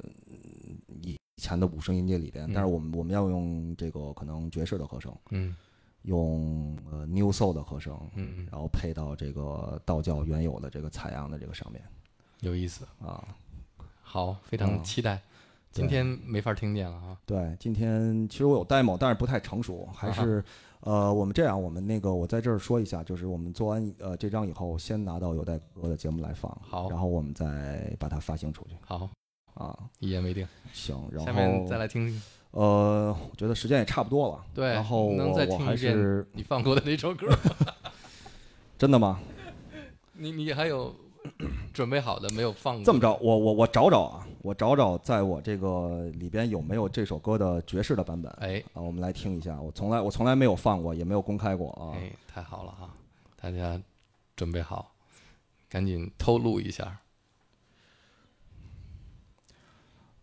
[1.38, 2.72] 前的五声音阶里边，但是嗯。
[2.72, 5.56] 我们我们要用这个可能爵士的和声，嗯。
[6.04, 11.82] 用呃 New Soul 的和声，嗯嗯，然后配到这个道教原有的这个采样的这个上面。
[12.42, 13.24] 有意思，啊。
[14.02, 14.84] 好，非常嗯。
[14.84, 15.20] 期待。
[15.72, 20.42] 今天没法听见了啊，对，今天其实我有 demo，但是不太成熟，还是、
[20.80, 26.90] 呃，我们这样，我们那个我在这儿说一下，就是我们做完呃这张以后，先拿到有待哥的节目来放，好。
[26.90, 28.78] 然后我们再把它发行出去。
[28.86, 29.10] 好，
[29.56, 29.78] 啊。
[30.00, 30.48] 一言为定。
[30.72, 32.22] 行，然后下面再来听听
[32.52, 37.28] 呃，我觉得时间也差不多了，对然后我我还听一遍是你放过的那首歌，
[38.80, 39.20] 真的吗？
[40.18, 40.96] 你你还有
[41.74, 42.84] 准备好的没有放过？
[42.86, 49.60] 这么着，我我我找找啊，我找找在我这个里边有没有这首歌的爵士的版本哎啊，我们来听一下。
[49.62, 51.92] 我从来我从来没有放过，也没有公开过啊。
[51.98, 52.96] 哎，太好了啊！
[53.36, 53.78] 大家
[54.38, 54.94] 准备好，
[55.68, 56.98] 赶紧偷录一下。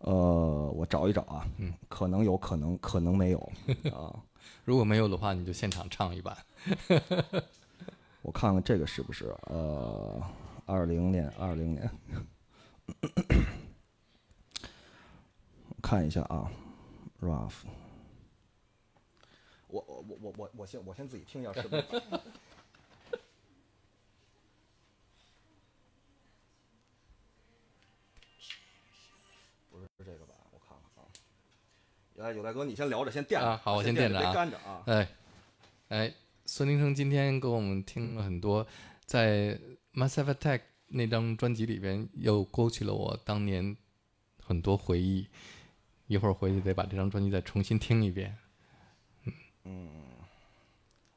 [0.03, 3.39] 呃，我找一找啊，嗯，可能有可能可能没有
[3.95, 4.13] 啊，
[4.65, 6.37] 如果没有的话，你就现场唱一版。
[8.21, 10.21] 我看看这个是不是呃，
[10.65, 11.89] 二零年二零年，
[15.69, 16.51] 我看一下啊
[17.21, 17.63] ，rough，
[19.67, 21.83] 我我我我我我先我先自己听一下是不是？
[29.71, 30.33] 不是这个吧？
[30.51, 31.07] 我看看啊。
[32.15, 34.83] 来，有大哥，你先聊着，先垫着啊好我先垫垫着啊别干着啊。
[34.87, 35.07] 哎，
[35.89, 36.13] 哎，
[36.45, 38.65] 孙林生今天给我们听了很多，
[39.05, 39.57] 在
[39.93, 40.57] 《Massive Attack》
[40.87, 43.75] 那张专辑里边，又勾起了我当年
[44.41, 45.27] 很多回忆。
[46.07, 48.37] 一会儿回去得把这张专辑再重新听一遍，
[49.23, 49.33] 嗯
[49.63, 49.89] 嗯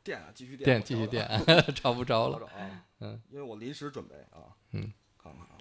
[0.02, 2.48] 垫啊，继续垫，垫继续垫找，找不着了。
[3.00, 5.58] 嗯，因为我临时准备啊，嗯，看看啊，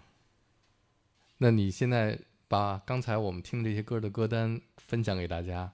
[1.40, 2.18] 那你现在
[2.48, 5.72] 把刚才我们听这些歌的歌单分享给大家，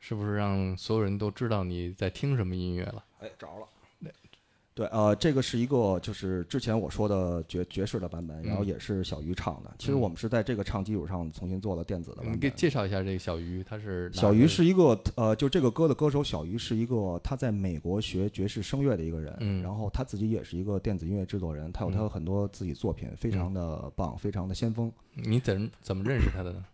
[0.00, 3.04] 是不是让所有人都知道你在听什么音乐了？
[3.20, 3.68] 哎，着了。
[4.74, 9.70] 对，呃，这个是一个就是之前我说的爵爵士的版本，然后嗯也是小鱼唱的。
[9.78, 12.50] 其实嗯我们是在这个唱基础上重新做了电子的版本你给。
[12.50, 24.90] 介绍一下这个小鱼，他是小鱼是一个呃，就这个歌的歌手小鱼是一个他在美国学爵士声乐的一个人，嗯然后他自己也是一个电子音乐制作人，他有他嗯有很多自己作品，非常的棒，非常的先锋。
[25.14, 26.64] 你怎怎么认识他的呢？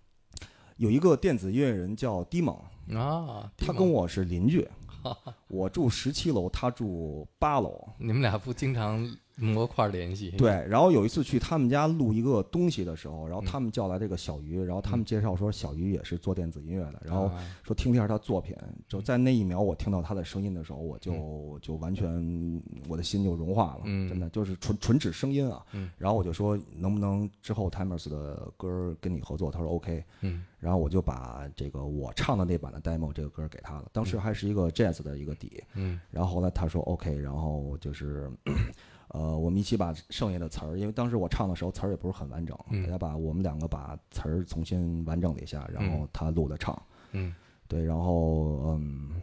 [0.76, 2.56] 有一个电子音乐人叫低猛，
[2.94, 4.64] 啊，他跟我是邻居，
[5.48, 7.88] 我住十七楼，他住八楼。
[7.98, 9.04] 你们俩不经常
[9.38, 10.30] 模块联系。
[10.32, 13.46] 对，然后有一次去他们家录一个东西的时候，然后嗯。
[13.48, 17.44] 他们叫来这个小鱼，然后他们介绍说小鱼也是做电子音乐的，然后啊。
[17.64, 18.54] 说听一下他作品，
[18.86, 24.08] 就在那一秒我听到他的声音的时候，我就就完全我的心就融化了，嗯。
[24.08, 25.64] 真的就是纯纯指声音啊。
[25.72, 30.04] 嗯然后我就说能不能之后 Timers 的歌跟你合作，他说 OK。
[30.20, 30.44] 嗯。
[30.60, 36.00] 然后我就把这个我唱的那版的 demo 这个歌给他了，当时还是一个 jazz 的一个底，嗯。
[36.10, 38.30] 然后后来他说 OK，然后就是，
[39.08, 42.82] 呃，我们一起把剩下的词儿，因为当时我唱的时候词儿也不是很完整，嗯。
[42.82, 46.08] 大家把我们两个把词儿重新完整了一下，然后嗯。
[46.12, 46.80] 他录的唱，
[47.12, 47.34] 嗯。
[47.66, 49.20] 对，然后嗯，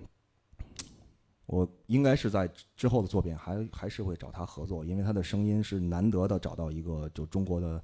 [1.45, 7.83] 我应该是在之后的作品还还是会找他合作，因为他的声音是难得的找到一个就中国的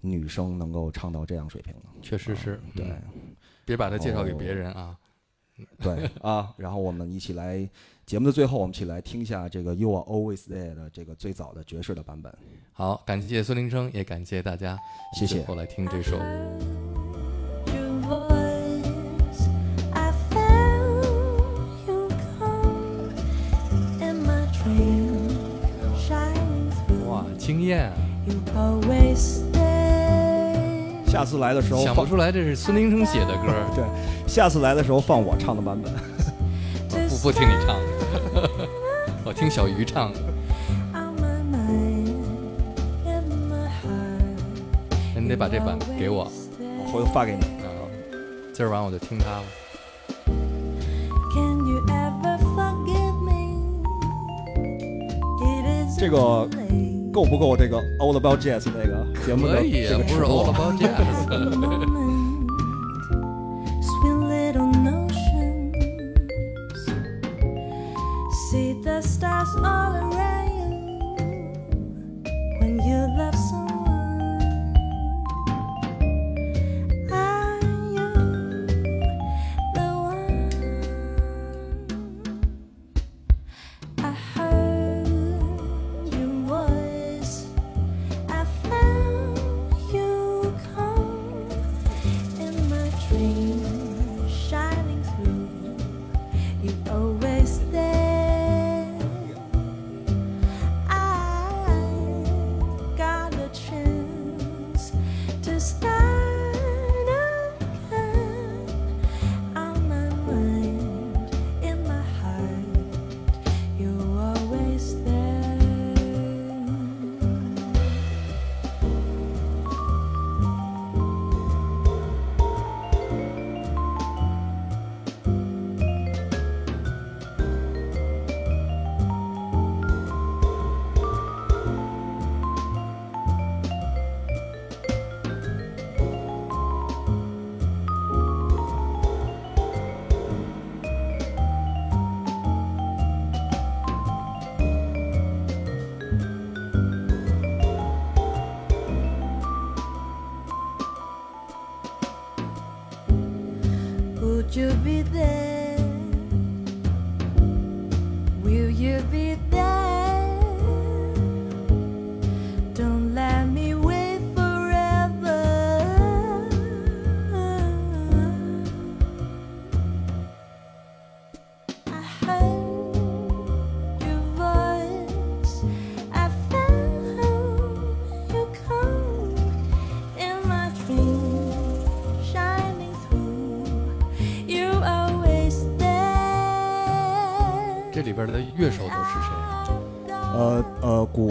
[0.00, 2.86] 女生能够唱到这样水平的，确实是啊对。
[2.86, 3.36] 嗯。
[3.64, 4.96] 别把他介绍给别人啊。
[5.80, 7.68] 对啊，然后我们一起来
[8.06, 12.32] 节目的最后，我们一起来听一下这个 You Are Always There 的这个最早的爵士的版本。
[12.72, 14.78] 好，感谢孙林生，也感谢大家。
[15.18, 16.18] 谢谢最后来听这首。
[19.92, 21.04] I felt
[21.86, 22.08] you
[27.60, 29.59] 艳啊！
[31.10, 33.84] 下次来的时候放想不出来这是孙林生写的歌， 对，
[34.28, 35.92] 下次来的时候放我唱的版本。
[37.08, 37.74] 不不听你唱
[38.32, 38.48] 的，
[39.26, 40.12] 我听小鱼唱。
[43.50, 45.20] My heart.
[45.20, 46.30] 你得把这版给我，
[46.60, 47.40] 我回头发给你。
[47.58, 47.88] 然后
[48.54, 49.42] 今儿晚上我就听它了。
[51.34, 53.82] Can you ever forgive me?
[55.42, 56.48] It is 这个
[57.12, 60.46] 够不够这个 All About Jazz 那个节目的这个尺度
[69.02, 71.16] ？stars all around you
[72.60, 73.69] when you love someone.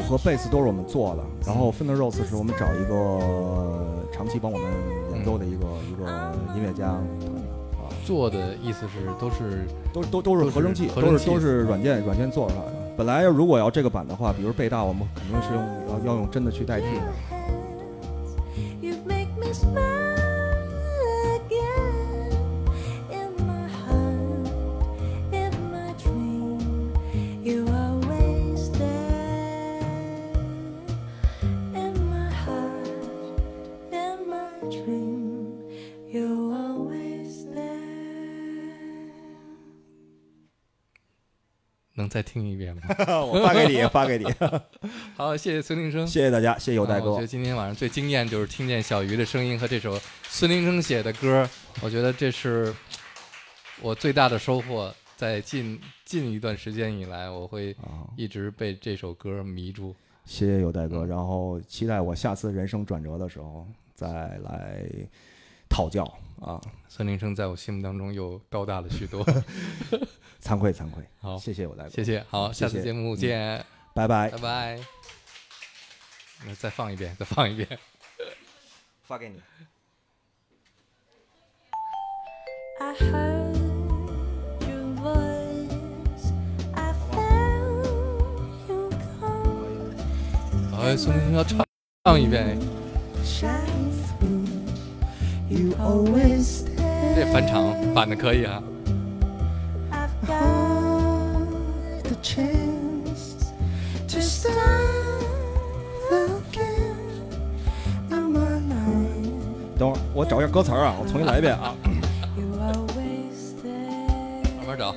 [0.09, 4.67] 和贝斯都是我们做的，然后 Fender Rose 是我们找一个长期帮我们
[5.13, 12.73] 演奏的一个一个音乐家，啊，做的意思是都是都都都是合成器，合成器都是都是软件软件做出来的。
[12.97, 17.38] 本来如果要这个版的话，比如贝大，我们肯定是用要要用真的去代替的。
[41.95, 42.81] 能再听一遍吗？
[43.27, 44.25] 我发给你，发给你。
[45.17, 47.27] 好，谢谢孙林生，谢谢大家，谢谢有代哥啊我觉得。
[47.27, 51.47] 今天晚上最惊艳就是听见小鱼的声音和这首孙林生写的歌，
[51.81, 52.73] 我觉得这是
[53.81, 54.93] 我最大的收获。
[55.17, 59.93] 在近近一段时间以来，我会啊一直被这首歌迷住。
[60.23, 63.67] 谢谢有代哥，然后期待我下次人生转折的时候
[63.99, 64.07] 再
[64.43, 64.81] 来
[65.67, 66.05] 讨教
[66.39, 69.25] 啊，孙林生在我心目当中又高大了许多。
[70.41, 71.03] 惭愧惭愧。
[71.19, 73.61] 好，谢谢我代哥，谢谢，好，谢谢下次节目见，
[73.93, 74.37] 拜拜拜。
[74.37, 74.79] 拜。
[76.45, 77.67] 那再放一遍，再放一遍。
[79.03, 79.41] 发给你。
[82.79, 83.57] I heard
[84.61, 86.31] your voice.
[86.73, 88.89] I felt you
[89.19, 91.67] come 哎，孙林生要唱
[92.05, 92.57] 唱一遍
[93.23, 93.47] 这
[96.41, 97.31] stay.
[97.31, 98.61] 返场反的可以啊。
[99.91, 103.51] I've got the chance
[104.07, 104.53] to start
[106.11, 106.95] again
[108.09, 109.77] in my life.
[109.77, 111.75] 等会儿我找一下歌词啊，我重新来一遍啊。
[114.57, 114.95] 慢慢找。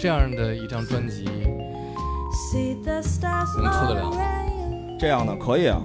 [0.00, 5.82] 这样的一张专辑能出得了 around 这样的可以啊.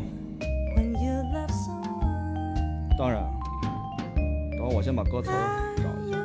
[2.97, 3.21] 当然。
[4.57, 6.17] 等会我先把歌词找一下。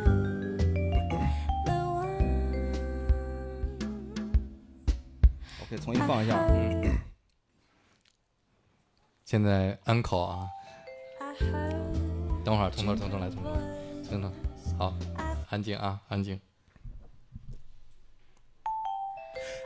[5.64, 6.46] OK，重新放一下。
[6.46, 6.96] 嗯
[9.24, 10.46] 现在安考啊
[12.44, 13.58] 等会儿从头从头来，从头来，
[14.04, 14.30] 从头。
[14.78, 14.94] 好，
[15.50, 16.40] 安静啊，安静。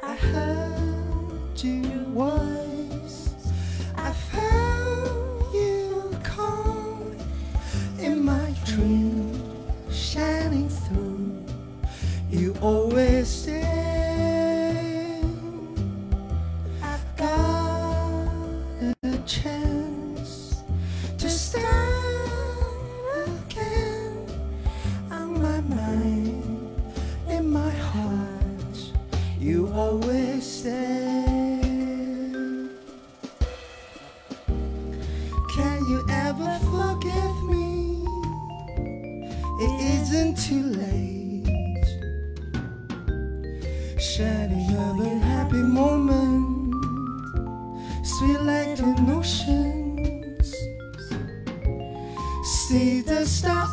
[0.07, 3.31] I heard your voice.
[3.97, 7.17] I found you calm
[7.99, 9.43] in my dream,
[9.91, 11.43] shining through.
[12.31, 13.29] You always
[53.27, 53.64] stop.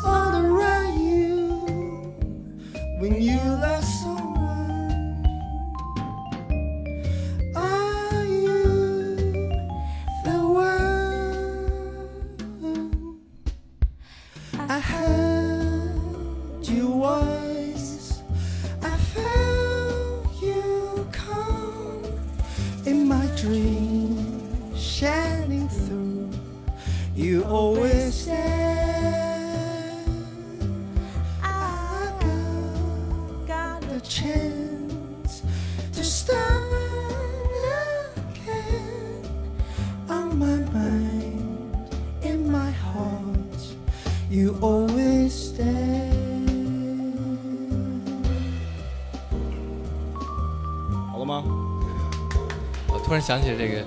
[53.22, 53.84] 想起这个，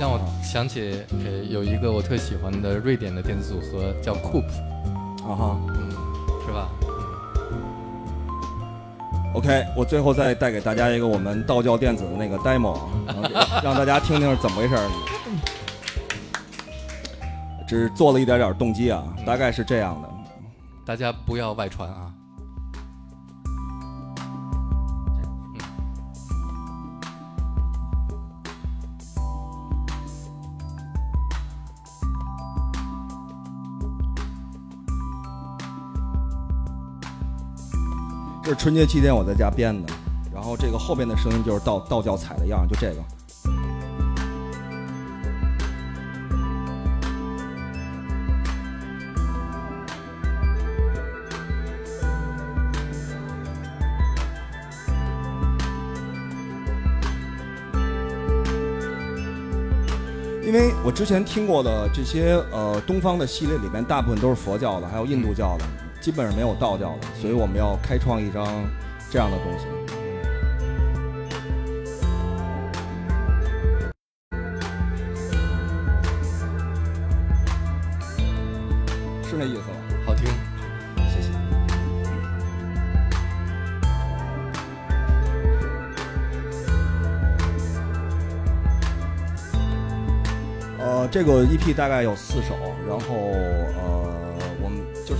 [0.00, 4.44] 让我想起呃有一个我特喜欢的瑞典的电子组合叫 Coop，
[5.24, 5.60] 啊哈。
[5.68, 5.90] 嗯，
[6.44, 6.68] 是吧
[9.34, 12.76] ？OK，我最后再带给大家一个我们道教电子的那个 demo，
[13.62, 14.90] 让大家听听是怎么回事儿。
[17.66, 20.08] 只做了一点点动机啊，大概是这样的。
[20.84, 22.07] 大家不要外传啊。
[38.48, 39.92] 这是春节期间我在家编的，
[40.32, 43.04] 然后这个后边的声音就是道道教踩的样，就这个。
[60.42, 65.64] 因为我之前听过的这些呃东方的系列里面，大部分都是佛教的，还有印度教的，
[66.08, 68.46] 基本上没有倒掉的所以我们要开创一张
[69.10, 69.66] 这样的东西。
[79.28, 79.66] 是那意思吗
[80.06, 80.24] 好听。
[81.10, 81.28] 谢谢。
[90.78, 92.56] 呃这个 ep 大概有四首
[92.88, 93.14] 然后
[93.76, 94.07] 呃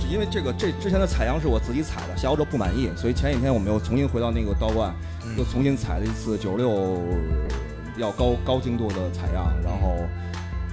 [0.09, 4.93] 因为这个这之前的采样是我自己采的，下欧洲不满意，所以前几天我们又重新回到那个道观，
[5.37, 6.99] 又重新采了一次九十六
[7.93, 9.97] 比较高高精度的采样，然后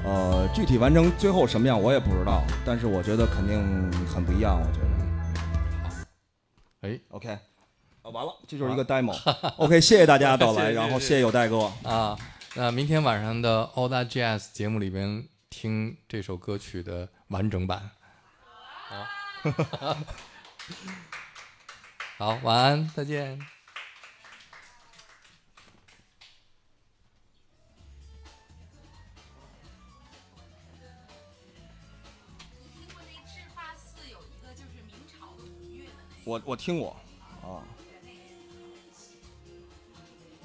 [0.04, 3.60] 呃，具体完成最后什么样我也不知道，但是我觉得肯定
[4.06, 4.86] 很不一样，我觉得。
[6.88, 9.14] 哎，OK，啊，完了，这就是一个 demo。
[9.58, 11.70] OK，谢谢大家的到来，然后谢谢有代哥。
[11.82, 12.16] 啊。
[12.54, 17.90] 那明天晚上的 All That Jazz 节目里边听这首歌曲的完整版。
[18.88, 18.96] 好，
[22.18, 23.38] 好，晚安，再见。
[36.24, 36.96] 我我听过，
[37.40, 37.62] 啊，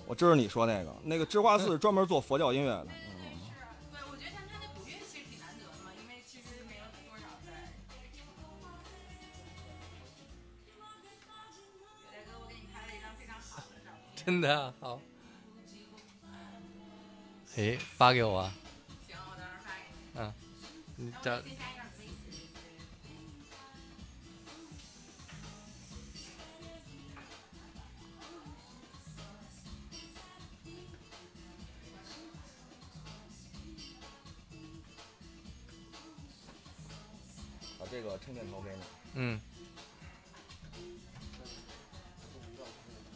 [0.06, 2.88] 我知道你说那个，那个智化寺是 专门做佛教音乐的。
[14.26, 15.02] 真的啊好。
[17.57, 18.53] 哎，发给我啊。
[19.07, 20.19] 行，我到时候发给你。
[20.19, 20.34] 嗯，
[20.95, 22.38] 你这接下一张可以写。
[37.80, 38.81] 把这个充电头给你。
[39.15, 39.41] 嗯，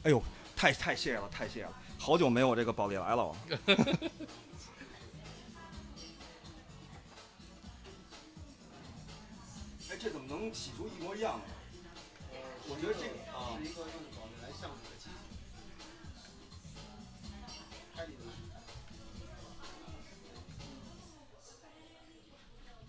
[0.03, 0.21] 哎呦，
[0.55, 3.35] 太太谢了，太谢了，好久没有这个宝利来了。
[9.89, 11.45] 哎，这怎么能洗出一模一样的？
[12.67, 15.11] 我觉得这个啊，是一个用宝丽来橡皮的机器。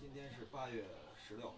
[0.01, 0.83] 今天是八月
[1.27, 1.53] 十六。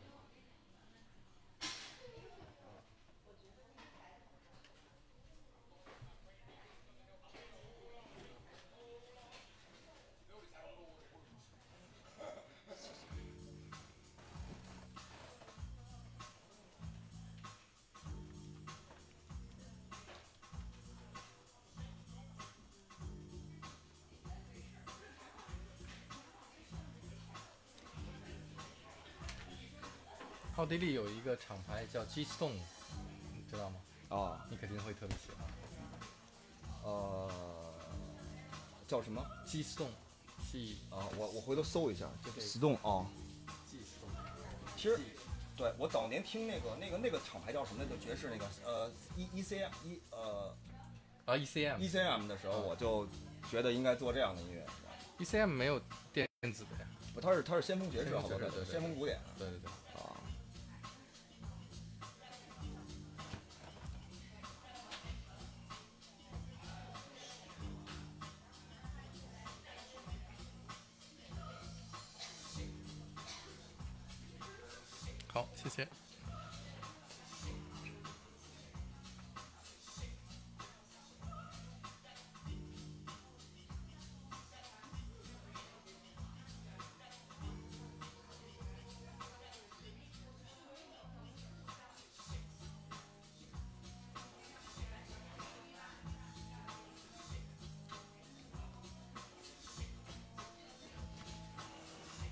[30.70, 32.52] 地利有一个厂牌叫 G Stone，
[33.34, 33.82] 你知道吗？
[34.10, 35.50] 啊，你肯定会特别喜欢。
[36.84, 37.28] 呃，
[38.88, 42.06] 叫什么？G Stone，G 啊，我我回头搜一下
[42.38, 43.10] ，Stone 啊。
[43.68, 44.78] G Stone。
[44.78, 45.00] 其实，
[45.58, 47.84] 对我早年听那个那个那个厂牌叫什么？
[47.86, 50.56] 就爵士那个呃 E E C M 一呃
[51.26, 53.08] 啊 ECM E C M 的时候，我就
[53.50, 54.64] 觉得应该做这样的音乐。
[55.18, 55.82] ECM 没有
[56.14, 56.88] 电子的呀。
[57.16, 59.20] 不，它是它是先锋爵士，好多爵士对对先锋古典。
[59.36, 59.70] 对对对。
[75.32, 75.88] 好，谢谢。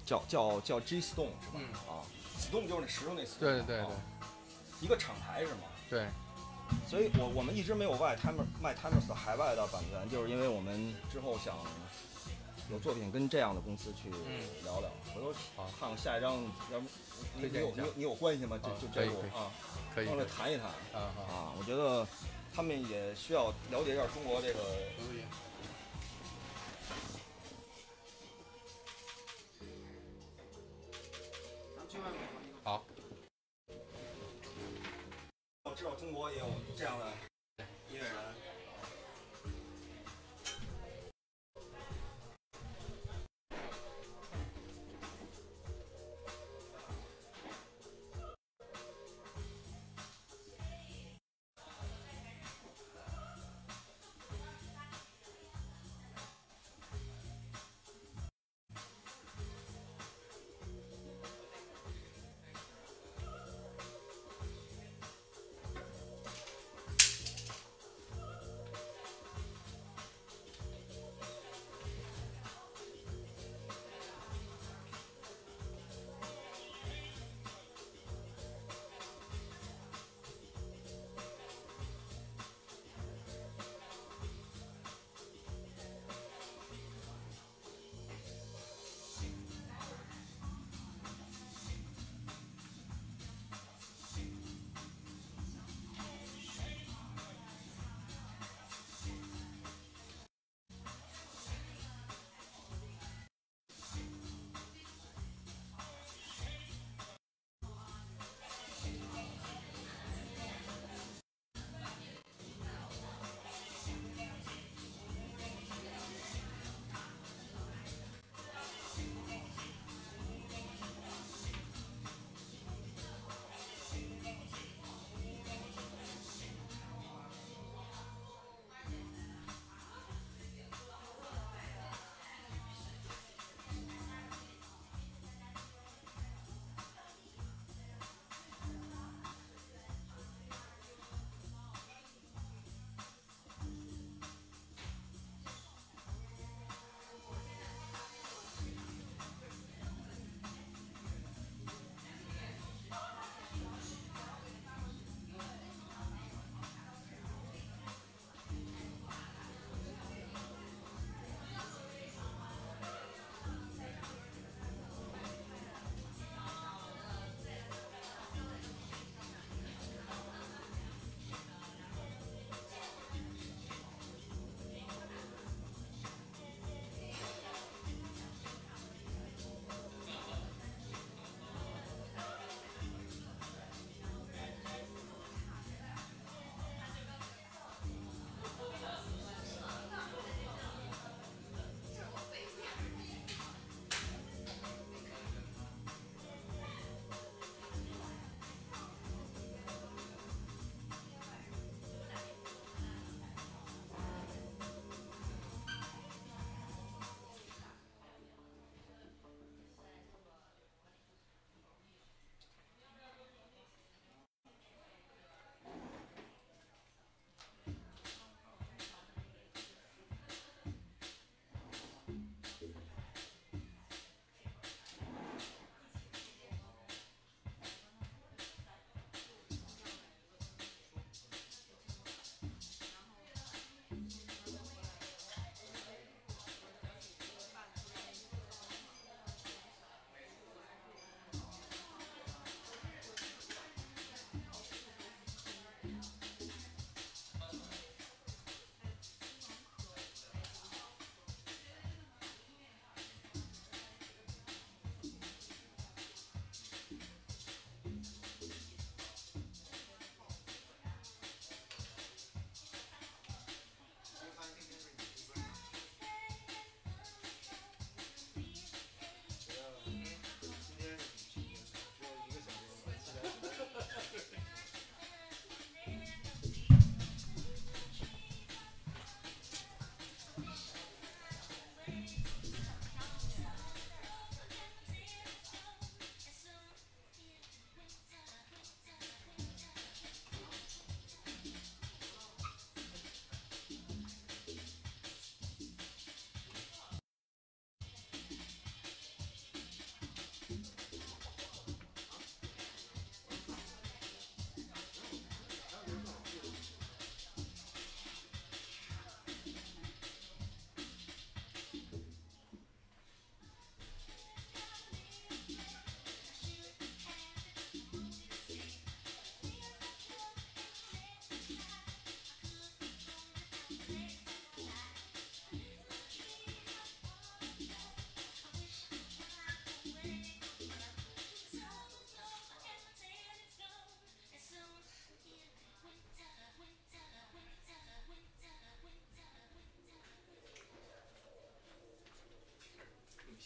[0.06, 1.56] 叫叫叫 G Stone 是吧？
[1.56, 1.99] 嗯啊
[2.49, 3.88] ，Stone 就是那石头那 Stone 对对对啊
[4.82, 5.61] 一个厂牌是吗？
[5.90, 6.07] 对。
[6.86, 11.57] 所以我我们一直没有外 Timer 卖 Timers 的海外的版权，就是因为我们之后想
[12.69, 14.10] 有作品跟这样的公司去
[14.65, 14.90] 聊聊。
[15.15, 16.34] 回头看看下一张，
[16.72, 16.86] 要不
[17.36, 18.60] 你你有你有你有关系吗？
[18.61, 19.49] 就啊就这个啊，
[19.95, 22.06] 可以可以谈一谈啊啊，我觉得
[22.53, 24.60] 他们也需要了解一下中国这个。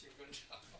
[0.01, 0.70] 新专场。